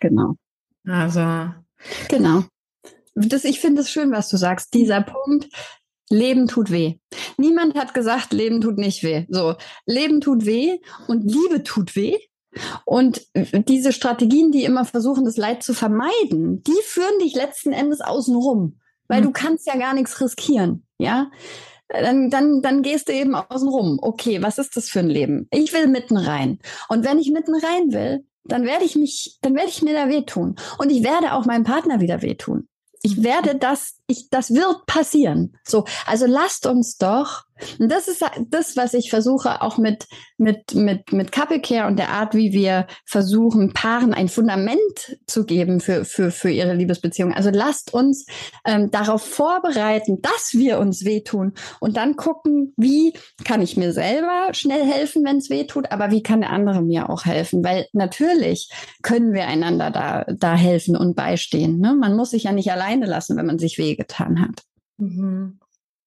genau. 0.00 0.36
Also. 0.86 1.52
Genau. 2.08 2.44
Das, 3.14 3.44
ich 3.44 3.60
finde 3.60 3.82
es 3.82 3.90
schön, 3.90 4.12
was 4.12 4.28
du 4.28 4.36
sagst. 4.36 4.72
Dieser 4.74 5.02
Punkt, 5.02 5.48
Leben 6.08 6.46
tut 6.46 6.70
weh. 6.70 6.98
Niemand 7.36 7.74
hat 7.74 7.94
gesagt, 7.94 8.32
Leben 8.32 8.60
tut 8.60 8.78
nicht 8.78 9.02
weh. 9.02 9.26
So, 9.28 9.56
Leben 9.86 10.20
tut 10.20 10.46
weh 10.46 10.78
und 11.08 11.24
Liebe 11.24 11.62
tut 11.62 11.96
weh. 11.96 12.18
Und 12.84 13.26
diese 13.34 13.92
Strategien, 13.92 14.52
die 14.52 14.64
immer 14.64 14.84
versuchen, 14.84 15.24
das 15.24 15.38
Leid 15.38 15.62
zu 15.62 15.72
vermeiden, 15.72 16.62
die 16.62 16.80
führen 16.84 17.18
dich 17.18 17.34
letzten 17.34 17.72
Endes 17.72 18.02
außen 18.02 18.36
rum, 18.36 18.78
weil 19.12 19.20
mhm. 19.20 19.26
du 19.26 19.32
kannst 19.32 19.66
ja 19.66 19.76
gar 19.76 19.92
nichts 19.92 20.18
riskieren, 20.22 20.86
ja? 20.96 21.30
Dann, 21.88 22.30
dann, 22.30 22.62
dann 22.62 22.80
gehst 22.80 23.08
du 23.08 23.12
eben 23.12 23.34
außen 23.34 23.68
rum. 23.68 23.98
Okay, 24.00 24.40
was 24.40 24.56
ist 24.56 24.74
das 24.78 24.88
für 24.88 25.00
ein 25.00 25.10
Leben? 25.10 25.46
Ich 25.50 25.74
will 25.74 25.86
mitten 25.86 26.16
rein. 26.16 26.58
Und 26.88 27.04
wenn 27.04 27.18
ich 27.18 27.30
mitten 27.30 27.54
rein 27.54 27.92
will, 27.92 28.24
dann 28.44 28.64
werde 28.64 28.86
ich 28.86 28.96
mich, 28.96 29.38
dann 29.42 29.54
werde 29.54 29.68
ich 29.68 29.82
mir 29.82 29.92
da 29.92 30.08
wehtun. 30.08 30.56
Und 30.78 30.90
ich 30.90 31.02
werde 31.02 31.34
auch 31.34 31.44
meinem 31.44 31.64
Partner 31.64 32.00
wieder 32.00 32.22
wehtun. 32.22 32.66
Ich 33.02 33.22
werde 33.22 33.54
das, 33.56 33.96
ich, 34.06 34.30
das 34.30 34.54
wird 34.54 34.86
passieren. 34.86 35.58
So, 35.64 35.84
also 36.06 36.24
lasst 36.24 36.64
uns 36.64 36.96
doch 36.96 37.42
und 37.78 37.90
das 37.90 38.08
ist 38.08 38.24
das, 38.48 38.76
was 38.76 38.94
ich 38.94 39.10
versuche, 39.10 39.62
auch 39.62 39.78
mit, 39.78 40.06
mit, 40.38 40.74
mit, 40.74 41.12
mit 41.12 41.32
Couple 41.32 41.60
Care 41.60 41.86
und 41.86 41.98
der 41.98 42.10
Art, 42.10 42.34
wie 42.34 42.52
wir 42.52 42.86
versuchen, 43.06 43.72
Paaren 43.72 44.14
ein 44.14 44.28
Fundament 44.28 45.16
zu 45.26 45.44
geben 45.44 45.80
für, 45.80 46.04
für, 46.04 46.30
für 46.30 46.50
ihre 46.50 46.74
Liebesbeziehung. 46.74 47.32
Also 47.32 47.50
lasst 47.50 47.94
uns 47.94 48.26
ähm, 48.64 48.90
darauf 48.90 49.22
vorbereiten, 49.22 50.20
dass 50.22 50.52
wir 50.52 50.78
uns 50.78 51.04
wehtun 51.04 51.52
und 51.80 51.96
dann 51.96 52.16
gucken, 52.16 52.74
wie 52.76 53.14
kann 53.44 53.62
ich 53.62 53.76
mir 53.76 53.92
selber 53.92 54.48
schnell 54.52 54.84
helfen, 54.84 55.24
wenn 55.24 55.38
es 55.38 55.50
wehtut, 55.50 55.90
aber 55.90 56.10
wie 56.10 56.22
kann 56.22 56.40
der 56.40 56.50
andere 56.50 56.82
mir 56.82 57.10
auch 57.10 57.24
helfen? 57.24 57.64
Weil 57.64 57.86
natürlich 57.92 58.70
können 59.02 59.32
wir 59.32 59.46
einander 59.46 59.90
da, 59.90 60.24
da 60.24 60.54
helfen 60.54 60.96
und 60.96 61.14
beistehen. 61.16 61.78
Ne? 61.78 61.94
Man 61.94 62.16
muss 62.16 62.30
sich 62.30 62.44
ja 62.44 62.52
nicht 62.52 62.72
alleine 62.72 63.06
lassen, 63.06 63.36
wenn 63.36 63.46
man 63.46 63.58
sich 63.58 63.78
wehgetan 63.78 64.40
hat. 64.40 64.62
Mhm. 64.98 65.58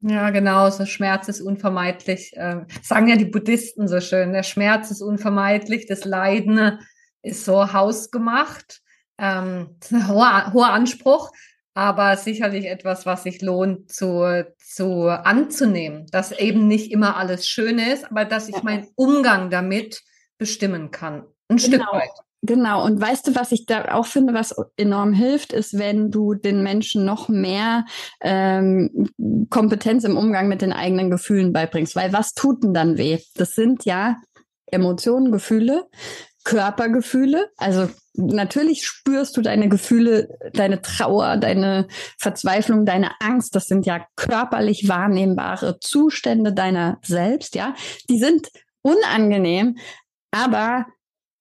Ja, 0.01 0.29
genau, 0.29 0.69
so 0.69 0.85
Schmerz 0.85 1.27
ist 1.27 1.41
unvermeidlich. 1.41 2.33
Äh, 2.35 2.65
sagen 2.83 3.07
ja 3.07 3.15
die 3.15 3.25
Buddhisten 3.25 3.87
so 3.87 3.99
schön, 4.01 4.33
der 4.33 4.43
Schmerz 4.43 4.91
ist 4.91 5.01
unvermeidlich, 5.01 5.87
das 5.87 6.05
Leiden 6.05 6.79
ist 7.21 7.45
so 7.45 7.73
hausgemacht. 7.73 8.81
Ähm, 9.17 9.77
hoher, 10.07 10.51
hoher 10.53 10.69
Anspruch, 10.73 11.31
aber 11.73 12.17
sicherlich 12.17 12.65
etwas, 12.65 13.05
was 13.05 13.23
sich 13.23 13.41
lohnt 13.41 13.91
zu, 13.91 14.45
zu 14.57 15.07
anzunehmen, 15.07 16.05
dass 16.11 16.31
eben 16.31 16.67
nicht 16.67 16.91
immer 16.91 17.17
alles 17.17 17.47
schön 17.47 17.79
ist, 17.79 18.05
aber 18.11 18.25
dass 18.25 18.49
ich 18.49 18.61
meinen 18.63 18.87
Umgang 18.95 19.49
damit 19.49 20.01
bestimmen 20.37 20.91
kann. 20.91 21.23
Ein 21.47 21.57
genau. 21.57 21.59
Stück 21.59 21.93
weit. 21.93 22.24
Genau, 22.41 22.85
und 22.85 23.01
weißt 23.01 23.27
du, 23.27 23.35
was 23.35 23.51
ich 23.51 23.65
da 23.65 23.93
auch 23.93 24.05
finde, 24.05 24.33
was 24.33 24.55
enorm 24.77 25.13
hilft, 25.13 25.51
ist, 25.51 25.79
wenn 25.79 26.11
du 26.11 26.35
den 26.35 26.61
Menschen 26.61 27.03
noch 27.03 27.27
mehr 27.27 27.85
ähm, 28.21 29.09
Kompetenz 29.49 30.03
im 30.03 30.15
Umgang 30.15 30.47
mit 30.47 30.61
den 30.61 30.71
eigenen 30.71 31.09
Gefühlen 31.09 31.53
beibringst. 31.53 31.95
Weil 31.95 32.13
was 32.13 32.33
tut 32.33 32.63
denn 32.63 32.73
dann 32.73 32.97
weh? 32.97 33.17
Das 33.35 33.55
sind 33.55 33.85
ja 33.85 34.17
Emotionen, 34.67 35.31
Gefühle, 35.31 35.87
Körpergefühle. 36.43 37.49
Also 37.57 37.89
natürlich 38.13 38.85
spürst 38.85 39.35
du 39.35 39.41
deine 39.41 39.67
Gefühle, 39.67 40.29
deine 40.53 40.81
Trauer, 40.81 41.37
deine 41.37 41.87
Verzweiflung, 42.17 42.85
deine 42.85 43.11
Angst. 43.19 43.55
Das 43.55 43.65
sind 43.65 43.85
ja 43.85 44.05
körperlich 44.15 44.87
wahrnehmbare 44.87 45.79
Zustände 45.79 46.53
deiner 46.53 46.99
selbst, 47.03 47.55
ja. 47.55 47.73
Die 48.09 48.19
sind 48.19 48.49
unangenehm, 48.83 49.77
aber 50.31 50.85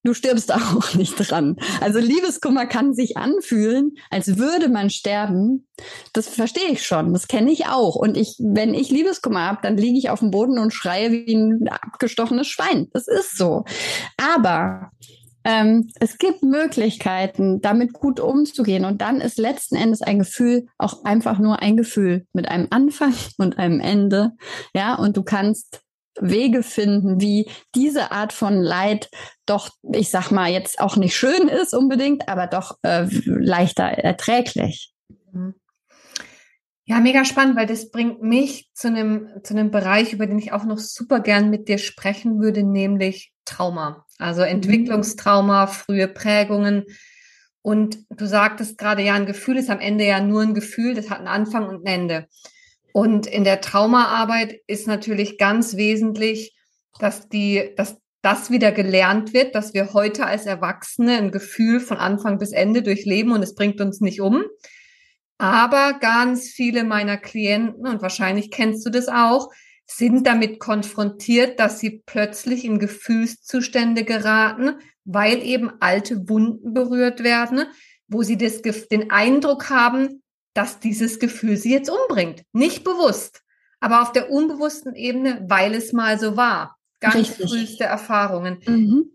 du 0.05 0.13
stirbst 0.13 0.53
auch 0.53 0.93
nicht 0.93 1.15
dran. 1.17 1.57
Also 1.81 1.99
Liebeskummer 1.99 2.65
kann 2.65 2.93
sich 2.93 3.17
anfühlen, 3.17 3.97
als 4.09 4.37
würde 4.37 4.69
man 4.69 4.89
sterben. 4.89 5.67
Das 6.13 6.29
verstehe 6.29 6.69
ich 6.69 6.85
schon, 6.85 7.11
das 7.11 7.27
kenne 7.27 7.51
ich 7.51 7.67
auch. 7.67 7.95
Und 7.95 8.15
ich, 8.15 8.37
wenn 8.39 8.73
ich 8.73 8.89
Liebeskummer 8.89 9.41
habe, 9.41 9.59
dann 9.61 9.75
liege 9.75 9.97
ich 9.97 10.09
auf 10.09 10.19
dem 10.19 10.31
Boden 10.31 10.57
und 10.57 10.73
schreie 10.73 11.11
wie 11.11 11.35
ein 11.35 11.67
abgestochenes 11.67 12.47
Schwein. 12.47 12.87
Das 12.93 13.07
ist 13.07 13.37
so. 13.37 13.65
Aber 14.17 14.91
ähm, 15.45 15.89
es 15.99 16.17
gibt 16.17 16.41
Möglichkeiten, 16.41 17.61
damit 17.61 17.93
gut 17.93 18.19
umzugehen. 18.19 18.83
Und 18.83 19.01
dann 19.01 19.21
ist 19.21 19.37
letzten 19.37 19.75
Endes 19.75 20.01
ein 20.01 20.19
Gefühl 20.19 20.65
auch 20.77 21.03
einfach 21.03 21.37
nur 21.37 21.61
ein 21.61 21.77
Gefühl 21.77 22.25
mit 22.33 22.47
einem 22.47 22.67
Anfang 22.71 23.13
und 23.37 23.59
einem 23.59 23.79
Ende. 23.79 24.31
Ja, 24.73 24.95
und 24.95 25.17
du 25.17 25.23
kannst 25.23 25.84
Wege 26.19 26.63
finden, 26.63 27.19
wie 27.19 27.49
diese 27.73 28.11
Art 28.11 28.33
von 28.33 28.61
Leid 28.61 29.09
doch, 29.45 29.69
ich 29.93 30.09
sag 30.09 30.31
mal, 30.31 30.51
jetzt 30.51 30.79
auch 30.79 30.95
nicht 30.95 31.15
schön 31.15 31.47
ist 31.47 31.73
unbedingt, 31.73 32.27
aber 32.29 32.47
doch 32.47 32.77
äh, 32.83 33.07
leichter 33.25 33.83
erträglich. 33.83 34.93
Mhm. 35.31 35.55
Ja, 36.87 36.99
mega 36.99 37.25
spannend, 37.25 37.57
weil 37.57 37.65
das 37.65 37.89
bringt 37.89 38.21
mich 38.21 38.69
zu 38.73 38.87
einem, 38.87 39.27
zu 39.43 39.55
einem 39.55 39.71
Bereich, 39.71 40.13
über 40.13 40.27
den 40.27 40.37
ich 40.37 40.51
auch 40.51 40.65
noch 40.65 40.77
super 40.77 41.19
gern 41.19 41.49
mit 41.49 41.67
dir 41.67 41.79
sprechen 41.79 42.39
würde, 42.39 42.63
nämlich 42.63 43.33
Trauma. 43.43 44.05
Also 44.19 44.41
mhm. 44.41 44.47
Entwicklungstrauma, 44.47 45.67
frühe 45.67 46.07
Prägungen. 46.07 46.85
Und 47.63 47.97
du 48.09 48.27
sagtest 48.27 48.77
gerade, 48.77 49.01
ja, 49.01 49.15
ein 49.15 49.25
Gefühl 49.25 49.57
ist 49.57 49.71
am 49.71 49.79
Ende 49.79 50.05
ja 50.05 50.21
nur 50.21 50.43
ein 50.43 50.53
Gefühl, 50.53 50.93
das 50.93 51.09
hat 51.09 51.17
einen 51.17 51.27
Anfang 51.27 51.67
und 51.67 51.87
ein 51.87 52.01
Ende. 52.01 52.27
Und 52.95 53.27
in 53.27 53.43
der 53.43 53.59
Traumaarbeit 53.59 54.61
ist 54.67 54.87
natürlich 54.87 55.37
ganz 55.37 55.75
wesentlich, 55.75 56.55
dass 56.97 57.27
die, 57.27 57.73
dass 57.75 57.97
das 58.21 58.51
wieder 58.51 58.71
gelernt 58.71 59.33
wird, 59.33 59.53
dass 59.53 59.73
wir 59.73 59.91
heute 59.91 60.25
als 60.25 60.45
Erwachsene 60.45 61.17
ein 61.17 61.31
Gefühl 61.31 61.81
von 61.81 61.97
Anfang 61.97 62.37
bis 62.37 62.53
Ende 62.53 62.83
durchleben 62.83 63.33
und 63.33 63.43
es 63.43 63.53
bringt 63.53 63.81
uns 63.81 63.99
nicht 63.99 64.21
um. 64.21 64.45
Aber 65.37 65.99
ganz 65.99 66.47
viele 66.47 66.85
meiner 66.85 67.17
Klienten, 67.17 67.85
und 67.85 68.01
wahrscheinlich 68.01 68.49
kennst 68.49 68.85
du 68.85 68.89
das 68.89 69.09
auch, 69.09 69.51
sind 69.85 70.25
damit 70.25 70.61
konfrontiert, 70.61 71.59
dass 71.59 71.81
sie 71.81 72.01
plötzlich 72.05 72.63
in 72.63 72.79
Gefühlszustände 72.79 74.05
geraten, 74.05 74.79
weil 75.03 75.43
eben 75.43 75.69
alte 75.81 76.29
Wunden 76.29 76.73
berührt 76.73 77.25
werden, 77.25 77.65
wo 78.07 78.23
sie 78.23 78.37
das, 78.37 78.61
den 78.61 79.11
Eindruck 79.11 79.69
haben, 79.69 80.21
dass 80.55 80.79
dieses 80.79 81.19
Gefühl 81.19 81.57
sie 81.57 81.71
jetzt 81.71 81.91
umbringt. 81.91 82.43
Nicht 82.53 82.83
bewusst, 82.83 83.43
aber 83.79 84.01
auf 84.01 84.11
der 84.11 84.31
unbewussten 84.31 84.95
Ebene, 84.95 85.45
weil 85.47 85.75
es 85.75 85.93
mal 85.93 86.17
so 86.17 86.35
war. 86.35 86.77
Ganz 86.99 87.15
Richtig. 87.15 87.49
früheste 87.49 87.83
Erfahrungen. 87.83 88.59
Mhm. 88.65 89.11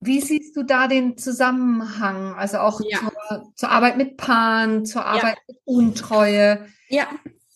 Wie 0.00 0.20
siehst 0.20 0.56
du 0.56 0.62
da 0.62 0.86
den 0.86 1.18
Zusammenhang? 1.18 2.34
Also 2.34 2.58
auch 2.58 2.80
ja. 2.80 3.00
zur, 3.00 3.52
zur, 3.56 3.70
Arbeit 3.70 3.96
mit 3.96 4.16
Paaren, 4.16 4.86
zur 4.86 5.04
Arbeit 5.04 5.36
ja. 5.36 5.42
mit 5.48 5.58
Untreue. 5.64 6.66
Ja, 6.88 7.08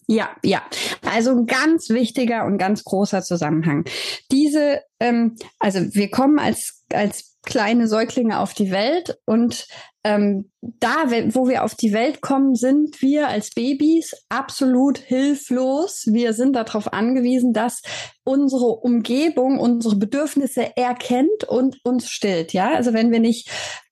ja, 0.08 0.30
ja. 0.42 0.62
Also 1.02 1.30
ein 1.30 1.46
ganz 1.46 1.88
wichtiger 1.88 2.44
und 2.44 2.58
ganz 2.58 2.82
großer 2.82 3.22
Zusammenhang. 3.22 3.84
Diese, 4.32 4.80
ähm, 4.98 5.36
also 5.60 5.94
wir 5.94 6.10
kommen 6.10 6.40
als, 6.40 6.84
als 6.92 7.36
kleine 7.44 7.86
Säuglinge 7.86 8.40
auf 8.40 8.54
die 8.54 8.72
Welt 8.72 9.18
und 9.24 9.66
ähm, 10.04 10.50
da, 10.60 11.10
wo 11.34 11.48
wir 11.48 11.64
auf 11.64 11.74
die 11.74 11.92
Welt 11.92 12.20
kommen, 12.20 12.54
sind 12.54 13.02
wir 13.02 13.28
als 13.28 13.50
Babys 13.50 14.14
absolut 14.28 14.98
hilflos. 14.98 16.06
Wir 16.06 16.32
sind 16.32 16.54
darauf 16.54 16.92
angewiesen, 16.92 17.52
dass 17.52 17.82
unsere 18.24 18.66
Umgebung 18.66 19.58
unsere 19.58 19.96
Bedürfnisse 19.96 20.76
erkennt 20.76 21.44
und 21.48 21.84
uns 21.84 22.08
stillt. 22.08 22.52
Ja, 22.52 22.74
also 22.74 22.92
wenn 22.92 23.10
wir 23.10 23.20
nicht 23.20 23.50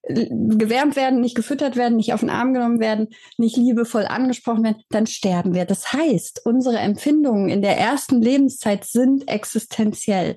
gewärmt 0.09 0.97
werden, 0.97 1.21
nicht 1.21 1.37
gefüttert 1.37 1.77
werden, 1.77 1.97
nicht 1.97 2.15
auf 2.15 2.21
den 2.21 2.31
Arm 2.31 2.55
genommen 2.55 2.81
werden, 2.81 3.09
nicht 3.37 3.57
liebevoll 3.57 4.07
angesprochen 4.07 4.65
werden, 4.65 4.83
dann 4.89 5.07
sterben 5.07 5.55
wir. 5.55 5.67
Das 5.67 5.93
heißt, 5.93 6.43
unsere 6.47 6.79
Empfindungen 6.79 7.51
in 7.51 7.61
der 7.61 7.77
ersten 7.77 8.23
Lebenszeit 8.23 8.85
sind 8.85 9.29
existenziell. 9.29 10.37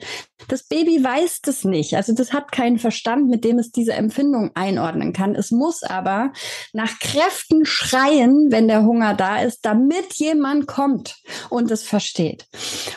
Das 0.50 0.64
Baby 0.64 1.02
weiß 1.02 1.42
das 1.42 1.64
nicht. 1.64 1.96
Also 1.96 2.14
das 2.14 2.34
hat 2.34 2.52
keinen 2.52 2.78
Verstand, 2.78 3.30
mit 3.30 3.46
dem 3.46 3.58
es 3.58 3.72
diese 3.72 3.94
Empfindung 3.94 4.52
einordnen 4.54 5.14
kann. 5.14 5.34
Es 5.34 5.52
muss 5.52 5.63
aber 5.84 6.34
nach 6.74 7.00
Kräften 7.00 7.66
schreien, 7.66 8.52
wenn 8.52 8.68
der 8.68 8.84
Hunger 8.84 9.14
da 9.14 9.40
ist, 9.40 9.60
damit 9.64 10.14
jemand 10.16 10.68
kommt 10.68 11.16
und 11.50 11.72
es 11.72 11.84
versteht. 11.84 12.48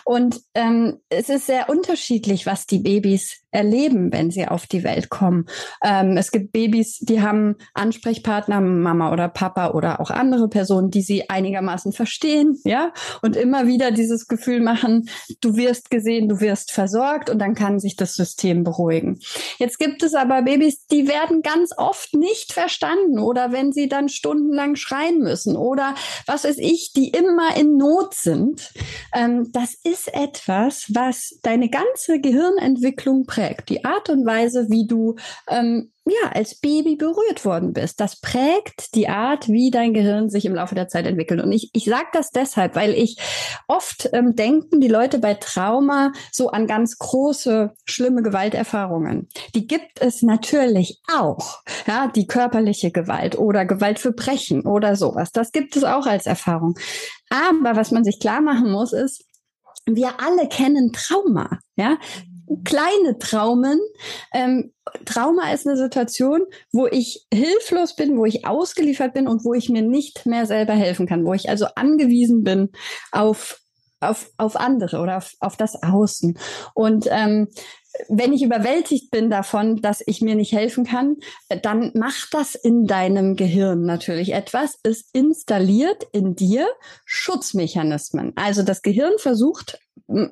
Und 0.04 0.40
ähm, 0.54 1.00
es 1.08 1.28
ist 1.28 1.46
sehr 1.46 1.68
unterschiedlich, 1.68 2.46
was 2.46 2.66
die 2.66 2.80
Babys 2.80 3.45
erleben, 3.56 4.12
wenn 4.12 4.30
sie 4.30 4.46
auf 4.46 4.66
die 4.66 4.84
Welt 4.84 5.08
kommen. 5.08 5.46
Ähm, 5.82 6.16
es 6.16 6.30
gibt 6.30 6.52
Babys, 6.52 6.98
die 7.00 7.22
haben 7.22 7.56
Ansprechpartner, 7.72 8.60
Mama 8.60 9.12
oder 9.12 9.28
Papa 9.28 9.70
oder 9.70 10.00
auch 10.00 10.10
andere 10.10 10.48
Personen, 10.48 10.90
die 10.90 11.00
sie 11.00 11.30
einigermaßen 11.30 11.92
verstehen, 11.92 12.60
ja, 12.64 12.92
und 13.22 13.34
immer 13.34 13.66
wieder 13.66 13.90
dieses 13.90 14.28
Gefühl 14.28 14.60
machen, 14.60 15.08
du 15.40 15.56
wirst 15.56 15.90
gesehen, 15.90 16.28
du 16.28 16.40
wirst 16.40 16.70
versorgt 16.70 17.30
und 17.30 17.38
dann 17.38 17.54
kann 17.54 17.80
sich 17.80 17.96
das 17.96 18.14
System 18.14 18.62
beruhigen. 18.62 19.18
Jetzt 19.58 19.78
gibt 19.78 20.02
es 20.02 20.14
aber 20.14 20.42
Babys, 20.42 20.86
die 20.86 21.08
werden 21.08 21.40
ganz 21.40 21.70
oft 21.76 22.14
nicht 22.14 22.52
verstanden 22.52 23.18
oder 23.18 23.52
wenn 23.52 23.72
sie 23.72 23.88
dann 23.88 24.10
stundenlang 24.10 24.76
schreien 24.76 25.20
müssen 25.20 25.56
oder 25.56 25.94
was 26.26 26.44
weiß 26.44 26.58
ich, 26.58 26.92
die 26.92 27.08
immer 27.08 27.56
in 27.56 27.78
Not 27.78 28.14
sind. 28.14 28.70
Ähm, 29.14 29.50
das 29.52 29.74
ist 29.82 30.12
etwas, 30.12 30.86
was 30.88 31.38
deine 31.42 31.70
ganze 31.70 32.20
Gehirnentwicklung 32.20 33.24
prägt. 33.24 33.45
Die 33.68 33.84
Art 33.84 34.10
und 34.10 34.26
Weise, 34.26 34.66
wie 34.68 34.86
du 34.86 35.16
ähm, 35.48 35.90
ja, 36.08 36.30
als 36.32 36.54
Baby 36.54 36.94
berührt 36.94 37.44
worden 37.44 37.72
bist. 37.72 37.98
Das 37.98 38.20
prägt 38.20 38.94
die 38.94 39.08
Art, 39.08 39.48
wie 39.48 39.72
dein 39.72 39.92
Gehirn 39.92 40.30
sich 40.30 40.44
im 40.44 40.54
Laufe 40.54 40.76
der 40.76 40.86
Zeit 40.86 41.04
entwickelt. 41.04 41.42
Und 41.42 41.50
ich, 41.50 41.70
ich 41.72 41.86
sage 41.86 42.06
das 42.12 42.30
deshalb, 42.30 42.76
weil 42.76 42.94
ich 42.94 43.18
oft 43.66 44.08
ähm, 44.12 44.36
denken 44.36 44.80
die 44.80 44.88
Leute 44.88 45.18
bei 45.18 45.34
Trauma 45.34 46.12
so 46.30 46.50
an 46.50 46.68
ganz 46.68 46.98
große, 46.98 47.72
schlimme 47.86 48.22
Gewalterfahrungen. 48.22 49.28
Die 49.56 49.66
gibt 49.66 50.00
es 50.00 50.22
natürlich 50.22 51.00
auch. 51.12 51.62
Ja, 51.88 52.06
die 52.06 52.28
körperliche 52.28 52.92
Gewalt 52.92 53.36
oder 53.36 53.64
Gewalt 53.64 53.98
für 53.98 54.12
Brechen 54.12 54.64
oder 54.64 54.94
sowas. 54.94 55.32
Das 55.32 55.50
gibt 55.50 55.74
es 55.74 55.82
auch 55.82 56.06
als 56.06 56.26
Erfahrung. 56.26 56.78
Aber 57.30 57.74
was 57.74 57.90
man 57.90 58.04
sich 58.04 58.20
klar 58.20 58.40
machen 58.40 58.70
muss, 58.70 58.92
ist, 58.92 59.24
wir 59.86 60.20
alle 60.20 60.48
kennen 60.48 60.92
Trauma. 60.92 61.58
Ja, 61.76 61.98
kleine 62.64 63.18
Traumen. 63.18 63.80
Ähm, 64.32 64.72
Trauma 65.04 65.52
ist 65.52 65.66
eine 65.66 65.76
Situation, 65.76 66.42
wo 66.72 66.86
ich 66.86 67.26
hilflos 67.32 67.96
bin, 67.96 68.16
wo 68.16 68.24
ich 68.24 68.46
ausgeliefert 68.46 69.14
bin 69.14 69.28
und 69.28 69.44
wo 69.44 69.54
ich 69.54 69.68
mir 69.68 69.82
nicht 69.82 70.26
mehr 70.26 70.46
selber 70.46 70.74
helfen 70.74 71.06
kann, 71.06 71.24
wo 71.24 71.34
ich 71.34 71.48
also 71.48 71.66
angewiesen 71.74 72.44
bin 72.44 72.70
auf 73.12 73.60
auf, 74.00 74.30
auf 74.36 74.56
andere 74.56 75.00
oder 75.00 75.16
auf, 75.16 75.32
auf 75.40 75.56
das 75.56 75.82
Außen. 75.82 76.38
Und 76.74 77.06
ähm, 77.10 77.48
wenn 78.08 78.32
ich 78.32 78.42
überwältigt 78.42 79.10
bin 79.10 79.30
davon, 79.30 79.76
dass 79.76 80.02
ich 80.06 80.20
mir 80.20 80.34
nicht 80.34 80.52
helfen 80.52 80.84
kann, 80.84 81.16
dann 81.62 81.92
macht 81.94 82.28
das 82.32 82.54
in 82.54 82.84
deinem 82.84 83.36
Gehirn 83.36 83.82
natürlich 83.82 84.34
etwas. 84.34 84.78
Es 84.82 85.08
installiert 85.12 86.04
in 86.12 86.34
dir 86.34 86.68
Schutzmechanismen. 87.06 88.32
Also 88.36 88.62
das 88.62 88.82
Gehirn 88.82 89.14
versucht 89.18 89.78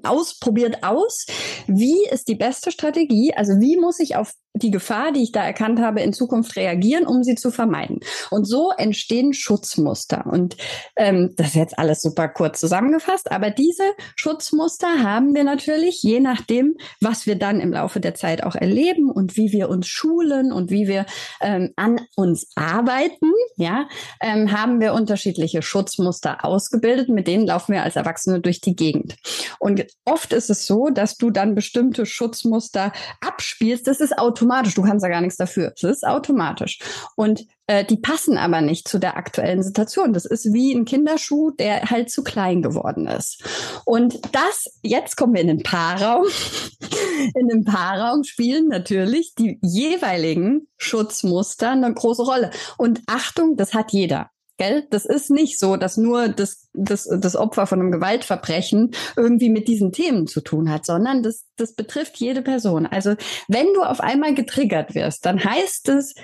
ausprobiert 0.02 0.84
aus, 0.84 1.26
wie 1.66 2.06
ist 2.10 2.28
die 2.28 2.36
beste 2.36 2.70
Strategie, 2.70 3.34
also 3.34 3.60
wie 3.60 3.76
muss 3.76 3.98
ich 3.98 4.16
auf 4.16 4.32
die 4.56 4.70
Gefahr, 4.70 5.10
die 5.10 5.22
ich 5.22 5.32
da 5.32 5.44
erkannt 5.44 5.80
habe, 5.80 6.00
in 6.00 6.12
Zukunft 6.12 6.54
reagieren, 6.54 7.06
um 7.06 7.24
sie 7.24 7.34
zu 7.34 7.50
vermeiden. 7.50 7.98
Und 8.30 8.44
so 8.44 8.70
entstehen 8.70 9.32
Schutzmuster. 9.32 10.26
Und 10.26 10.56
ähm, 10.96 11.34
das 11.36 11.48
ist 11.48 11.54
jetzt 11.56 11.78
alles 11.78 12.00
super 12.00 12.28
kurz 12.28 12.60
zusammengefasst, 12.60 13.32
aber 13.32 13.50
diese 13.50 13.82
Schutzmuster 14.14 15.02
haben 15.02 15.34
wir 15.34 15.42
natürlich, 15.42 16.02
je 16.02 16.20
nachdem, 16.20 16.76
was 17.00 17.26
wir 17.26 17.34
dann 17.34 17.58
im 17.58 17.72
Laufe 17.72 17.98
der 17.98 18.14
Zeit 18.14 18.44
auch 18.44 18.54
erleben 18.54 19.10
und 19.10 19.36
wie 19.36 19.50
wir 19.50 19.68
uns 19.68 19.88
schulen 19.88 20.52
und 20.52 20.70
wie 20.70 20.86
wir 20.86 21.04
ähm, 21.40 21.72
an 21.74 22.00
uns 22.14 22.46
arbeiten, 22.54 23.32
ja, 23.56 23.88
ähm, 24.20 24.52
haben 24.52 24.80
wir 24.80 24.94
unterschiedliche 24.94 25.62
Schutzmuster 25.62 26.44
ausgebildet, 26.44 27.08
mit 27.08 27.26
denen 27.26 27.46
laufen 27.46 27.72
wir 27.72 27.82
als 27.82 27.96
Erwachsene 27.96 28.40
durch 28.40 28.60
die 28.60 28.76
Gegend. 28.76 29.16
Und 29.58 29.86
oft 30.04 30.32
ist 30.32 30.50
es 30.50 30.66
so, 30.66 30.88
dass 30.88 31.16
du 31.16 31.30
dann 31.30 31.54
bestimmte 31.54 32.06
Schutzmuster 32.06 32.92
abspielst. 33.20 33.86
Das 33.86 34.00
ist 34.00 34.18
automatisch. 34.18 34.74
Du 34.74 34.82
kannst 34.82 35.04
da 35.04 35.08
gar 35.08 35.20
nichts 35.20 35.36
dafür. 35.36 35.72
Es 35.76 35.82
ist 35.82 36.06
automatisch. 36.06 36.78
Und 37.16 37.46
äh, 37.66 37.84
die 37.84 37.96
passen 37.96 38.36
aber 38.36 38.60
nicht 38.60 38.86
zu 38.88 38.98
der 38.98 39.16
aktuellen 39.16 39.62
Situation. 39.62 40.12
Das 40.12 40.26
ist 40.26 40.52
wie 40.52 40.72
ein 40.72 40.84
Kinderschuh, 40.84 41.50
der 41.50 41.90
halt 41.90 42.10
zu 42.10 42.22
klein 42.22 42.60
geworden 42.62 43.06
ist. 43.06 43.42
Und 43.84 44.20
das, 44.34 44.66
jetzt 44.82 45.16
kommen 45.16 45.34
wir 45.34 45.40
in 45.40 45.48
den 45.48 45.62
Paarraum. 45.62 46.26
in 47.34 47.48
den 47.48 47.64
Paarraum 47.64 48.24
spielen 48.24 48.68
natürlich 48.68 49.34
die 49.34 49.58
jeweiligen 49.62 50.68
Schutzmuster 50.76 51.70
eine 51.70 51.94
große 51.94 52.22
Rolle. 52.22 52.50
Und 52.76 53.00
Achtung, 53.06 53.56
das 53.56 53.72
hat 53.72 53.92
jeder. 53.92 54.30
Gell? 54.56 54.86
Das 54.90 55.04
ist 55.04 55.30
nicht 55.30 55.58
so, 55.58 55.76
dass 55.76 55.96
nur 55.96 56.28
das, 56.28 56.68
das, 56.72 57.08
das 57.08 57.34
Opfer 57.34 57.66
von 57.66 57.80
einem 57.80 57.90
Gewaltverbrechen 57.90 58.92
irgendwie 59.16 59.50
mit 59.50 59.66
diesen 59.66 59.90
Themen 59.90 60.26
zu 60.26 60.40
tun 60.40 60.70
hat, 60.70 60.86
sondern 60.86 61.22
das, 61.22 61.44
das 61.56 61.74
betrifft 61.74 62.18
jede 62.18 62.42
Person. 62.42 62.86
Also 62.86 63.16
wenn 63.48 63.66
du 63.74 63.82
auf 63.82 64.00
einmal 64.00 64.34
getriggert 64.34 64.94
wirst, 64.94 65.26
dann 65.26 65.42
heißt 65.42 65.88
es 65.88 66.14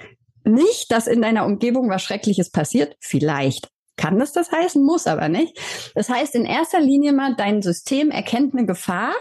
nicht, 0.45 0.93
dass 0.93 1.07
in 1.07 1.23
deiner 1.23 1.45
Umgebung 1.45 1.91
was 1.91 2.03
Schreckliches 2.03 2.51
passiert. 2.51 2.97
Vielleicht 3.01 3.69
kann 3.97 4.19
das 4.19 4.33
das 4.33 4.51
heißen, 4.51 4.83
muss 4.83 5.07
aber 5.07 5.29
nicht. 5.29 5.61
Das 5.95 6.09
heißt 6.09 6.35
in 6.35 6.47
erster 6.47 6.81
Linie 6.81 7.13
mal, 7.13 7.35
dein 7.37 7.63
System 7.63 8.11
erkennt 8.11 8.55
eine 8.55 8.65
Gefahr 8.65 9.13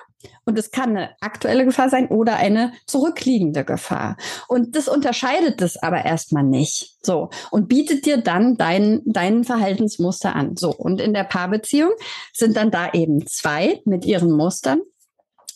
und 0.46 0.58
es 0.58 0.72
kann 0.72 0.98
eine 0.98 1.16
aktuelle 1.22 1.66
Gefahr 1.66 1.90
sein 1.90 2.08
oder 2.08 2.36
eine 2.36 2.74
zurückliegende 2.86 3.64
Gefahr. 3.64 4.18
Und 4.48 4.76
das 4.76 4.88
unterscheidet 4.88 5.62
es 5.62 5.78
aber 5.78 6.04
erstmal 6.06 6.44
nicht. 6.44 6.98
So. 7.02 7.30
Und 7.52 7.70
bietet 7.70 8.06
dir 8.06 8.18
dann 8.18 8.58
dein, 8.58 9.02
dein 9.06 9.44
Verhaltensmuster 9.44 10.36
an. 10.36 10.58
So. 10.58 10.72
Und 10.72 11.00
in 11.00 11.14
der 11.14 11.24
Paarbeziehung 11.24 11.92
sind 12.34 12.58
dann 12.58 12.72
da 12.72 12.92
eben 12.92 13.26
zwei 13.28 13.82
mit 13.86 14.06
ihren 14.06 14.32
Mustern. 14.32 14.82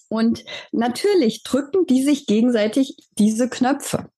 Und 0.09 0.45
natürlich 0.71 1.43
drücken 1.43 1.85
die 1.87 2.03
sich 2.03 2.27
gegenseitig 2.27 2.95
diese 3.17 3.49
Knöpfe. 3.49 4.09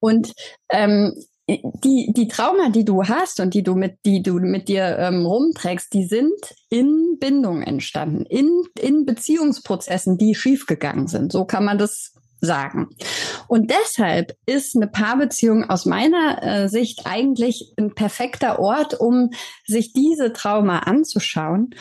Und 0.00 0.32
ähm, 0.70 1.14
die, 1.48 2.12
die 2.12 2.28
Trauma, 2.28 2.70
die 2.70 2.84
du 2.84 3.04
hast 3.04 3.38
und 3.40 3.54
die 3.54 3.62
du 3.62 3.74
mit, 3.74 3.98
die 4.04 4.22
du 4.22 4.34
mit 4.34 4.68
dir 4.68 4.98
ähm, 4.98 5.24
rumträgst, 5.24 5.92
die 5.92 6.04
sind 6.04 6.34
in 6.70 7.18
Bindung 7.20 7.62
entstanden, 7.62 8.26
in, 8.26 8.50
in 8.80 9.06
Beziehungsprozessen, 9.06 10.18
die 10.18 10.34
schiefgegangen 10.34 11.06
sind. 11.06 11.30
So 11.30 11.44
kann 11.44 11.64
man 11.64 11.78
das 11.78 12.14
sagen. 12.40 12.88
Und 13.48 13.70
deshalb 13.70 14.36
ist 14.44 14.76
eine 14.76 14.88
Paarbeziehung 14.88 15.64
aus 15.70 15.86
meiner 15.86 16.42
äh, 16.42 16.68
Sicht 16.68 17.02
eigentlich 17.04 17.72
ein 17.78 17.94
perfekter 17.94 18.58
Ort, 18.58 18.94
um 18.98 19.30
sich 19.66 19.92
diese 19.92 20.32
Trauma 20.32 20.80
anzuschauen, 20.80 21.74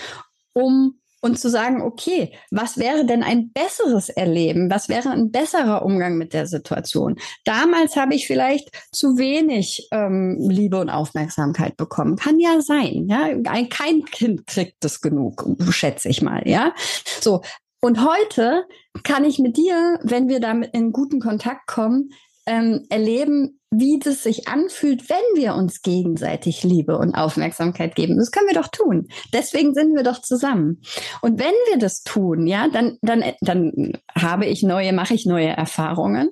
um 0.54 1.00
und 1.26 1.40
zu 1.40 1.50
sagen, 1.50 1.82
okay, 1.82 2.38
was 2.52 2.78
wäre 2.78 3.04
denn 3.04 3.24
ein 3.24 3.52
besseres 3.52 4.10
Erleben? 4.10 4.70
Was 4.70 4.90
wäre 4.90 5.10
ein 5.10 5.32
besserer 5.32 5.84
Umgang 5.84 6.20
mit 6.20 6.34
der 6.34 6.46
Situation? 6.46 7.16
Damals 7.46 7.96
habe 7.96 8.14
ich 8.14 8.28
vielleicht 8.28 8.70
zu 8.92 9.18
wenig 9.18 9.88
ähm, 9.92 10.38
Liebe 10.40 10.80
und 10.80 10.92
Aufmerksamkeit 10.92 11.78
bekommen. 11.78 12.16
Kann 12.16 12.40
ja 12.40 12.62
sein, 12.62 13.08
ja. 13.10 13.24
Ein, 13.46 13.70
kein 13.70 14.06
Kind 14.06 14.46
kriegt 14.46 14.76
das 14.82 15.02
genug, 15.02 15.48
schätze 15.72 16.10
ich 16.10 16.22
mal, 16.22 16.48
ja. 16.48 16.76
So. 17.22 17.42
Und 17.82 18.08
heute 18.08 18.66
kann 19.04 19.26
ich 19.26 19.40
mit 19.40 19.58
dir, 19.58 20.00
wenn 20.04 20.28
wir 20.28 20.40
damit 20.40 20.76
in 20.76 20.92
guten 20.92 21.20
Kontakt 21.20 21.66
kommen, 21.66 22.12
ähm, 22.46 22.86
erleben, 22.90 23.60
wie 23.80 24.00
das 24.00 24.24
sich 24.24 24.48
anfühlt, 24.48 25.10
wenn 25.10 25.42
wir 25.42 25.56
uns 25.56 25.82
gegenseitig 25.82 26.64
Liebe 26.64 26.98
und 26.98 27.16
Aufmerksamkeit 27.16 27.96
geben. 27.96 28.18
Das 28.18 28.32
können 28.32 28.48
wir 28.48 28.62
doch 28.62 28.68
tun. 28.68 29.08
Deswegen 29.34 29.74
sind 29.74 29.96
wir 29.96 30.04
doch 30.04 30.22
zusammen. 30.22 30.82
Und 31.22 31.40
wenn 31.40 31.54
wir 31.70 31.78
das 31.78 32.04
tun, 32.04 32.48
ja, 32.48 32.68
dann, 32.68 32.98
dann, 33.02 33.24
dann 33.42 33.94
habe 34.18 34.46
ich 34.46 34.64
neue, 34.64 34.94
mache 34.94 35.14
ich 35.14 35.26
neue 35.26 35.50
Erfahrungen. 35.50 36.30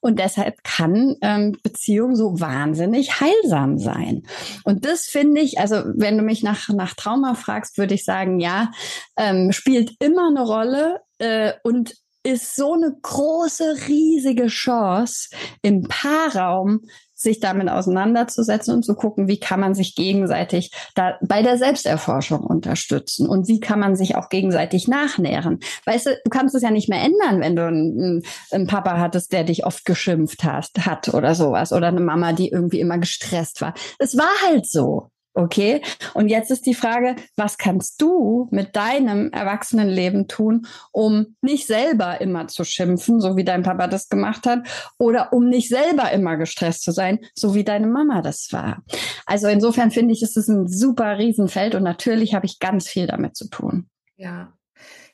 Und 0.00 0.18
deshalb 0.18 0.62
kann 0.64 1.16
ähm, 1.22 1.56
Beziehung 1.62 2.16
so 2.16 2.40
wahnsinnig 2.40 3.20
heilsam 3.20 3.78
sein. 3.78 4.22
Und 4.64 4.84
das 4.84 5.04
finde 5.04 5.40
ich, 5.40 5.58
also 5.58 5.82
wenn 5.94 6.16
du 6.16 6.22
mich 6.22 6.42
nach, 6.42 6.68
nach 6.68 6.94
Trauma 6.94 7.34
fragst, 7.34 7.78
würde 7.78 7.94
ich 7.94 8.04
sagen, 8.04 8.40
ja, 8.40 8.70
ähm, 9.16 9.52
spielt 9.52 9.92
immer 10.00 10.28
eine 10.28 10.42
Rolle. 10.42 11.00
Äh, 11.18 11.52
und 11.62 11.94
ist 12.22 12.56
so 12.56 12.74
eine 12.74 12.94
große, 13.02 13.88
riesige 13.88 14.46
Chance, 14.46 15.30
im 15.62 15.82
Paarraum 15.82 16.80
sich 17.20 17.38
damit 17.38 17.68
auseinanderzusetzen 17.68 18.74
und 18.74 18.82
zu 18.82 18.94
gucken, 18.94 19.28
wie 19.28 19.38
kann 19.38 19.60
man 19.60 19.74
sich 19.74 19.94
gegenseitig 19.94 20.72
da 20.94 21.18
bei 21.20 21.42
der 21.42 21.58
Selbsterforschung 21.58 22.40
unterstützen 22.40 23.28
und 23.28 23.46
wie 23.46 23.60
kann 23.60 23.78
man 23.78 23.94
sich 23.94 24.16
auch 24.16 24.30
gegenseitig 24.30 24.88
nachnähren. 24.88 25.60
Weißt 25.84 26.06
du, 26.06 26.10
du 26.24 26.30
kannst 26.30 26.54
es 26.54 26.62
ja 26.62 26.70
nicht 26.70 26.88
mehr 26.88 27.02
ändern, 27.02 27.42
wenn 27.42 27.56
du 27.56 27.66
einen, 27.66 28.22
einen 28.50 28.66
Papa 28.66 28.98
hattest, 28.98 29.32
der 29.32 29.44
dich 29.44 29.66
oft 29.66 29.84
geschimpft 29.84 30.44
hast, 30.44 30.86
hat 30.86 31.12
oder 31.12 31.34
sowas 31.34 31.72
oder 31.72 31.88
eine 31.88 32.00
Mama, 32.00 32.32
die 32.32 32.48
irgendwie 32.48 32.80
immer 32.80 32.96
gestresst 32.96 33.60
war. 33.60 33.74
Es 33.98 34.16
war 34.16 34.48
halt 34.48 34.66
so. 34.66 35.10
Okay, 35.32 35.80
und 36.14 36.28
jetzt 36.28 36.50
ist 36.50 36.66
die 36.66 36.74
Frage, 36.74 37.14
was 37.36 37.56
kannst 37.56 38.02
du 38.02 38.48
mit 38.50 38.74
deinem 38.74 39.30
Erwachsenenleben 39.30 40.26
tun, 40.26 40.66
um 40.90 41.36
nicht 41.40 41.68
selber 41.68 42.20
immer 42.20 42.48
zu 42.48 42.64
schimpfen, 42.64 43.20
so 43.20 43.36
wie 43.36 43.44
dein 43.44 43.62
Papa 43.62 43.86
das 43.86 44.08
gemacht 44.08 44.44
hat, 44.46 44.66
oder 44.98 45.32
um 45.32 45.48
nicht 45.48 45.68
selber 45.68 46.10
immer 46.10 46.36
gestresst 46.36 46.82
zu 46.82 46.90
sein, 46.90 47.20
so 47.34 47.54
wie 47.54 47.62
deine 47.62 47.86
Mama 47.86 48.22
das 48.22 48.48
war. 48.50 48.82
Also 49.24 49.46
insofern 49.46 49.92
finde 49.92 50.14
ich, 50.14 50.22
ist 50.22 50.36
es 50.36 50.48
ein 50.48 50.66
super 50.66 51.18
Riesenfeld 51.18 51.76
und 51.76 51.84
natürlich 51.84 52.34
habe 52.34 52.46
ich 52.46 52.58
ganz 52.58 52.88
viel 52.88 53.06
damit 53.06 53.36
zu 53.36 53.48
tun. 53.48 53.88
Ja, 54.16 54.52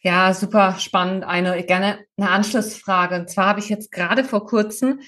Ja, 0.00 0.32
super 0.34 0.76
spannend. 0.78 1.24
Eine 1.24 1.62
gerne 1.64 1.98
eine 2.16 2.30
Anschlussfrage. 2.30 3.16
Und 3.16 3.28
zwar 3.28 3.48
habe 3.48 3.60
ich 3.60 3.68
jetzt 3.68 3.90
gerade 3.92 4.24
vor 4.24 4.46
kurzem 4.46 5.00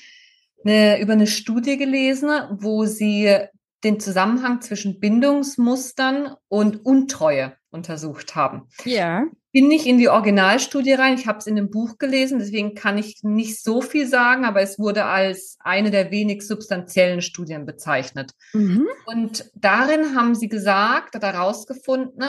eine, 0.64 1.00
über 1.00 1.12
eine 1.12 1.26
Studie 1.26 1.76
gelesen, 1.76 2.28
wo 2.50 2.84
sie 2.84 3.38
den 3.84 4.00
Zusammenhang 4.00 4.60
zwischen 4.60 5.00
Bindungsmustern 5.00 6.34
und 6.48 6.84
Untreue 6.84 7.56
untersucht 7.70 8.34
haben. 8.34 8.68
Ja. 8.84 9.24
Bin 9.52 9.68
nicht 9.68 9.86
in 9.86 9.98
die 9.98 10.08
Originalstudie 10.08 10.92
rein, 10.92 11.14
ich 11.14 11.26
habe 11.26 11.38
es 11.38 11.46
in 11.46 11.56
dem 11.56 11.70
Buch 11.70 11.98
gelesen, 11.98 12.38
deswegen 12.38 12.74
kann 12.74 12.98
ich 12.98 13.20
nicht 13.22 13.62
so 13.62 13.80
viel 13.80 14.06
sagen, 14.06 14.44
aber 14.44 14.60
es 14.60 14.78
wurde 14.78 15.04
als 15.04 15.56
eine 15.60 15.90
der 15.90 16.10
wenig 16.10 16.46
substanziellen 16.46 17.22
Studien 17.22 17.64
bezeichnet. 17.64 18.32
Mhm. 18.52 18.88
Und 19.06 19.50
darin 19.54 20.14
haben 20.14 20.34
sie 20.34 20.48
gesagt 20.48 21.16
oder 21.16 21.32
herausgefunden, 21.32 22.24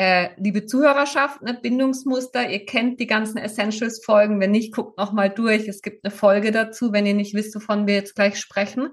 äh, 0.00 0.28
liebe 0.36 0.64
Zuhörerschaft, 0.64 1.42
ne, 1.42 1.58
Bindungsmuster, 1.60 2.48
ihr 2.48 2.64
kennt 2.64 3.00
die 3.00 3.08
ganzen 3.08 3.36
Essentials-Folgen. 3.36 4.38
Wenn 4.38 4.52
nicht, 4.52 4.72
guckt 4.72 4.96
noch 4.96 5.12
mal 5.12 5.28
durch. 5.28 5.66
Es 5.66 5.82
gibt 5.82 6.04
eine 6.04 6.14
Folge 6.14 6.52
dazu, 6.52 6.92
wenn 6.92 7.04
ihr 7.04 7.14
nicht 7.14 7.34
wisst, 7.34 7.56
wovon 7.56 7.88
wir 7.88 7.94
jetzt 7.94 8.14
gleich 8.14 8.38
sprechen. 8.38 8.90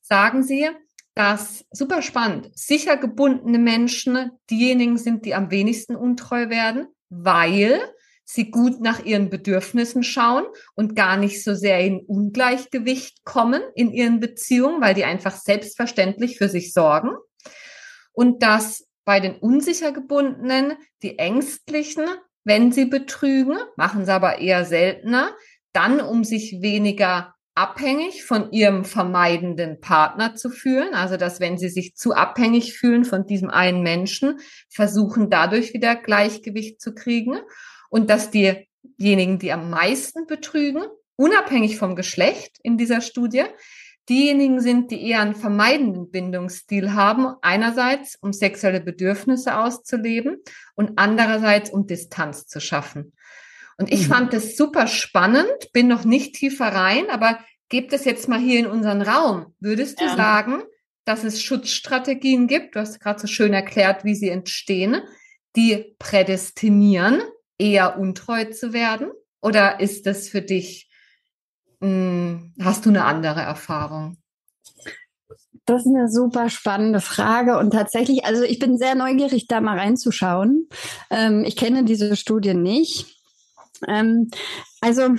Sagen 0.00 0.42
Sie, 0.42 0.68
dass 1.14 1.64
super 1.70 2.02
spannend, 2.02 2.50
sicher 2.54 2.96
gebundene 2.96 3.58
Menschen 3.58 4.30
diejenigen 4.50 4.96
sind, 4.96 5.24
die 5.24 5.34
am 5.34 5.50
wenigsten 5.50 5.94
untreu 5.94 6.48
werden, 6.48 6.86
weil 7.10 7.80
sie 8.24 8.50
gut 8.50 8.80
nach 8.80 9.04
ihren 9.04 9.28
Bedürfnissen 9.28 10.02
schauen 10.02 10.44
und 10.74 10.96
gar 10.96 11.16
nicht 11.16 11.44
so 11.44 11.54
sehr 11.54 11.80
in 11.80 12.00
Ungleichgewicht 12.00 13.24
kommen 13.24 13.62
in 13.74 13.92
ihren 13.92 14.20
Beziehungen, 14.20 14.80
weil 14.80 14.94
die 14.94 15.04
einfach 15.04 15.36
selbstverständlich 15.36 16.38
für 16.38 16.48
sich 16.48 16.72
sorgen. 16.72 17.10
Und 18.12 18.42
dass 18.42 18.86
bei 19.04 19.20
den 19.20 19.36
unsicher 19.36 19.92
gebundenen, 19.92 20.74
die 21.02 21.18
ängstlichen, 21.18 22.06
wenn 22.44 22.72
sie 22.72 22.86
betrügen, 22.86 23.58
machen 23.76 24.06
sie 24.06 24.12
aber 24.12 24.38
eher 24.38 24.64
seltener, 24.64 25.36
dann 25.72 26.00
um 26.00 26.24
sich 26.24 26.58
weniger 26.60 27.34
abhängig 27.54 28.24
von 28.24 28.50
ihrem 28.52 28.84
vermeidenden 28.84 29.80
Partner 29.80 30.34
zu 30.34 30.50
fühlen. 30.50 30.94
Also, 30.94 31.16
dass 31.16 31.40
wenn 31.40 31.58
sie 31.58 31.68
sich 31.68 31.94
zu 31.94 32.14
abhängig 32.14 32.74
fühlen 32.74 33.04
von 33.04 33.26
diesem 33.26 33.50
einen 33.50 33.82
Menschen, 33.82 34.40
versuchen 34.70 35.30
dadurch 35.30 35.74
wieder 35.74 35.96
Gleichgewicht 35.96 36.80
zu 36.80 36.94
kriegen. 36.94 37.38
Und 37.90 38.08
dass 38.08 38.30
diejenigen, 38.30 39.38
die 39.38 39.52
am 39.52 39.70
meisten 39.70 40.26
betrügen, 40.26 40.84
unabhängig 41.16 41.78
vom 41.78 41.94
Geschlecht 41.94 42.58
in 42.62 42.78
dieser 42.78 43.00
Studie, 43.00 43.44
diejenigen 44.08 44.60
sind, 44.60 44.90
die 44.90 45.06
eher 45.06 45.20
einen 45.20 45.34
vermeidenden 45.34 46.10
Bindungsstil 46.10 46.92
haben, 46.94 47.36
einerseits 47.42 48.16
um 48.20 48.32
sexuelle 48.32 48.80
Bedürfnisse 48.80 49.56
auszuleben 49.56 50.38
und 50.74 50.92
andererseits 50.96 51.70
um 51.70 51.86
Distanz 51.86 52.46
zu 52.46 52.60
schaffen. 52.60 53.12
Und 53.78 53.92
ich 53.92 54.08
mhm. 54.08 54.12
fand 54.12 54.32
das 54.32 54.56
super 54.56 54.86
spannend, 54.86 55.72
bin 55.72 55.88
noch 55.88 56.04
nicht 56.04 56.34
tiefer 56.34 56.66
rein, 56.66 57.10
aber 57.10 57.38
gebt 57.68 57.92
es 57.92 58.04
jetzt 58.04 58.28
mal 58.28 58.38
hier 58.38 58.60
in 58.60 58.66
unseren 58.66 59.02
Raum. 59.02 59.54
Würdest 59.60 60.00
du 60.00 60.04
ja. 60.04 60.16
sagen, 60.16 60.62
dass 61.04 61.24
es 61.24 61.42
Schutzstrategien 61.42 62.46
gibt? 62.46 62.76
Du 62.76 62.80
hast 62.80 63.00
gerade 63.00 63.20
so 63.20 63.26
schön 63.26 63.52
erklärt, 63.52 64.04
wie 64.04 64.14
sie 64.14 64.28
entstehen, 64.28 65.02
die 65.56 65.94
prädestinieren, 65.98 67.22
eher 67.58 67.98
untreu 67.98 68.44
zu 68.46 68.72
werden? 68.72 69.10
Oder 69.40 69.80
ist 69.80 70.06
das 70.06 70.28
für 70.28 70.42
dich 70.42 70.88
hm, 71.82 72.54
hast 72.60 72.86
du 72.86 72.90
eine 72.90 73.04
andere 73.04 73.40
Erfahrung? 73.40 74.16
Das 75.66 75.84
ist 75.84 75.88
eine 75.88 76.08
super 76.08 76.48
spannende 76.48 77.00
Frage 77.00 77.58
und 77.58 77.72
tatsächlich, 77.72 78.24
also 78.24 78.44
ich 78.44 78.58
bin 78.58 78.78
sehr 78.78 78.94
neugierig, 78.94 79.46
da 79.48 79.60
mal 79.60 79.78
reinzuschauen. 79.78 80.68
Ähm, 81.10 81.44
ich 81.44 81.56
kenne 81.56 81.84
diese 81.84 82.16
Studie 82.16 82.54
nicht. 82.54 83.11
Ähm, 83.88 84.30
also 84.80 85.14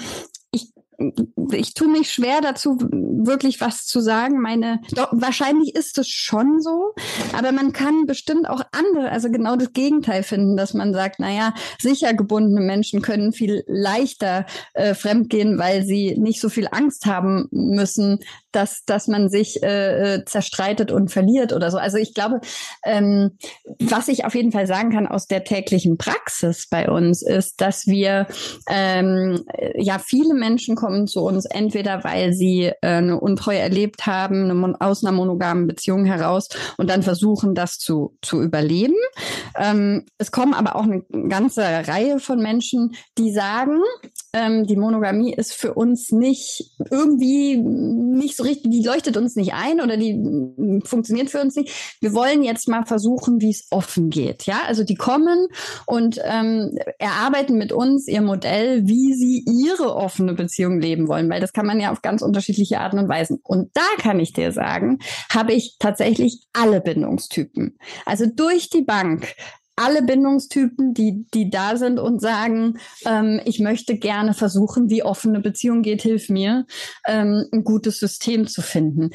ich 1.51 1.74
tue 1.74 1.88
mich 1.88 2.11
schwer 2.11 2.41
dazu, 2.41 2.78
wirklich 2.80 3.61
was 3.61 3.86
zu 3.86 3.99
sagen. 3.99 4.39
Meine, 4.39 4.80
doch, 4.91 5.09
wahrscheinlich 5.11 5.76
ist 5.76 5.97
es 5.97 6.07
schon 6.07 6.61
so, 6.61 6.93
aber 7.34 7.51
man 7.51 7.74
kann 7.74 8.05
bestimmt 8.05 8.47
auch 8.47 8.61
andere, 8.72 9.11
also 9.11 9.30
genau 9.30 9.55
das 9.55 9.74
Gegenteil 9.74 10.24
finden, 10.24 10.57
dass 10.57 10.74
man 10.74 10.93
sagt, 10.93 11.20
naja, 11.20 11.53
sicher 11.80 12.14
gebundene 12.14 12.61
Menschen 12.61 13.01
können 13.01 13.34
viel 13.34 13.64
leichter 13.68 14.45
äh, 14.74 14.93
fremdgehen, 14.93 15.57
weil 15.57 15.84
sie 15.84 16.16
nicht 16.18 16.39
so 16.39 16.49
viel 16.49 16.68
Angst 16.72 17.05
haben 17.05 17.47
müssen, 17.51 18.20
dass, 18.56 18.84
dass 18.86 19.08
man 19.08 19.30
sich 19.30 19.62
äh, 19.64 20.16
äh, 20.16 20.26
zerstreitet 20.26 20.91
und 20.91 21.12
verliert 21.12 21.54
oder 21.54 21.72
so. 21.72 21.78
Also 21.78 21.97
ich 21.97 22.14
glaube, 22.14 22.41
ähm, 22.86 23.38
was 23.80 24.08
ich 24.08 24.26
auf 24.26 24.36
jeden 24.36 24.51
Fall 24.51 24.68
sagen 24.68 24.91
kann 24.91 25.08
aus 25.08 25.28
der 25.28 25.43
täglichen 25.43 25.97
Praxis 25.97 26.68
bei 26.70 26.89
uns 26.89 27.22
ist, 27.22 27.62
dass 27.62 27.88
wir 27.88 28.28
ähm, 28.70 29.43
ja 29.76 29.99
viele 29.99 30.34
Menschen 30.34 30.76
kommen 30.76 31.08
zu 31.08 31.22
uns 31.22 31.45
entweder 31.45 32.04
weil 32.04 32.34
sie 32.34 32.66
äh, 32.66 32.74
eine 32.82 33.20
Untreue 33.20 33.60
erlebt 33.60 34.06
haben, 34.06 34.49
eine, 34.49 34.76
aus 34.80 35.04
einer 35.04 35.12
monogamen 35.12 35.68
Beziehung 35.68 36.06
heraus 36.06 36.49
und 36.78 36.89
dann 36.89 37.04
versuchen, 37.04 37.56
das 37.56 37.78
zu 37.78 38.18
zu 38.22 38.41
überleben. 38.41 38.95
Ähm, 39.58 40.06
es 40.18 40.32
kommen 40.32 40.54
aber 40.54 40.76
auch 40.76 40.84
eine 40.84 41.04
ganze 41.30 41.64
Reihe 41.64 42.20
von 42.20 42.41
Menschen, 42.41 42.95
die 43.18 43.32
sagen, 43.32 43.80
ähm, 44.34 44.65
die 44.65 44.75
Monogamie 44.75 45.34
ist 45.34 45.53
für 45.53 45.75
uns 45.75 46.11
nicht 46.11 46.71
irgendwie 46.89 47.55
nicht 47.57 48.36
so 48.36 48.43
richtig, 48.43 48.71
die 48.71 48.84
leuchtet 48.84 49.15
uns 49.15 49.36
nicht 49.36 49.53
ein 49.53 49.79
oder 49.79 49.95
die 49.95 50.15
mm, 50.15 50.81
funktioniert 50.86 51.29
für 51.29 51.39
uns 51.39 51.55
nicht. 51.55 51.97
Wir 52.01 52.13
wollen 52.13 52.43
jetzt 52.43 52.67
mal 52.67 52.84
versuchen, 52.86 53.41
wie 53.41 53.51
es 53.51 53.67
offen 53.69 54.09
geht. 54.09 54.47
Ja, 54.47 54.61
also 54.67 54.84
die 54.84 54.95
kommen 54.95 55.47
und 55.86 56.19
ähm, 56.23 56.77
erarbeiten 56.97 57.57
mit 57.59 57.71
uns 57.71 58.07
ihr 58.07 58.21
Modell, 58.21 58.88
wie 58.88 59.13
sie 59.13 59.45
ihre 59.47 59.95
offene 59.95 60.34
Beziehung 60.34 60.79
leben 60.79 61.07
wollen, 61.07 61.29
weil 61.29 61.41
das 61.41 61.53
kann 61.53 61.67
man 61.67 61.79
ja 61.79 61.91
auf 61.91 62.01
ganz 62.01 62.23
unterschiedliche 62.23 62.79
Arten 62.79 62.97
und 62.97 63.09
Weisen. 63.09 63.39
Und 63.43 63.69
da 63.75 63.86
kann 63.99 64.19
ich 64.19 64.34
dir 64.34 64.51
sagen, 64.51 64.97
habe 65.29 65.53
ich 65.53 65.75
tatsächlich 65.77 66.41
alle 66.53 66.81
Bindungstypen. 66.81 67.77
Also 68.05 68.25
durch 68.25 68.69
die 68.71 68.81
Bank 68.81 69.36
alle 69.76 70.03
Bindungstypen, 70.03 70.93
die, 70.93 71.26
die 71.34 71.49
da 71.49 71.78
sind 71.78 71.99
und 71.99 72.21
sagen, 72.21 72.78
ähm, 73.05 73.41
ich 73.45 73.59
möchte 73.59 73.97
gerne 73.97 74.34
versuchen, 74.34 74.89
wie 74.89 75.03
offene 75.03 75.39
Beziehung 75.39 75.82
geht, 75.82 76.01
hilf 76.01 76.30
mir, 76.30 76.65
ähm, 77.05 77.45
ein 77.51 77.63
gutes 77.63 77.99
System 77.99 78.47
zu 78.47 78.61
finden. 78.61 79.11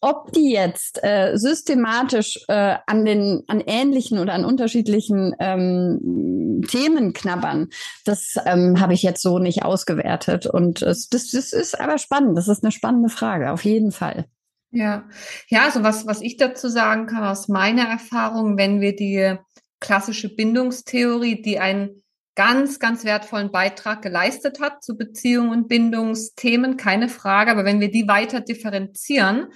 Ob 0.00 0.30
die 0.32 0.52
jetzt 0.52 1.02
äh, 1.02 1.36
systematisch 1.36 2.38
äh, 2.46 2.76
an 2.86 3.04
den 3.04 3.42
an 3.48 3.60
ähnlichen 3.60 4.20
oder 4.20 4.32
an 4.32 4.44
unterschiedlichen 4.44 5.34
ähm, 5.40 6.62
Themen 6.68 7.12
knabbern, 7.12 7.68
das 8.04 8.36
ähm, 8.46 8.80
habe 8.80 8.94
ich 8.94 9.02
jetzt 9.02 9.22
so 9.22 9.40
nicht 9.40 9.64
ausgewertet. 9.64 10.46
Und 10.46 10.82
es, 10.82 11.08
das, 11.08 11.32
das 11.32 11.52
ist 11.52 11.80
aber 11.80 11.98
spannend. 11.98 12.38
Das 12.38 12.46
ist 12.46 12.62
eine 12.62 12.70
spannende 12.70 13.08
Frage, 13.08 13.50
auf 13.50 13.64
jeden 13.64 13.90
Fall. 13.90 14.26
Ja, 14.70 15.04
ja, 15.48 15.64
also 15.64 15.82
was, 15.82 16.06
was 16.06 16.20
ich 16.20 16.36
dazu 16.36 16.68
sagen 16.68 17.06
kann 17.06 17.24
aus 17.24 17.48
meiner 17.48 17.88
Erfahrung, 17.88 18.58
wenn 18.58 18.82
wir 18.82 18.94
die 18.94 19.36
klassische 19.80 20.34
Bindungstheorie, 20.34 21.42
die 21.42 21.58
einen 21.58 22.02
ganz, 22.34 22.78
ganz 22.78 23.04
wertvollen 23.04 23.50
Beitrag 23.50 24.00
geleistet 24.00 24.60
hat 24.60 24.84
zu 24.84 24.96
Beziehungen 24.96 25.50
und 25.50 25.68
Bindungsthemen, 25.68 26.76
keine 26.76 27.08
Frage. 27.08 27.50
Aber 27.50 27.64
wenn 27.64 27.80
wir 27.80 27.90
die 27.90 28.06
weiter 28.06 28.40
differenzieren, 28.40 29.48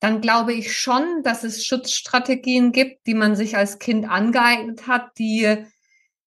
dann 0.00 0.20
glaube 0.20 0.54
ich 0.54 0.76
schon, 0.76 1.22
dass 1.22 1.44
es 1.44 1.64
Schutzstrategien 1.64 2.72
gibt, 2.72 3.06
die 3.06 3.14
man 3.14 3.36
sich 3.36 3.56
als 3.56 3.78
Kind 3.78 4.08
angeeignet 4.08 4.86
hat, 4.86 5.18
die 5.18 5.66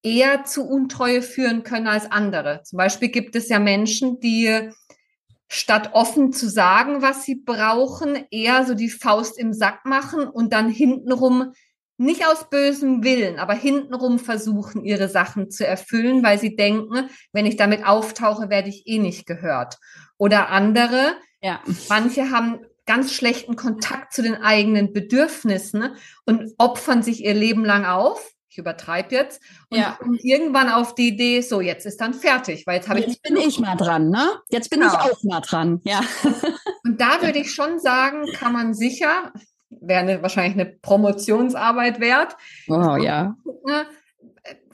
eher 0.04 0.44
zu 0.46 0.68
Untreue 0.68 1.22
führen 1.22 1.64
können 1.64 1.88
als 1.88 2.12
andere. 2.12 2.62
Zum 2.64 2.78
Beispiel 2.78 3.10
gibt 3.10 3.36
es 3.36 3.50
ja 3.50 3.60
Menschen, 3.60 4.20
die 4.20 4.70
statt 5.48 5.92
offen 5.94 6.34
zu 6.34 6.50
sagen, 6.50 7.02
was 7.02 7.24
sie 7.24 7.36
brauchen, 7.36 8.26
eher 8.32 8.66
so 8.66 8.74
die 8.74 8.90
Faust 8.90 9.40
im 9.40 9.54
Sack 9.54 9.86
machen 9.86 10.28
und 10.28 10.54
dann 10.54 10.70
hintenrum 10.70 11.54
nicht 11.98 12.26
aus 12.28 12.50
bösem 12.50 13.04
Willen, 13.04 13.40
aber 13.40 13.54
hintenrum 13.54 14.20
versuchen, 14.20 14.86
ihre 14.86 15.10
Sachen 15.10 15.50
zu 15.50 15.66
erfüllen, 15.66 16.24
weil 16.24 16.40
sie 16.40 16.56
denken, 16.56 17.10
wenn 17.34 17.46
ich 17.46 17.58
damit 17.58 17.86
auftauche, 17.86 18.50
werde 18.50 18.70
ich 18.70 18.88
eh 18.88 19.00
nicht 19.00 19.26
gehört. 19.26 19.78
Oder 20.18 20.50
andere, 20.50 21.16
ja. 21.42 21.60
manche 21.90 22.32
haben 22.32 22.60
ganz 22.86 23.14
schlechten 23.14 23.56
Kontakt 23.56 24.14
zu 24.14 24.22
den 24.22 24.36
eigenen 24.36 24.94
Bedürfnissen 24.94 25.96
und 26.26 26.54
opfern 26.58 27.04
sich 27.04 27.24
ihr 27.24 27.34
Leben 27.34 27.66
lang 27.66 27.86
auf. 27.86 28.32
Ich 28.50 28.58
übertreibe 28.58 29.14
jetzt 29.14 29.40
und 29.70 29.78
ja. 29.78 30.00
irgendwann 30.24 30.70
auf 30.70 30.96
die 30.96 31.10
Idee, 31.10 31.42
so 31.42 31.62
jetzt 31.62 31.86
ist 31.86 32.02
dann 32.02 32.16
fertig, 32.16 32.66
weil 32.66 32.78
jetzt 32.78 32.90
habe 32.90 33.00
ich 33.00 33.06
jetzt 33.06 33.22
bin 33.22 33.38
ich 33.38 33.60
mal 33.60 33.76
dran, 33.76 34.10
ne? 34.10 34.32
Jetzt 34.50 34.72
bin 34.72 34.80
genau. 34.80 34.94
ich 34.94 35.00
auch 35.00 35.24
mal 35.24 35.42
dran, 35.42 35.80
ja. 35.84 36.02
Und 36.84 37.00
da 37.00 37.22
würde 37.22 37.38
ich 37.38 37.54
schon 37.54 37.80
sagen, 37.80 38.26
kann 38.34 38.54
man 38.54 38.74
sicher 38.74 39.32
wäre 39.70 40.00
eine, 40.00 40.22
wahrscheinlich 40.22 40.54
eine 40.54 40.66
Promotionsarbeit 40.66 42.00
wert. 42.00 42.36
Oh 42.68 42.98
ja. 42.98 43.36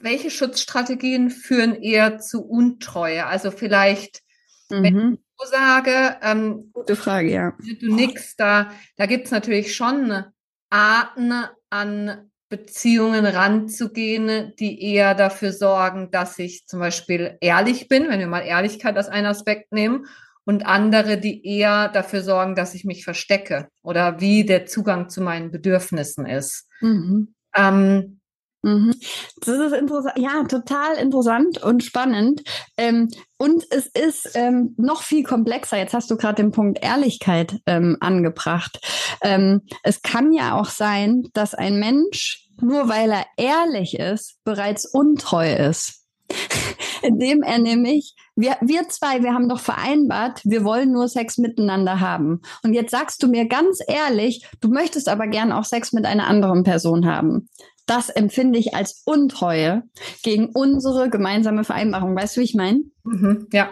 Welche 0.00 0.30
Schutzstrategien 0.30 1.30
führen 1.30 1.74
eher 1.74 2.18
zu 2.18 2.44
Untreue? 2.44 3.26
Also 3.26 3.50
vielleicht, 3.50 4.22
mhm. 4.70 4.82
wenn 4.82 5.12
ich 5.14 5.20
so 5.38 5.50
sage, 5.50 6.16
ähm, 6.22 6.70
gute 6.72 6.96
Frage, 6.96 7.30
ja. 7.30 7.52
Du 7.80 7.94
nix, 7.94 8.36
da, 8.36 8.70
da 8.96 9.06
gibt 9.06 9.26
es 9.26 9.30
natürlich 9.32 9.74
schon 9.74 10.24
Arten 10.70 11.32
an 11.70 12.30
Beziehungen 12.48 13.26
ranzugehen, 13.26 14.52
die 14.60 14.80
eher 14.80 15.14
dafür 15.14 15.52
sorgen, 15.52 16.10
dass 16.12 16.38
ich 16.38 16.66
zum 16.66 16.78
Beispiel 16.78 17.36
ehrlich 17.40 17.88
bin, 17.88 18.08
wenn 18.08 18.20
wir 18.20 18.28
mal 18.28 18.42
Ehrlichkeit 18.42 18.96
als 18.96 19.08
einen 19.08 19.26
Aspekt 19.26 19.72
nehmen, 19.72 20.06
und 20.44 20.66
andere, 20.66 21.18
die 21.18 21.46
eher 21.46 21.88
dafür 21.88 22.22
sorgen, 22.22 22.54
dass 22.54 22.74
ich 22.74 22.84
mich 22.84 23.04
verstecke 23.04 23.68
oder 23.82 24.20
wie 24.20 24.44
der 24.44 24.66
Zugang 24.66 25.08
zu 25.08 25.20
meinen 25.22 25.50
Bedürfnissen 25.50 26.26
ist. 26.26 26.68
Mhm. 26.80 27.34
Ähm, 27.56 28.20
Mhm. 28.64 28.94
Das 29.40 29.58
ist 29.58 29.74
interessant, 29.74 30.14
ja, 30.16 30.42
total 30.44 30.96
interessant 30.96 31.62
und 31.62 31.84
spannend. 31.84 32.42
Ähm, 32.78 33.10
und 33.36 33.66
es 33.70 33.86
ist 33.88 34.30
ähm, 34.34 34.74
noch 34.78 35.02
viel 35.02 35.22
komplexer. 35.22 35.76
Jetzt 35.76 35.92
hast 35.92 36.10
du 36.10 36.16
gerade 36.16 36.42
den 36.42 36.50
Punkt 36.50 36.82
Ehrlichkeit 36.82 37.60
ähm, 37.66 37.98
angebracht. 38.00 38.80
Ähm, 39.20 39.60
es 39.82 40.00
kann 40.00 40.32
ja 40.32 40.58
auch 40.58 40.70
sein, 40.70 41.24
dass 41.34 41.54
ein 41.54 41.78
Mensch, 41.78 42.48
nur 42.58 42.88
weil 42.88 43.10
er 43.10 43.26
ehrlich 43.36 43.98
ist, 43.98 44.38
bereits 44.44 44.86
untreu 44.86 45.52
ist. 45.52 46.06
Indem 47.02 47.42
er 47.42 47.58
nämlich, 47.58 48.14
wir, 48.36 48.56
wir 48.60 48.88
zwei, 48.88 49.22
wir 49.22 49.32
haben 49.32 49.48
doch 49.48 49.60
vereinbart, 49.60 50.40
wir 50.44 50.64
wollen 50.64 50.92
nur 50.92 51.08
Sex 51.08 51.38
miteinander 51.38 52.00
haben. 52.00 52.42
Und 52.62 52.74
jetzt 52.74 52.90
sagst 52.90 53.22
du 53.22 53.28
mir 53.28 53.46
ganz 53.46 53.78
ehrlich, 53.86 54.46
du 54.60 54.68
möchtest 54.68 55.08
aber 55.08 55.26
gern 55.26 55.52
auch 55.52 55.64
Sex 55.64 55.92
mit 55.92 56.04
einer 56.04 56.26
anderen 56.26 56.64
Person 56.64 57.06
haben 57.06 57.48
das 57.86 58.08
empfinde 58.08 58.58
ich 58.58 58.74
als 58.74 59.02
Untreue 59.04 59.82
gegen 60.22 60.50
unsere 60.54 61.10
gemeinsame 61.10 61.64
Vereinbarung. 61.64 62.16
Weißt 62.16 62.36
du, 62.36 62.40
wie 62.40 62.44
ich 62.44 62.54
meine? 62.54 62.82
Mhm, 63.04 63.48
ja. 63.52 63.70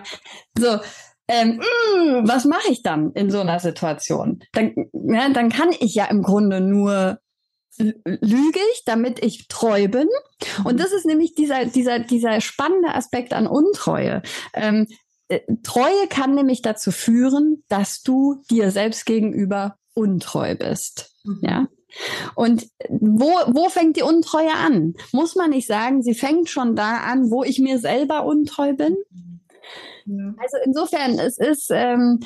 So, 0.58 0.78
ähm, 1.28 1.60
mh, 1.96 2.20
mm, 2.20 2.28
was 2.28 2.44
mache 2.44 2.70
ich 2.70 2.82
dann 2.82 3.12
in 3.12 3.30
so 3.30 3.40
einer 3.40 3.58
Situation? 3.58 4.40
Dann, 4.52 4.74
ja, 4.92 5.28
dann 5.30 5.48
kann 5.48 5.70
ich 5.80 5.94
ja 5.94 6.06
im 6.06 6.22
Grunde 6.22 6.60
nur 6.60 7.18
lüge 7.78 8.60
ich, 8.72 8.84
damit 8.84 9.24
ich 9.24 9.48
treu 9.48 9.88
bin. 9.88 10.08
Und 10.64 10.80
das 10.80 10.92
ist 10.92 11.06
nämlich 11.06 11.34
dieser, 11.34 11.64
dieser, 11.64 11.98
dieser 12.00 12.40
spannende 12.40 12.94
Aspekt 12.94 13.32
an 13.32 13.46
Untreue. 13.46 14.22
Ähm, 14.54 14.86
äh, 15.28 15.40
Treue 15.62 16.06
kann 16.08 16.34
nämlich 16.34 16.62
dazu 16.62 16.90
führen, 16.90 17.64
dass 17.68 18.02
du 18.02 18.42
dir 18.50 18.70
selbst 18.70 19.06
gegenüber 19.06 19.76
untreu 19.94 20.54
bist. 20.54 21.14
Mhm. 21.24 21.40
Ja. 21.42 21.68
Und 22.34 22.68
wo, 22.88 23.30
wo 23.48 23.68
fängt 23.68 23.96
die 23.96 24.02
Untreue 24.02 24.54
an? 24.54 24.94
Muss 25.12 25.34
man 25.34 25.50
nicht 25.50 25.66
sagen, 25.66 26.02
sie 26.02 26.14
fängt 26.14 26.48
schon 26.48 26.74
da 26.74 26.98
an, 26.98 27.30
wo 27.30 27.44
ich 27.44 27.58
mir 27.58 27.78
selber 27.78 28.24
untreu 28.24 28.72
bin? 28.72 28.96
Ja. 30.06 30.34
Also 30.38 30.56
insofern, 30.64 31.18
es 31.18 31.38
ist, 31.38 31.70
ähm, 31.70 32.20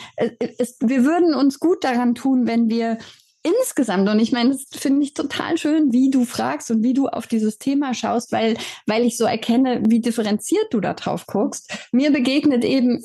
es, 0.58 0.76
wir 0.80 1.04
würden 1.04 1.34
uns 1.34 1.58
gut 1.58 1.84
daran 1.84 2.14
tun, 2.14 2.46
wenn 2.46 2.68
wir 2.68 2.98
insgesamt, 3.46 4.08
und 4.08 4.18
ich 4.18 4.32
meine, 4.32 4.50
das 4.50 4.64
finde 4.70 5.02
ich 5.02 5.14
total 5.14 5.56
schön, 5.58 5.92
wie 5.92 6.10
du 6.10 6.24
fragst 6.24 6.70
und 6.70 6.82
wie 6.82 6.94
du 6.94 7.08
auf 7.08 7.26
dieses 7.26 7.58
Thema 7.58 7.94
schaust, 7.94 8.32
weil, 8.32 8.56
weil 8.86 9.04
ich 9.04 9.16
so 9.16 9.24
erkenne, 9.24 9.82
wie 9.86 10.00
differenziert 10.00 10.66
du 10.70 10.80
da 10.80 10.94
drauf 10.94 11.26
guckst. 11.26 11.72
Mir 11.92 12.12
begegnet 12.12 12.64
eben 12.64 13.02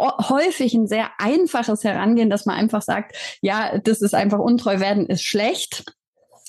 häufig 0.00 0.74
ein 0.74 0.86
sehr 0.86 1.10
einfaches 1.18 1.84
Herangehen, 1.84 2.30
dass 2.30 2.46
man 2.46 2.56
einfach 2.56 2.82
sagt, 2.82 3.16
ja, 3.42 3.78
das 3.78 4.00
ist 4.00 4.14
einfach 4.14 4.38
untreu 4.38 4.80
werden, 4.80 5.06
ist 5.06 5.22
schlecht. 5.22 5.84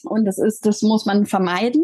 Und 0.03 0.25
das 0.25 0.37
ist, 0.37 0.65
das 0.65 0.81
muss 0.81 1.05
man 1.05 1.25
vermeiden. 1.25 1.83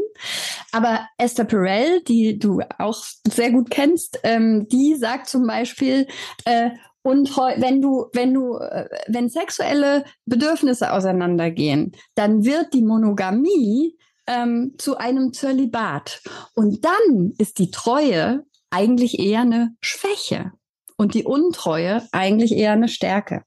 Aber 0.71 1.07
Esther 1.17 1.45
Perel, 1.45 2.01
die 2.03 2.37
du 2.39 2.61
auch 2.77 3.03
sehr 3.27 3.51
gut 3.51 3.69
kennst, 3.69 4.19
ähm, 4.23 4.67
die 4.69 4.95
sagt 4.95 5.27
zum 5.27 5.47
Beispiel, 5.47 6.07
äh, 6.45 6.69
und 7.03 7.35
wenn 7.35 7.81
du, 7.81 8.07
wenn 8.13 8.33
du, 8.33 8.57
äh, 8.57 8.87
wenn 9.07 9.29
sexuelle 9.29 10.05
Bedürfnisse 10.25 10.91
auseinandergehen, 10.93 11.91
dann 12.15 12.45
wird 12.45 12.73
die 12.73 12.81
Monogamie 12.81 13.97
ähm, 14.25 14.75
zu 14.77 14.97
einem 14.97 15.33
Zölibat. 15.33 16.21
Und 16.55 16.85
dann 16.85 17.33
ist 17.37 17.59
die 17.59 17.71
Treue 17.71 18.45
eigentlich 18.69 19.19
eher 19.19 19.41
eine 19.41 19.75
Schwäche 19.81 20.53
und 20.95 21.13
die 21.13 21.25
Untreue 21.25 22.07
eigentlich 22.11 22.53
eher 22.53 22.71
eine 22.71 22.87
Stärke. 22.87 23.43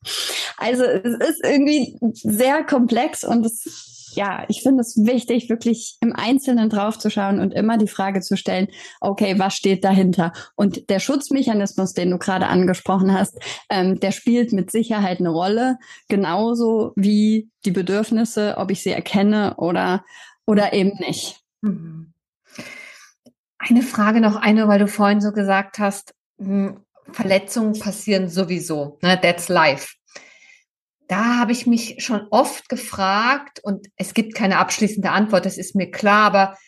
Also 0.59 0.84
es 0.84 1.18
ist 1.30 1.44
irgendwie 1.44 1.98
sehr 2.12 2.62
komplex 2.62 3.24
und 3.24 3.44
es 3.46 3.95
ja, 4.16 4.44
ich 4.48 4.62
finde 4.62 4.80
es 4.80 4.96
wichtig, 4.96 5.48
wirklich 5.48 5.98
im 6.00 6.14
Einzelnen 6.14 6.70
draufzuschauen 6.70 7.38
und 7.38 7.52
immer 7.52 7.76
die 7.76 7.86
Frage 7.86 8.20
zu 8.20 8.36
stellen, 8.36 8.68
okay, 9.00 9.38
was 9.38 9.54
steht 9.54 9.84
dahinter? 9.84 10.32
Und 10.56 10.88
der 10.88 10.98
Schutzmechanismus, 10.98 11.92
den 11.92 12.10
du 12.10 12.18
gerade 12.18 12.46
angesprochen 12.48 13.12
hast, 13.12 13.38
ähm, 13.68 14.00
der 14.00 14.12
spielt 14.12 14.52
mit 14.52 14.70
Sicherheit 14.70 15.20
eine 15.20 15.28
Rolle, 15.28 15.78
genauso 16.08 16.92
wie 16.96 17.50
die 17.64 17.70
Bedürfnisse, 17.70 18.54
ob 18.56 18.70
ich 18.70 18.82
sie 18.82 18.90
erkenne 18.90 19.54
oder, 19.58 20.04
oder 20.46 20.72
eben 20.72 20.98
nicht. 20.98 21.40
Mhm. 21.60 22.12
Eine 23.58 23.82
Frage 23.82 24.20
noch, 24.20 24.36
eine, 24.36 24.66
weil 24.68 24.78
du 24.78 24.88
vorhin 24.88 25.20
so 25.20 25.32
gesagt 25.32 25.78
hast, 25.78 26.14
hm, 26.38 26.80
Verletzungen 27.12 27.78
passieren 27.78 28.28
sowieso. 28.28 28.98
Ne? 29.02 29.20
That's 29.20 29.48
life. 29.48 29.94
Da 31.09 31.38
habe 31.38 31.52
ich 31.52 31.66
mich 31.66 32.02
schon 32.02 32.26
oft 32.30 32.68
gefragt 32.68 33.61
und 33.62 33.86
es 33.96 34.14
gibt 34.14 34.34
keine 34.34 34.59
abschließende 34.59 35.11
Antwort, 35.11 35.46
das 35.46 35.59
ist 35.59 35.74
mir 35.76 35.90
klar, 35.90 36.26
aber 36.26 36.59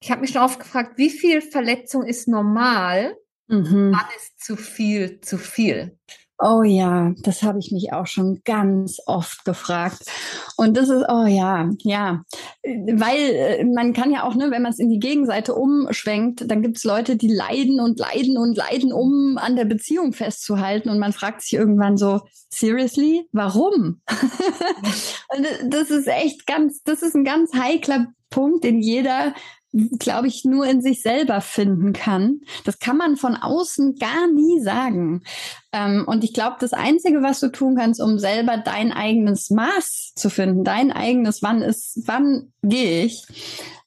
ich 0.00 0.10
habe 0.10 0.20
mich 0.20 0.30
schon 0.30 0.42
oft 0.42 0.58
gefragt, 0.58 0.98
wie 0.98 1.10
viel 1.10 1.40
Verletzung 1.40 2.04
ist 2.04 2.28
normal? 2.28 3.16
Mhm. 3.46 3.92
Wann 3.92 4.06
ist 4.16 4.44
zu 4.44 4.56
viel 4.56 5.20
zu 5.20 5.38
viel? 5.38 5.98
Oh 6.38 6.62
ja, 6.64 7.12
das 7.22 7.44
habe 7.44 7.60
ich 7.60 7.70
mich 7.70 7.92
auch 7.92 8.08
schon 8.08 8.42
ganz 8.44 9.00
oft 9.06 9.44
gefragt. 9.44 10.02
Und 10.56 10.76
das 10.76 10.88
ist, 10.88 11.04
oh 11.08 11.26
ja, 11.26 11.70
ja. 11.82 12.24
Weil 12.64 13.18
äh, 13.18 13.64
man 13.64 13.92
kann 13.92 14.10
ja 14.10 14.24
auch, 14.24 14.34
ne, 14.34 14.50
wenn 14.50 14.62
man 14.62 14.72
es 14.72 14.80
in 14.80 14.90
die 14.90 14.98
Gegenseite 14.98 15.54
umschwenkt, 15.54 16.50
dann 16.50 16.60
gibt 16.60 16.78
es 16.78 16.84
Leute, 16.84 17.16
die 17.16 17.32
leiden 17.32 17.78
und 17.78 18.00
leiden 18.00 18.36
und 18.36 18.56
leiden, 18.56 18.92
um 18.92 19.38
an 19.38 19.54
der 19.54 19.64
Beziehung 19.64 20.12
festzuhalten. 20.12 20.88
Und 20.88 20.98
man 20.98 21.12
fragt 21.12 21.42
sich 21.42 21.52
irgendwann 21.52 21.96
so, 21.96 22.22
seriously, 22.50 23.28
warum? 23.30 24.00
und 24.08 25.72
das 25.72 25.90
ist 25.90 26.08
echt 26.08 26.46
ganz, 26.46 26.82
das 26.82 27.02
ist 27.02 27.14
ein 27.14 27.24
ganz 27.24 27.54
heikler 27.54 28.08
Punkt, 28.30 28.64
den 28.64 28.80
jeder 28.80 29.34
glaube 29.98 30.28
ich, 30.28 30.44
nur 30.44 30.66
in 30.66 30.80
sich 30.80 31.02
selber 31.02 31.40
finden 31.40 31.92
kann. 31.92 32.40
Das 32.64 32.78
kann 32.78 32.96
man 32.96 33.16
von 33.16 33.36
außen 33.36 33.96
gar 33.96 34.28
nie 34.28 34.60
sagen. 34.60 35.22
Ähm, 35.72 36.04
und 36.06 36.22
ich 36.22 36.32
glaube, 36.32 36.56
das 36.60 36.72
Einzige, 36.72 37.22
was 37.22 37.40
du 37.40 37.48
tun 37.48 37.76
kannst, 37.76 38.00
um 38.00 38.18
selber 38.18 38.56
dein 38.56 38.92
eigenes 38.92 39.50
Maß 39.50 40.12
zu 40.14 40.30
finden, 40.30 40.64
dein 40.64 40.92
eigenes, 40.92 41.42
wann 41.42 41.62
ist, 41.62 42.02
wann 42.06 42.52
gehe 42.62 43.04
ich, 43.04 43.24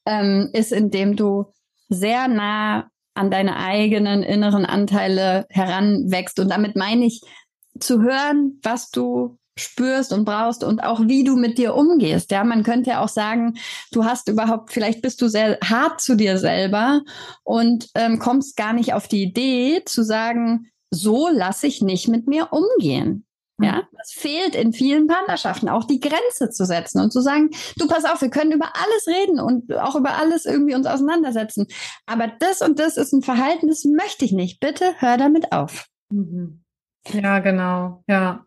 ähm, 0.06 0.50
ist, 0.54 0.74
indem 0.74 1.16
du 1.16 1.46
sehr 1.90 2.28
nah 2.28 2.90
an 3.14 3.32
deine 3.32 3.56
eigenen 3.56 4.24
inneren 4.24 4.66
Anteile 4.66 5.46
heranwächst. 5.50 6.40
Und 6.40 6.50
damit 6.50 6.76
meine 6.76 7.06
ich, 7.06 7.22
zu 7.80 8.02
hören, 8.02 8.60
was 8.64 8.90
du 8.90 9.38
spürst 9.60 10.14
und 10.14 10.26
brauchst 10.26 10.64
und 10.64 10.84
auch 10.84 11.02
wie 11.02 11.24
du 11.24 11.36
mit 11.36 11.58
dir 11.58 11.76
umgehst. 11.76 12.32
Ja, 12.32 12.44
man 12.44 12.64
könnte 12.64 12.92
ja 12.92 13.04
auch 13.04 13.10
sagen, 13.10 13.58
du 13.92 14.06
hast 14.06 14.30
überhaupt, 14.30 14.72
vielleicht 14.72 15.02
bist 15.02 15.22
du 15.22 15.28
sehr 15.28 15.58
hart 15.64 16.02
zu 16.02 16.16
dir 16.16 16.38
selber 16.38 17.02
und 17.44 17.90
ähm, 17.96 18.20
kommst 18.20 18.58
gar 18.58 18.74
nicht 18.74 18.94
auf 18.94 19.08
die 19.08 19.24
Idee 19.24 19.84
zu 19.86 20.04
sagen, 20.04 20.68
so 20.90 21.28
lasse 21.30 21.68
ich 21.68 21.82
nicht 21.82 22.08
mit 22.08 22.28
mir 22.28 22.50
umgehen. 22.52 23.26
Ja, 23.60 23.78
mhm. 23.78 23.98
das 23.98 24.12
fehlt 24.12 24.56
in 24.56 24.72
vielen 24.72 25.08
Partnerschaften, 25.08 25.68
auch 25.68 25.84
die 25.84 26.00
Grenze 26.00 26.52
zu 26.52 26.64
setzen 26.66 27.02
und 27.02 27.12
zu 27.12 27.22
sagen, 27.22 27.50
du 27.78 27.88
pass 27.88 28.06
auf, 28.06 28.22
wir 28.22 28.30
können 28.30 28.52
über 28.52 28.72
alles 28.76 29.08
reden 29.08 29.40
und 29.40 29.74
auch 29.74 29.96
über 29.96 30.16
alles 30.16 30.46
irgendwie 30.46 30.76
uns 30.76 30.86
auseinandersetzen. 30.86 31.66
Aber 32.06 32.28
das 32.40 32.62
und 32.62 32.78
das 32.78 32.98
ist 32.98 33.14
ein 33.14 33.24
Verhalten, 33.24 33.68
das 33.68 33.84
möchte 33.84 34.26
ich 34.26 34.32
nicht. 34.32 34.60
Bitte 34.60 34.94
hör 35.00 35.18
damit 35.18 35.52
auf. 35.54 35.88
Mhm. 36.10 36.64
Ja, 37.12 37.40
genau. 37.40 38.04
Ja. 38.08 38.46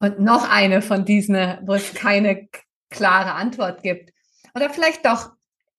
Und 0.00 0.18
noch 0.18 0.50
eine 0.50 0.82
von 0.82 1.04
diesen, 1.04 1.36
wo 1.62 1.74
es 1.74 1.94
keine 1.94 2.48
klare 2.90 3.32
Antwort 3.34 3.82
gibt. 3.82 4.12
Oder 4.54 4.70
vielleicht 4.70 5.04
doch, 5.06 5.30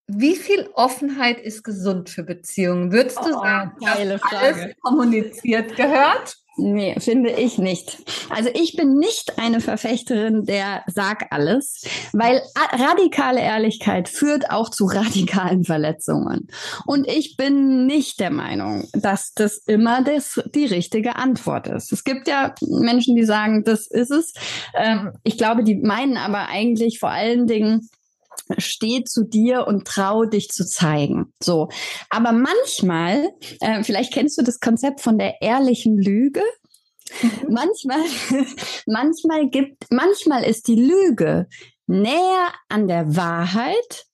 wie 0.08 0.36
viel 0.36 0.70
Offenheit 0.74 1.40
ist 1.40 1.64
gesund 1.64 2.10
für 2.10 2.24
Beziehungen? 2.24 2.92
Würdest 2.92 3.18
du 3.18 3.36
oh, 3.36 3.42
sagen, 3.42 3.74
dass 3.80 4.22
alles 4.34 4.76
kommuniziert 4.82 5.76
gehört? 5.76 6.38
Nee, 6.58 6.96
finde 7.00 7.32
ich 7.32 7.58
nicht. 7.58 7.98
Also 8.30 8.50
ich 8.54 8.76
bin 8.76 8.96
nicht 8.96 9.40
eine 9.40 9.62
Verfechterin 9.62 10.44
der 10.44 10.84
Sag 10.88 11.28
alles, 11.32 11.86
weil 12.12 12.42
radikale 12.74 13.40
Ehrlichkeit 13.40 14.10
führt 14.10 14.52
auch 14.52 14.70
zu 14.70 14.86
radikalen 14.92 15.64
Verletzungen. 15.64 16.48
Und 16.86 17.08
ich 17.08 17.38
bin 17.38 17.86
nicht 17.86 18.20
der 18.20 18.32
Meinung, 18.32 18.88
dass 18.94 19.34
das 19.34 19.60
immer 19.60 20.04
das, 20.04 20.42
die 20.54 20.66
richtige 20.66 21.16
Antwort 21.16 21.68
ist. 21.68 21.94
Es 21.94 22.04
gibt 22.04 22.28
ja 22.28 22.54
Menschen, 22.68 23.16
die 23.16 23.26
sagen, 23.26 23.64
das 23.64 23.88
ist 23.88 24.12
es. 24.12 24.34
Ähm, 24.76 25.14
ich 25.24 25.38
glaube, 25.38 25.64
die 25.64 25.76
meinen 25.76 26.18
aber 26.18 26.50
eigentlich 26.50 27.00
vor 27.00 27.12
allen 27.12 27.48
Dingen, 27.48 27.88
steh 28.58 29.04
zu 29.04 29.24
dir 29.24 29.68
und 29.68 29.86
trau 29.86 30.26
dich 30.26 30.50
zu 30.50 30.66
zeigen. 30.66 31.34
So. 31.42 31.70
Aber 32.10 32.32
manchmal, 32.32 33.30
äh, 33.60 33.84
vielleicht 33.84 34.14
kennst 34.14 34.38
du 34.38 34.44
das 34.44 34.60
Konzept 34.60 35.02
von 35.02 35.18
der 35.18 35.42
ehrlichen 35.42 35.98
Lüge. 35.98 36.44
Mhm. 37.22 37.32
Manchmal, 37.50 38.04
manchmal 38.86 39.50
gibt, 39.50 39.86
manchmal 39.90 40.44
ist 40.44 40.68
die 40.68 40.76
Lüge 40.76 41.48
näher 41.88 42.54
an 42.70 42.88
der 42.88 43.16
Wahrheit 43.16 44.06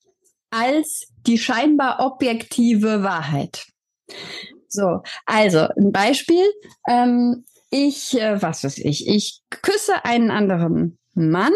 als 0.49 1.07
die 1.25 1.37
scheinbar 1.37 1.99
objektive 1.99 3.03
Wahrheit. 3.03 3.65
So, 4.67 5.01
also 5.25 5.67
ein 5.77 5.91
Beispiel. 5.91 6.45
Ähm, 6.87 7.45
ich, 7.69 8.19
äh, 8.19 8.41
was 8.41 8.63
weiß 8.63 8.77
ich, 8.79 9.07
ich 9.07 9.41
küsse 9.49 10.05
einen 10.05 10.31
anderen 10.31 10.97
Mann 11.13 11.53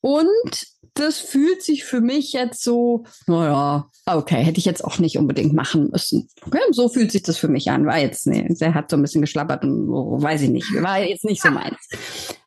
und 0.00 0.66
das 0.94 1.18
fühlt 1.18 1.62
sich 1.62 1.84
für 1.84 2.00
mich 2.00 2.32
jetzt 2.32 2.62
so, 2.62 3.04
naja, 3.26 3.88
okay, 4.06 4.42
hätte 4.42 4.58
ich 4.58 4.64
jetzt 4.64 4.84
auch 4.84 4.98
nicht 4.98 5.18
unbedingt 5.18 5.52
machen 5.52 5.90
müssen. 5.90 6.28
Okay, 6.46 6.60
so 6.70 6.88
fühlt 6.88 7.12
sich 7.12 7.22
das 7.22 7.38
für 7.38 7.48
mich 7.48 7.70
an. 7.70 7.86
War 7.86 7.98
jetzt, 7.98 8.26
nee, 8.26 8.46
der 8.48 8.74
hat 8.74 8.90
so 8.90 8.96
ein 8.96 9.02
bisschen 9.02 9.20
geschlappert 9.20 9.64
und 9.64 9.86
so, 9.86 10.16
weiß 10.20 10.42
ich 10.42 10.50
nicht, 10.50 10.66
war 10.82 11.00
jetzt 11.00 11.24
nicht 11.24 11.42
so 11.42 11.50
meins. 11.50 11.88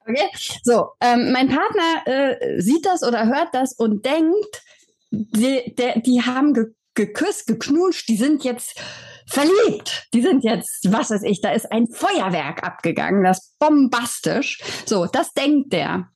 Okay, 0.01 0.27
so, 0.63 0.87
ähm, 1.01 1.31
mein 1.31 1.47
Partner 1.47 2.05
äh, 2.05 2.61
sieht 2.61 2.85
das 2.85 3.03
oder 3.03 3.25
hört 3.27 3.49
das 3.53 3.73
und 3.73 4.05
denkt, 4.05 4.63
die, 5.11 5.73
der, 5.75 5.99
die 5.99 6.21
haben 6.21 6.53
ge 6.53 6.65
geküsst, 6.95 7.47
geknutscht, 7.47 8.07
die 8.07 8.17
sind 8.17 8.43
jetzt 8.43 8.79
verliebt. 9.25 10.07
Die 10.13 10.21
sind 10.21 10.43
jetzt, 10.43 10.91
was 10.91 11.09
weiß 11.09 11.23
ich, 11.23 11.41
da 11.41 11.51
ist 11.51 11.71
ein 11.71 11.87
Feuerwerk 11.87 12.63
abgegangen, 12.63 13.23
das 13.23 13.55
bombastisch. 13.57 14.61
So, 14.85 15.07
das 15.07 15.33
denkt 15.33 15.73
der. 15.73 16.09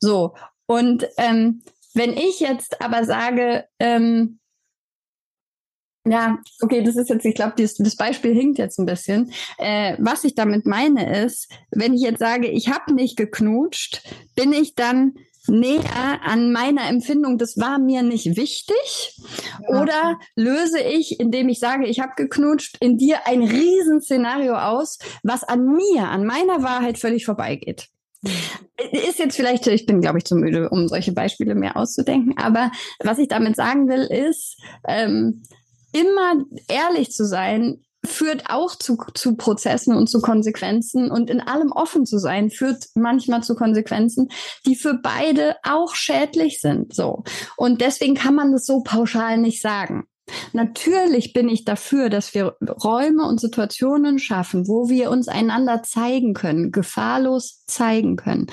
So, 0.00 0.34
und 0.72 1.06
ähm, 1.18 1.62
wenn 1.92 2.16
ich 2.16 2.40
jetzt 2.40 2.80
aber 2.80 3.04
sage, 3.04 3.66
ähm, 3.78 4.38
ja, 6.06 6.38
okay, 6.62 6.82
das 6.82 6.96
ist 6.96 7.10
jetzt, 7.10 7.26
ich 7.26 7.34
glaube, 7.34 7.54
das, 7.58 7.96
Beispiel 7.96 8.34
hinkt 8.34 8.58
jetzt 8.58 8.78
ein 8.78 8.86
bisschen. 8.86 9.32
Äh, 9.58 9.96
was 9.98 10.24
ich 10.24 10.34
damit 10.34 10.64
meine 10.66 11.24
ist, 11.24 11.52
wenn 11.70 11.92
ich 11.92 12.00
jetzt 12.00 12.20
sage, 12.20 12.48
ich 12.48 12.70
habe 12.70 12.94
nicht 12.94 13.16
geknutscht, 13.16 14.02
bin 14.34 14.52
ich 14.54 14.74
dann 14.74 15.14
näher 15.46 16.22
an 16.24 16.52
meiner 16.52 16.88
Empfindung, 16.88 17.36
das 17.36 17.58
war 17.58 17.78
mir 17.78 18.02
nicht 18.02 18.36
wichtig? 18.36 19.20
Ja. 19.68 19.82
Oder 19.82 20.18
löse 20.36 20.80
ich, 20.80 21.20
indem 21.20 21.50
ich 21.50 21.58
sage, 21.58 21.86
ich 21.86 22.00
habe 22.00 22.12
geknutscht, 22.16 22.78
in 22.80 22.96
dir 22.96 23.26
ein 23.26 23.42
Riesenszenario 23.42 24.54
aus, 24.54 24.98
was 25.22 25.44
an 25.44 25.66
mir, 25.66 26.08
an 26.08 26.24
meiner 26.24 26.62
Wahrheit 26.62 26.98
völlig 26.98 27.26
vorbeigeht? 27.26 27.90
Ist 28.92 29.18
jetzt 29.18 29.36
vielleicht, 29.36 29.66
ich 29.66 29.86
bin, 29.86 30.00
glaube 30.00 30.18
ich, 30.18 30.24
zu 30.24 30.36
müde, 30.36 30.70
um 30.70 30.88
solche 30.88 31.12
Beispiele 31.12 31.54
mehr 31.54 31.76
auszudenken, 31.76 32.36
aber 32.36 32.70
was 33.00 33.18
ich 33.18 33.28
damit 33.28 33.56
sagen 33.56 33.88
will, 33.88 34.02
ist, 34.02 34.60
ähm, 34.86 35.42
immer 35.92 36.44
ehrlich 36.68 37.10
zu 37.10 37.26
sein, 37.26 37.84
führt 38.04 38.50
auch 38.50 38.74
zu, 38.74 38.96
zu 39.14 39.36
Prozessen 39.36 39.94
und 39.94 40.08
zu 40.08 40.20
Konsequenzen 40.20 41.10
und 41.10 41.30
in 41.30 41.40
allem 41.40 41.70
offen 41.70 42.04
zu 42.04 42.18
sein, 42.18 42.50
führt 42.50 42.86
manchmal 42.94 43.42
zu 43.42 43.54
Konsequenzen, 43.54 44.28
die 44.66 44.74
für 44.74 44.94
beide 44.94 45.56
auch 45.62 45.94
schädlich 45.94 46.60
sind, 46.60 46.94
so. 46.94 47.22
Und 47.56 47.80
deswegen 47.80 48.14
kann 48.14 48.34
man 48.34 48.52
das 48.52 48.66
so 48.66 48.82
pauschal 48.82 49.38
nicht 49.38 49.62
sagen. 49.62 50.08
Natürlich 50.52 51.32
bin 51.32 51.48
ich 51.48 51.64
dafür, 51.64 52.08
dass 52.08 52.34
wir 52.34 52.56
Räume 52.84 53.26
und 53.26 53.40
Situationen 53.40 54.18
schaffen, 54.18 54.68
wo 54.68 54.88
wir 54.88 55.10
uns 55.10 55.28
einander 55.28 55.82
zeigen 55.82 56.34
können, 56.34 56.72
gefahrlos 56.72 57.64
zeigen 57.66 58.16
können. 58.16 58.46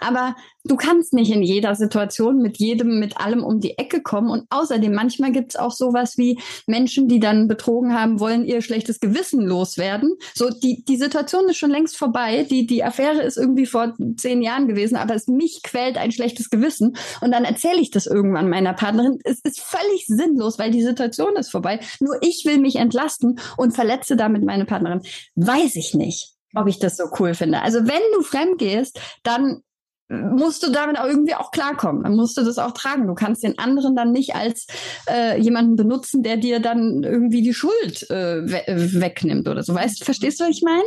Aber 0.00 0.36
du 0.64 0.76
kannst 0.76 1.12
nicht 1.12 1.30
in 1.30 1.42
jeder 1.42 1.74
Situation 1.74 2.38
mit 2.38 2.56
jedem, 2.56 2.98
mit 2.98 3.18
allem 3.18 3.44
um 3.44 3.60
die 3.60 3.78
Ecke 3.78 4.02
kommen. 4.02 4.30
Und 4.30 4.46
außerdem, 4.50 4.92
manchmal 4.92 5.30
gibt 5.30 5.54
es 5.54 5.56
auch 5.60 5.72
sowas 5.72 6.16
wie 6.16 6.38
Menschen, 6.66 7.06
die 7.06 7.20
dann 7.20 7.48
betrogen 7.48 7.94
haben, 7.94 8.18
wollen 8.18 8.44
ihr 8.44 8.62
schlechtes 8.62 8.98
Gewissen 8.98 9.42
loswerden. 9.42 10.14
So, 10.34 10.48
die, 10.50 10.84
die 10.84 10.96
Situation 10.96 11.48
ist 11.48 11.58
schon 11.58 11.70
längst 11.70 11.96
vorbei. 11.96 12.46
Die, 12.48 12.66
die 12.66 12.82
Affäre 12.82 13.22
ist 13.22 13.36
irgendwie 13.36 13.66
vor 13.66 13.94
zehn 14.16 14.42
Jahren 14.42 14.66
gewesen, 14.66 14.96
aber 14.96 15.14
es 15.14 15.28
mich 15.28 15.60
quält 15.62 15.98
ein 15.98 16.12
schlechtes 16.12 16.48
Gewissen. 16.48 16.96
Und 17.20 17.32
dann 17.32 17.44
erzähle 17.44 17.80
ich 17.80 17.90
das 17.90 18.06
irgendwann 18.06 18.48
meiner 18.48 18.72
Partnerin. 18.72 19.18
Es 19.24 19.40
ist 19.40 19.60
völlig 19.60 20.06
sinnlos, 20.06 20.58
weil 20.58 20.70
die 20.70 20.82
Situation 20.82 21.36
ist 21.36 21.50
vorbei. 21.50 21.80
Nur 22.00 22.16
ich 22.22 22.44
will 22.46 22.58
mich 22.58 22.76
entlasten 22.76 23.38
und 23.56 23.74
verletze 23.74 24.16
damit 24.16 24.44
meine 24.44 24.64
Partnerin. 24.64 25.02
Weiß 25.34 25.76
ich 25.76 25.94
nicht 25.94 26.34
ob 26.56 26.68
ich 26.68 26.78
das 26.78 26.96
so 26.96 27.06
cool 27.18 27.34
finde. 27.34 27.62
Also 27.62 27.80
wenn 27.80 28.02
du 28.14 28.22
fremd 28.22 28.58
gehst, 28.58 29.00
dann 29.24 29.63
musst 30.08 30.62
du 30.62 30.70
damit 30.70 30.98
auch 30.98 31.06
irgendwie 31.06 31.34
auch 31.34 31.50
klarkommen. 31.50 32.02
Dann 32.02 32.14
musst 32.16 32.36
du 32.36 32.42
das 32.42 32.58
auch 32.58 32.72
tragen. 32.72 33.06
Du 33.06 33.14
kannst 33.14 33.42
den 33.42 33.58
anderen 33.58 33.96
dann 33.96 34.12
nicht 34.12 34.34
als 34.34 34.66
äh, 35.08 35.40
jemanden 35.40 35.76
benutzen, 35.76 36.22
der 36.22 36.36
dir 36.36 36.60
dann 36.60 37.02
irgendwie 37.02 37.42
die 37.42 37.54
Schuld 37.54 38.08
äh, 38.10 38.46
we 38.46 39.00
wegnimmt 39.00 39.48
oder 39.48 39.62
so. 39.62 39.74
Weißt, 39.74 40.04
verstehst 40.04 40.40
du, 40.40 40.44
was 40.44 40.50
ich 40.50 40.62
meine? 40.62 40.84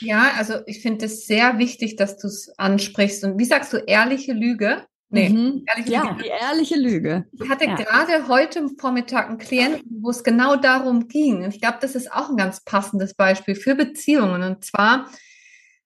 Ja, 0.00 0.32
also 0.38 0.54
ich 0.66 0.80
finde 0.80 1.06
es 1.06 1.26
sehr 1.26 1.58
wichtig, 1.58 1.96
dass 1.96 2.18
du 2.18 2.28
es 2.28 2.52
ansprichst. 2.56 3.24
Und 3.24 3.38
wie 3.38 3.44
sagst 3.44 3.72
du, 3.72 3.78
ehrliche 3.78 4.32
Lüge? 4.32 4.84
Nee, 5.14 5.28
mhm. 5.28 5.64
ehrliche 5.66 5.92
ja, 5.92 6.02
Lüge. 6.04 6.22
die 6.22 6.28
ehrliche 6.28 6.76
Lüge. 6.76 7.24
Ich 7.32 7.48
hatte 7.48 7.66
ja. 7.66 7.74
gerade 7.74 8.28
heute 8.28 8.66
Vormittag 8.78 9.28
einen 9.28 9.38
Klienten, 9.38 9.98
wo 10.00 10.08
es 10.08 10.24
genau 10.24 10.56
darum 10.56 11.08
ging. 11.08 11.44
Und 11.44 11.54
ich 11.54 11.60
glaube, 11.60 11.78
das 11.82 11.94
ist 11.94 12.10
auch 12.10 12.30
ein 12.30 12.36
ganz 12.36 12.64
passendes 12.64 13.12
Beispiel 13.12 13.54
für 13.54 13.74
Beziehungen. 13.74 14.42
Und 14.42 14.64
zwar 14.64 15.10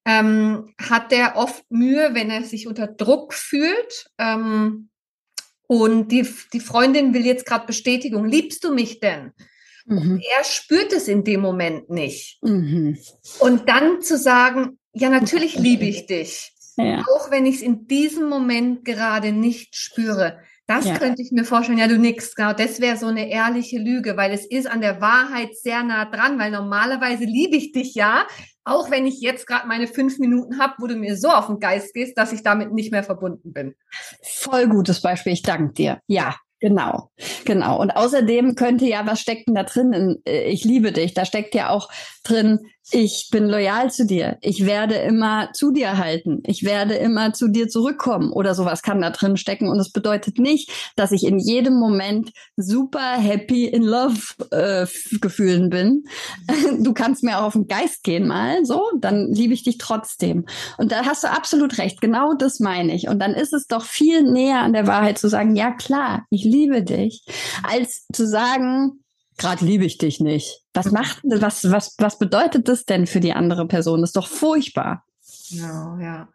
ähm, 0.06 0.72
hat 0.80 1.10
der 1.10 1.36
oft 1.36 1.64
Mühe, 1.68 2.10
wenn 2.12 2.30
er 2.30 2.44
sich 2.44 2.66
unter 2.66 2.86
Druck 2.86 3.34
fühlt. 3.34 4.10
Ähm, 4.18 4.88
und 5.66 6.12
die, 6.12 6.26
die 6.52 6.60
Freundin 6.60 7.12
will 7.12 7.26
jetzt 7.26 7.44
gerade 7.44 7.66
Bestätigung. 7.66 8.24
Liebst 8.24 8.62
du 8.64 8.72
mich 8.72 9.00
denn? 9.00 9.32
Mhm. 9.88 10.20
er 10.36 10.44
spürt 10.44 10.92
es 10.92 11.06
in 11.06 11.22
dem 11.22 11.40
Moment 11.40 11.90
nicht. 11.90 12.42
Mhm. 12.42 12.98
Und 13.38 13.68
dann 13.68 14.02
zu 14.02 14.18
sagen, 14.18 14.78
ja, 14.92 15.08
natürlich 15.10 15.56
liebe 15.56 15.84
ich 15.84 16.06
dich. 16.06 16.52
Ja. 16.76 17.04
Auch 17.14 17.30
wenn 17.30 17.46
ich 17.46 17.56
es 17.56 17.62
in 17.62 17.86
diesem 17.86 18.28
Moment 18.28 18.84
gerade 18.84 19.30
nicht 19.30 19.76
spüre. 19.76 20.40
Das 20.66 20.84
ja. 20.84 20.98
könnte 20.98 21.22
ich 21.22 21.30
mir 21.30 21.44
vorstellen. 21.44 21.78
Ja, 21.78 21.86
du 21.86 21.98
nix. 21.98 22.34
Genau, 22.34 22.52
das 22.52 22.80
wäre 22.80 22.96
so 22.96 23.06
eine 23.06 23.30
ehrliche 23.30 23.78
Lüge, 23.78 24.16
weil 24.16 24.32
es 24.32 24.44
ist 24.44 24.66
an 24.66 24.80
der 24.80 25.00
Wahrheit 25.00 25.56
sehr 25.56 25.82
nah 25.84 26.04
dran, 26.06 26.38
weil 26.38 26.50
normalerweise 26.50 27.24
liebe 27.24 27.56
ich 27.56 27.72
dich 27.72 27.94
ja, 27.94 28.26
auch 28.64 28.90
wenn 28.90 29.06
ich 29.06 29.20
jetzt 29.20 29.46
gerade 29.46 29.68
meine 29.68 29.86
fünf 29.86 30.18
Minuten 30.18 30.58
habe, 30.58 30.74
wo 30.78 30.88
du 30.88 30.96
mir 30.96 31.16
so 31.16 31.28
auf 31.28 31.46
den 31.46 31.60
Geist 31.60 31.94
gehst, 31.94 32.18
dass 32.18 32.32
ich 32.32 32.42
damit 32.42 32.72
nicht 32.72 32.90
mehr 32.90 33.04
verbunden 33.04 33.52
bin. 33.52 33.74
Voll 34.22 34.66
gutes 34.66 35.00
Beispiel, 35.00 35.34
ich 35.34 35.42
danke 35.42 35.72
dir. 35.72 36.00
Ja, 36.08 36.34
Genau, 36.58 37.10
genau. 37.44 37.78
Und 37.78 37.90
außerdem 37.90 38.54
könnte 38.54 38.86
ja, 38.86 39.06
was 39.06 39.20
steckt 39.20 39.46
denn 39.46 39.54
da 39.54 39.64
drin? 39.64 39.92
In, 39.92 40.22
äh, 40.26 40.44
ich 40.44 40.64
liebe 40.64 40.90
dich. 40.90 41.12
Da 41.12 41.26
steckt 41.26 41.54
ja 41.54 41.68
auch 41.68 41.90
drin, 42.24 42.60
ich 42.92 43.28
bin 43.32 43.48
loyal 43.48 43.90
zu 43.90 44.06
dir. 44.06 44.38
Ich 44.42 44.64
werde 44.64 44.94
immer 44.94 45.50
zu 45.52 45.72
dir 45.72 45.98
halten. 45.98 46.42
Ich 46.46 46.62
werde 46.64 46.94
immer 46.94 47.32
zu 47.32 47.48
dir 47.48 47.68
zurückkommen 47.68 48.30
oder 48.32 48.54
sowas 48.54 48.82
kann 48.82 49.00
da 49.00 49.10
drin 49.10 49.36
stecken. 49.36 49.68
Und 49.68 49.80
es 49.80 49.90
bedeutet 49.90 50.38
nicht, 50.38 50.70
dass 50.94 51.10
ich 51.10 51.24
in 51.24 51.38
jedem 51.38 51.74
Moment 51.74 52.30
super 52.56 53.16
happy 53.18 53.66
in 53.66 53.82
love 53.82 54.20
äh, 54.50 54.86
gefühlen 55.20 55.70
bin. 55.70 56.04
Du 56.78 56.92
kannst 56.92 57.22
mir 57.22 57.38
auch 57.38 57.44
auf 57.44 57.52
den 57.54 57.68
Geist 57.68 58.02
gehen 58.02 58.26
mal, 58.26 58.64
so, 58.64 58.90
dann 58.98 59.32
liebe 59.32 59.54
ich 59.54 59.62
dich 59.62 59.78
trotzdem. 59.78 60.46
Und 60.78 60.92
da 60.92 61.04
hast 61.04 61.24
du 61.24 61.30
absolut 61.30 61.78
recht. 61.78 62.00
Genau 62.00 62.34
das 62.34 62.60
meine 62.60 62.94
ich. 62.94 63.08
Und 63.08 63.18
dann 63.18 63.34
ist 63.34 63.52
es 63.52 63.66
doch 63.66 63.84
viel 63.84 64.22
näher 64.22 64.60
an 64.60 64.72
der 64.72 64.86
Wahrheit 64.86 65.18
zu 65.18 65.28
sagen, 65.28 65.56
ja 65.56 65.72
klar, 65.72 66.26
ich 66.30 66.44
liebe 66.44 66.82
dich, 66.82 67.24
als 67.62 68.06
zu 68.12 68.26
sagen, 68.26 69.00
gerade 69.36 69.64
liebe 69.64 69.84
ich 69.84 69.98
dich 69.98 70.20
nicht. 70.20 70.62
Was 70.74 70.90
macht, 70.90 71.20
was, 71.24 71.70
was, 71.70 71.94
was 71.98 72.18
bedeutet 72.18 72.68
das 72.68 72.84
denn 72.84 73.06
für 73.06 73.20
die 73.20 73.32
andere 73.32 73.66
Person? 73.66 74.00
Das 74.00 74.10
ist 74.10 74.16
doch 74.16 74.28
furchtbar. 74.28 75.04
Genau, 75.50 75.98
ja. 76.00 76.28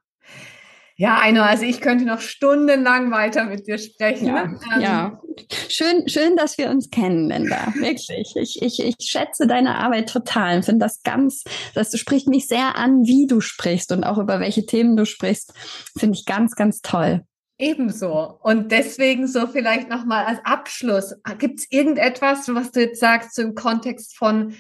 Ja, 1.02 1.20
Eino, 1.20 1.42
also 1.42 1.64
ich 1.64 1.82
könnte 1.82 2.06
noch 2.06 2.20
stundenlang 2.22 3.10
weiter 3.10 3.46
mit 3.46 3.66
dir 3.66 3.80
sprechen. 3.80 4.28
Ja, 4.28 4.44
ähm, 4.44 4.60
ja. 4.80 5.20
Schön, 5.68 6.08
schön, 6.08 6.36
dass 6.36 6.60
wir 6.60 6.70
uns 6.70 6.92
kennen, 6.92 7.28
Linda. 7.28 7.74
Wirklich. 7.74 8.36
Ich, 8.36 8.62
ich, 8.62 8.80
ich 8.80 8.96
schätze 9.00 9.48
deine 9.48 9.78
Arbeit 9.78 10.10
total 10.10 10.58
und 10.58 10.66
finde 10.66 10.86
das 10.86 11.02
ganz, 11.02 11.44
das 11.74 11.98
spricht 11.98 12.28
mich 12.28 12.48
sehr 12.48 12.76
an, 12.76 13.06
wie 13.06 13.26
du 13.26 13.42
sprichst 13.42 13.92
und 13.92 14.04
auch 14.04 14.20
über 14.20 14.40
welche 14.40 14.68
Themen 14.68 14.96
du 14.96 15.08
sprichst. 15.08 15.54
Finde 15.98 16.20
ich 16.20 16.26
ganz, 16.26 16.54
ganz 16.54 16.82
toll. 16.82 17.26
Ebenso. 17.62 18.40
Und 18.42 18.72
deswegen 18.72 19.28
so 19.28 19.46
vielleicht 19.46 19.88
nochmal 19.88 20.26
als 20.26 20.40
Abschluss. 20.44 21.14
Gibt 21.38 21.60
es 21.60 21.68
irgendetwas, 21.70 22.50
was 22.54 22.72
du 22.72 22.82
jetzt 22.82 23.00
sagst, 23.00 23.36
so 23.36 23.44
im 23.44 23.54
Kontext 23.54 24.18
von 24.18 24.56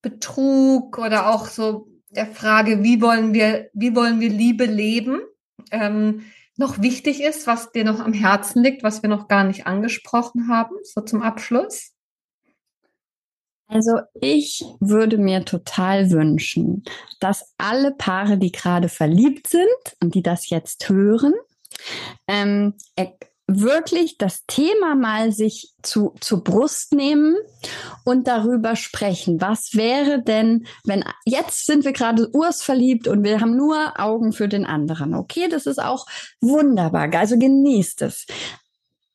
Betrug 0.00 0.96
oder 0.96 1.28
auch 1.28 1.46
so 1.46 1.88
der 2.08 2.26
Frage, 2.26 2.82
wie 2.82 3.02
wollen 3.02 3.34
wir, 3.34 3.68
wie 3.74 3.94
wollen 3.94 4.18
wir 4.18 4.30
Liebe 4.30 4.64
leben, 4.64 5.20
ähm, 5.70 6.22
noch 6.56 6.80
wichtig 6.80 7.22
ist, 7.22 7.46
was 7.46 7.70
dir 7.70 7.84
noch 7.84 8.00
am 8.00 8.14
Herzen 8.14 8.64
liegt, 8.64 8.82
was 8.82 9.02
wir 9.02 9.10
noch 9.10 9.28
gar 9.28 9.44
nicht 9.44 9.66
angesprochen 9.66 10.48
haben, 10.48 10.74
so 10.84 11.02
zum 11.02 11.20
Abschluss? 11.20 11.92
Also 13.66 13.98
ich 14.22 14.64
würde 14.80 15.18
mir 15.18 15.44
total 15.44 16.10
wünschen, 16.10 16.84
dass 17.20 17.52
alle 17.58 17.92
Paare, 17.92 18.38
die 18.38 18.52
gerade 18.52 18.88
verliebt 18.88 19.48
sind 19.48 19.68
und 20.00 20.14
die 20.14 20.22
das 20.22 20.48
jetzt 20.48 20.88
hören, 20.88 21.34
ähm, 22.26 22.74
wirklich 23.48 24.18
das 24.18 24.44
Thema 24.46 24.94
mal 24.94 25.32
sich 25.32 25.72
zu, 25.82 26.14
zur 26.20 26.44
Brust 26.44 26.92
nehmen 26.92 27.34
und 28.04 28.28
darüber 28.28 28.76
sprechen. 28.76 29.40
Was 29.40 29.70
wäre 29.72 30.22
denn, 30.22 30.66
wenn 30.84 31.02
jetzt 31.24 31.64
sind 31.64 31.84
wir 31.84 31.92
gerade 31.92 32.28
urs 32.34 32.62
verliebt 32.62 33.08
und 33.08 33.24
wir 33.24 33.40
haben 33.40 33.56
nur 33.56 33.98
Augen 33.98 34.32
für 34.32 34.48
den 34.48 34.66
anderen. 34.66 35.14
Okay, 35.14 35.48
das 35.48 35.66
ist 35.66 35.82
auch 35.82 36.06
wunderbar. 36.42 37.10
Also 37.14 37.38
genießt 37.38 38.02
es. 38.02 38.26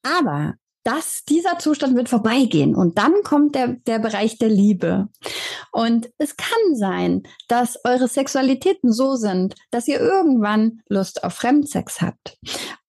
Aber 0.01 0.55
das, 0.84 1.24
dieser 1.26 1.60
Zustand 1.60 1.96
wird 1.96 2.10
vorbeigehen 2.10 2.76
und 2.76 2.98
dann 2.98 3.14
kommt 3.24 3.56
der, 3.56 3.70
der 3.88 4.00
Bereich 4.00 4.38
der 4.38 4.50
Liebe. 4.50 5.08
Und 5.72 6.10
es 6.18 6.36
kann 6.36 6.76
sein, 6.76 7.24
dass 7.48 7.80
eure 7.86 8.08
Sexualitäten 8.08 8.92
so 8.92 9.16
sind, 9.16 9.56
dass 9.72 9.88
ihr 9.88 10.00
irgendwann 10.00 10.82
Lust 10.90 11.24
auf 11.24 11.34
Fremdsex 11.34 12.02
habt. 12.02 12.38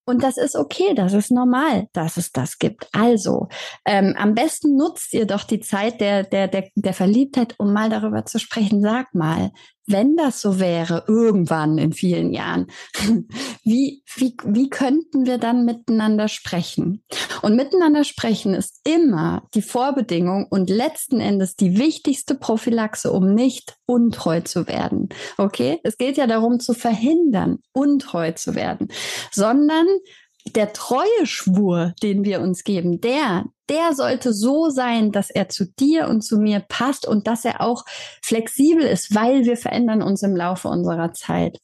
Und 0.07 0.21
das 0.21 0.37
ist 0.37 0.55
okay, 0.55 0.93
das 0.93 1.13
ist 1.13 1.31
normal, 1.31 1.87
dass 1.93 2.17
es 2.17 2.31
das 2.31 2.59
gibt. 2.59 2.87
Also, 2.91 3.47
ähm, 3.85 4.13
am 4.17 4.35
besten 4.35 4.75
nutzt 4.75 5.13
ihr 5.13 5.25
doch 5.25 5.43
die 5.43 5.61
Zeit 5.61 5.99
der, 5.99 6.23
der, 6.23 6.47
der, 6.47 6.69
der 6.75 6.93
Verliebtheit, 6.93 7.55
um 7.57 7.73
mal 7.73 7.89
darüber 7.89 8.23
zu 8.23 8.37
sprechen. 8.37 8.81
Sag 8.81 9.15
mal, 9.15 9.51
wenn 9.87 10.15
das 10.15 10.41
so 10.41 10.59
wäre, 10.59 11.03
irgendwann 11.07 11.77
in 11.77 11.93
vielen 11.93 12.33
Jahren, 12.33 12.67
wie, 13.63 14.03
wie, 14.15 14.35
wie 14.45 14.69
könnten 14.69 15.25
wir 15.25 15.37
dann 15.37 15.65
miteinander 15.65 16.27
sprechen? 16.27 17.03
Und 17.41 17.55
miteinander 17.55 18.03
sprechen 18.03 18.53
ist 18.53 18.81
immer 18.83 19.47
die 19.53 19.61
Vorbedingung 19.61 20.47
und 20.49 20.69
letzten 20.69 21.19
Endes 21.19 21.55
die 21.55 21.77
wichtigste 21.77 22.35
Prophylaxe, 22.35 23.11
um 23.11 23.33
nicht 23.33 23.75
untreu 23.85 24.41
zu 24.41 24.67
werden. 24.67 25.09
Okay? 25.37 25.79
Es 25.83 25.97
geht 25.97 26.17
ja 26.17 26.27
darum 26.27 26.59
zu 26.59 26.73
verhindern, 26.73 27.59
untreu 27.71 28.31
zu 28.31 28.55
werden, 28.55 28.87
sondern 29.31 29.85
der 30.53 30.73
Treueschwur, 30.73 31.93
den 32.01 32.23
wir 32.23 32.41
uns 32.41 32.63
geben, 32.63 33.01
der, 33.01 33.45
der 33.67 33.95
sollte 33.95 34.31
so 34.31 34.69
sein, 34.69 35.11
dass 35.11 35.29
er 35.29 35.49
zu 35.49 35.65
dir 35.65 36.07
und 36.07 36.21
zu 36.21 36.37
mir 36.37 36.59
passt 36.59 37.07
und 37.07 37.27
dass 37.27 37.45
er 37.45 37.61
auch 37.61 37.83
flexibel 38.21 38.83
ist, 38.85 39.15
weil 39.15 39.45
wir 39.45 39.57
verändern 39.57 40.01
uns 40.01 40.21
im 40.21 40.35
Laufe 40.35 40.67
unserer 40.67 41.13
Zeit. 41.13 41.57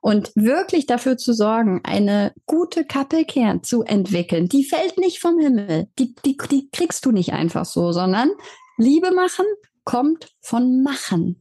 Und 0.00 0.30
wirklich 0.34 0.86
dafür 0.86 1.16
zu 1.16 1.32
sorgen, 1.32 1.80
eine 1.84 2.32
gute 2.46 2.84
Kappelkern 2.84 3.62
zu 3.64 3.82
entwickeln, 3.82 4.48
die 4.48 4.64
fällt 4.64 4.98
nicht 4.98 5.20
vom 5.20 5.38
Himmel. 5.38 5.88
Die, 5.98 6.14
die, 6.24 6.36
die 6.50 6.70
kriegst 6.70 7.04
du 7.04 7.10
nicht 7.10 7.32
einfach 7.32 7.64
so, 7.64 7.92
sondern 7.92 8.30
Liebe 8.78 9.10
machen, 9.12 9.44
kommt 9.84 10.32
von 10.40 10.82
Machen. 10.82 11.40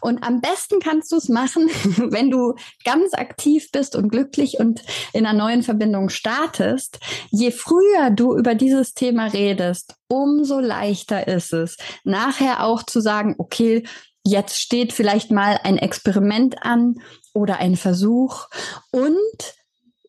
Und 0.00 0.22
am 0.22 0.40
besten 0.40 0.80
kannst 0.80 1.12
du 1.12 1.16
es 1.16 1.28
machen, 1.28 1.68
wenn 2.10 2.30
du 2.30 2.54
ganz 2.84 3.14
aktiv 3.14 3.70
bist 3.72 3.96
und 3.96 4.08
glücklich 4.08 4.58
und 4.58 4.82
in 5.12 5.26
einer 5.26 5.38
neuen 5.38 5.62
Verbindung 5.62 6.08
startest. 6.08 6.98
Je 7.30 7.50
früher 7.50 8.10
du 8.10 8.36
über 8.36 8.54
dieses 8.54 8.94
Thema 8.94 9.26
redest, 9.26 9.94
umso 10.08 10.60
leichter 10.60 11.26
ist 11.28 11.52
es, 11.52 11.76
nachher 12.04 12.64
auch 12.64 12.82
zu 12.82 13.00
sagen, 13.00 13.34
okay, 13.38 13.84
jetzt 14.24 14.60
steht 14.60 14.92
vielleicht 14.92 15.30
mal 15.30 15.58
ein 15.62 15.78
Experiment 15.78 16.62
an 16.62 16.96
oder 17.34 17.58
ein 17.58 17.76
Versuch 17.76 18.48
und 18.90 19.54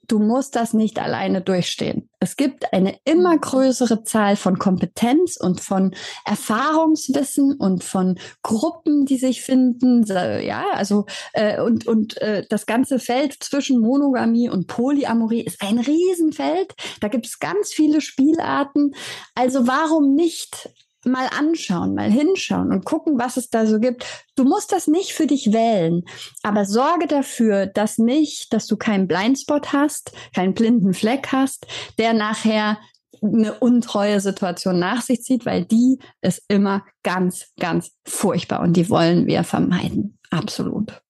du 0.07 0.19
musst 0.19 0.55
das 0.55 0.73
nicht 0.73 0.99
alleine 0.99 1.41
durchstehen. 1.41 2.09
Es 2.19 2.35
gibt 2.35 2.71
eine 2.73 2.97
immer 3.05 3.37
größere 3.37 4.03
Zahl 4.03 4.35
von 4.35 4.57
Kompetenz 4.59 5.37
und 5.37 5.61
von 5.61 5.93
Erfahrungswissen 6.25 7.53
und 7.53 7.83
von 7.83 8.19
Gruppen, 8.43 9.05
die 9.05 9.17
sich 9.17 9.41
finden. 9.41 10.05
Ja, 10.05 10.65
also 10.73 11.05
äh, 11.33 11.61
und 11.61 11.87
und 11.87 12.21
äh, 12.21 12.45
das 12.49 12.65
ganze 12.65 12.99
Feld 12.99 13.35
zwischen 13.39 13.79
Monogamie 13.79 14.49
und 14.49 14.67
Polyamorie 14.67 15.41
ist 15.41 15.61
ein 15.61 15.79
Riesenfeld. 15.79 16.73
Da 16.99 17.07
gibt 17.07 17.25
es 17.25 17.39
ganz 17.39 17.73
viele 17.73 18.01
Spielarten. 18.01 18.93
Also 19.35 19.67
warum 19.67 20.15
nicht 20.15 20.69
mal 21.05 21.27
anschauen, 21.37 21.95
mal 21.95 22.11
hinschauen 22.11 22.71
und 22.71 22.85
gucken, 22.85 23.19
was 23.19 23.37
es 23.37 23.49
da 23.49 23.65
so 23.65 23.79
gibt. 23.79 24.05
Du 24.35 24.43
musst 24.43 24.71
das 24.71 24.87
nicht 24.87 25.13
für 25.13 25.27
dich 25.27 25.53
wählen, 25.53 26.03
aber 26.41 26.65
sorge 26.65 27.07
dafür, 27.07 27.65
dass 27.67 27.97
nicht, 27.97 28.53
dass 28.53 28.67
du 28.67 28.77
keinen 28.77 29.07
Blindspot 29.07 29.73
hast, 29.73 30.11
keinen 30.33 30.53
blinden 30.53 30.93
Fleck 30.93 31.27
hast, 31.31 31.67
der 31.97 32.13
nachher 32.13 32.77
eine 33.21 33.53
untreue 33.53 34.19
Situation 34.19 34.79
nach 34.79 35.01
sich 35.01 35.21
zieht, 35.21 35.45
weil 35.45 35.65
die 35.65 35.99
ist 36.21 36.43
immer 36.47 36.83
ganz, 37.03 37.47
ganz 37.59 37.91
furchtbar 38.05 38.61
und 38.61 38.73
die 38.73 38.89
wollen 38.89 39.27
wir 39.27 39.43
vermeiden. 39.43 40.19
Absolut. 40.29 41.01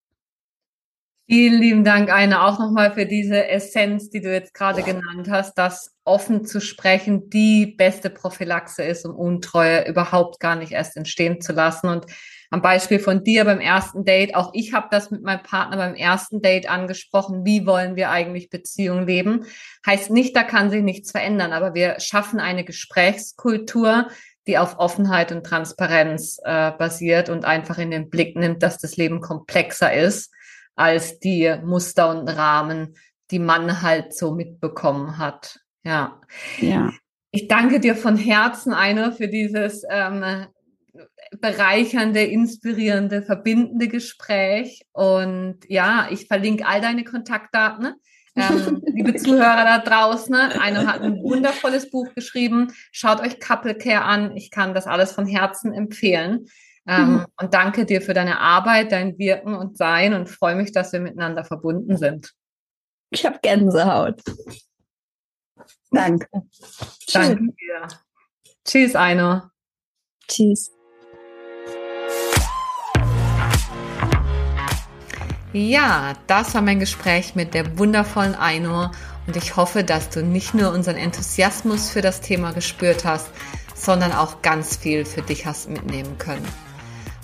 Vielen 1.33 1.59
lieben 1.59 1.83
Dank, 1.83 2.13
Eine, 2.13 2.43
auch 2.43 2.59
nochmal 2.59 2.93
für 2.93 3.07
diese 3.07 3.47
Essenz, 3.47 4.11
die 4.11 4.21
du 4.21 4.31
jetzt 4.31 4.53
gerade 4.53 4.83
genannt 4.83 5.31
hast, 5.31 5.55
dass 5.55 5.95
offen 6.03 6.45
zu 6.45 6.61
sprechen 6.61 7.31
die 7.31 7.65
beste 7.65 8.11
Prophylaxe 8.11 8.83
ist, 8.83 9.03
um 9.03 9.15
Untreue 9.15 9.87
überhaupt 9.87 10.39
gar 10.39 10.55
nicht 10.55 10.73
erst 10.73 10.95
entstehen 10.95 11.41
zu 11.41 11.53
lassen. 11.53 11.87
Und 11.87 12.05
am 12.51 12.61
Beispiel 12.61 12.99
von 12.99 13.23
dir 13.23 13.45
beim 13.45 13.59
ersten 13.59 14.05
Date, 14.05 14.35
auch 14.35 14.51
ich 14.53 14.73
habe 14.73 14.89
das 14.91 15.09
mit 15.09 15.23
meinem 15.23 15.41
Partner 15.41 15.77
beim 15.77 15.95
ersten 15.95 16.39
Date 16.43 16.69
angesprochen, 16.69 17.43
wie 17.43 17.65
wollen 17.65 17.95
wir 17.95 18.11
eigentlich 18.11 18.51
Beziehungen 18.51 19.07
leben? 19.07 19.47
Heißt 19.87 20.11
nicht, 20.11 20.35
da 20.35 20.43
kann 20.43 20.69
sich 20.69 20.83
nichts 20.83 21.09
verändern, 21.09 21.51
aber 21.51 21.73
wir 21.73 21.99
schaffen 21.99 22.39
eine 22.39 22.63
Gesprächskultur, 22.63 24.07
die 24.45 24.59
auf 24.59 24.77
Offenheit 24.77 25.31
und 25.31 25.43
Transparenz 25.43 26.37
äh, 26.43 26.69
basiert 26.73 27.29
und 27.29 27.43
einfach 27.43 27.79
in 27.79 27.89
den 27.89 28.11
Blick 28.11 28.35
nimmt, 28.35 28.61
dass 28.61 28.77
das 28.77 28.97
Leben 28.97 29.19
komplexer 29.19 29.91
ist 29.91 30.32
als 30.75 31.19
die 31.19 31.53
Muster 31.63 32.09
und 32.09 32.27
Rahmen, 32.27 32.95
die 33.31 33.39
man 33.39 33.81
halt 33.81 34.13
so 34.13 34.33
mitbekommen 34.33 35.17
hat. 35.17 35.59
Ja. 35.83 36.21
Ja. 36.59 36.91
Ich 37.31 37.47
danke 37.47 37.79
dir 37.79 37.95
von 37.95 38.15
Herzen, 38.15 38.73
Einer, 38.73 39.11
für 39.11 39.27
dieses 39.27 39.83
ähm, 39.89 40.47
bereichernde, 41.41 42.23
inspirierende, 42.23 43.23
verbindende 43.23 43.87
Gespräch. 43.87 44.83
Und 44.91 45.59
ja, 45.67 46.07
ich 46.11 46.27
verlinke 46.27 46.65
all 46.67 46.81
deine 46.81 47.03
Kontaktdaten. 47.03 47.83
Ne? 47.83 47.95
Ähm, 48.35 48.83
liebe 48.93 49.15
Zuhörer 49.15 49.65
da 49.65 49.77
draußen, 49.79 50.35
Einer 50.35 50.85
hat 50.85 51.01
ein 51.01 51.21
wundervolles 51.23 51.89
Buch 51.89 52.13
geschrieben. 52.13 52.71
Schaut 52.91 53.21
euch 53.21 53.39
Couple 53.39 53.75
Care 53.75 54.03
an. 54.03 54.35
Ich 54.35 54.51
kann 54.51 54.73
das 54.73 54.85
alles 54.85 55.11
von 55.11 55.25
Herzen 55.25 55.73
empfehlen. 55.73 56.45
Ähm, 56.87 57.11
mhm. 57.11 57.25
Und 57.39 57.53
danke 57.53 57.85
dir 57.85 58.01
für 58.01 58.13
deine 58.13 58.39
Arbeit, 58.39 58.91
dein 58.91 59.17
Wirken 59.17 59.55
und 59.55 59.77
Sein 59.77 60.13
und 60.13 60.29
freue 60.29 60.55
mich, 60.55 60.71
dass 60.71 60.91
wir 60.91 60.99
miteinander 60.99 61.45
verbunden 61.45 61.97
sind. 61.97 62.33
Ich 63.09 63.25
habe 63.25 63.39
Gänsehaut. 63.41 64.21
Danke. 65.91 66.27
Danke 67.13 67.53
dir. 67.59 67.87
Tschüss, 68.65 68.95
Einer. 68.95 69.51
Tschüss. 70.27 70.71
Ja, 75.53 76.13
das 76.25 76.55
war 76.55 76.63
mein 76.63 76.79
Gespräch 76.79 77.35
mit 77.35 77.53
der 77.53 77.77
wundervollen 77.77 78.33
Einor 78.33 78.91
und 79.27 79.37
ich 79.37 79.55
hoffe, 79.55 79.83
dass 79.83 80.09
du 80.09 80.23
nicht 80.23 80.55
nur 80.55 80.71
unseren 80.71 80.97
Enthusiasmus 80.97 81.91
für 81.91 82.01
das 82.01 82.21
Thema 82.21 82.53
gespürt 82.53 83.05
hast, 83.05 83.29
sondern 83.75 84.11
auch 84.13 84.41
ganz 84.41 84.77
viel 84.77 85.05
für 85.05 85.21
dich 85.21 85.45
hast 85.45 85.69
mitnehmen 85.69 86.17
können. 86.17 86.47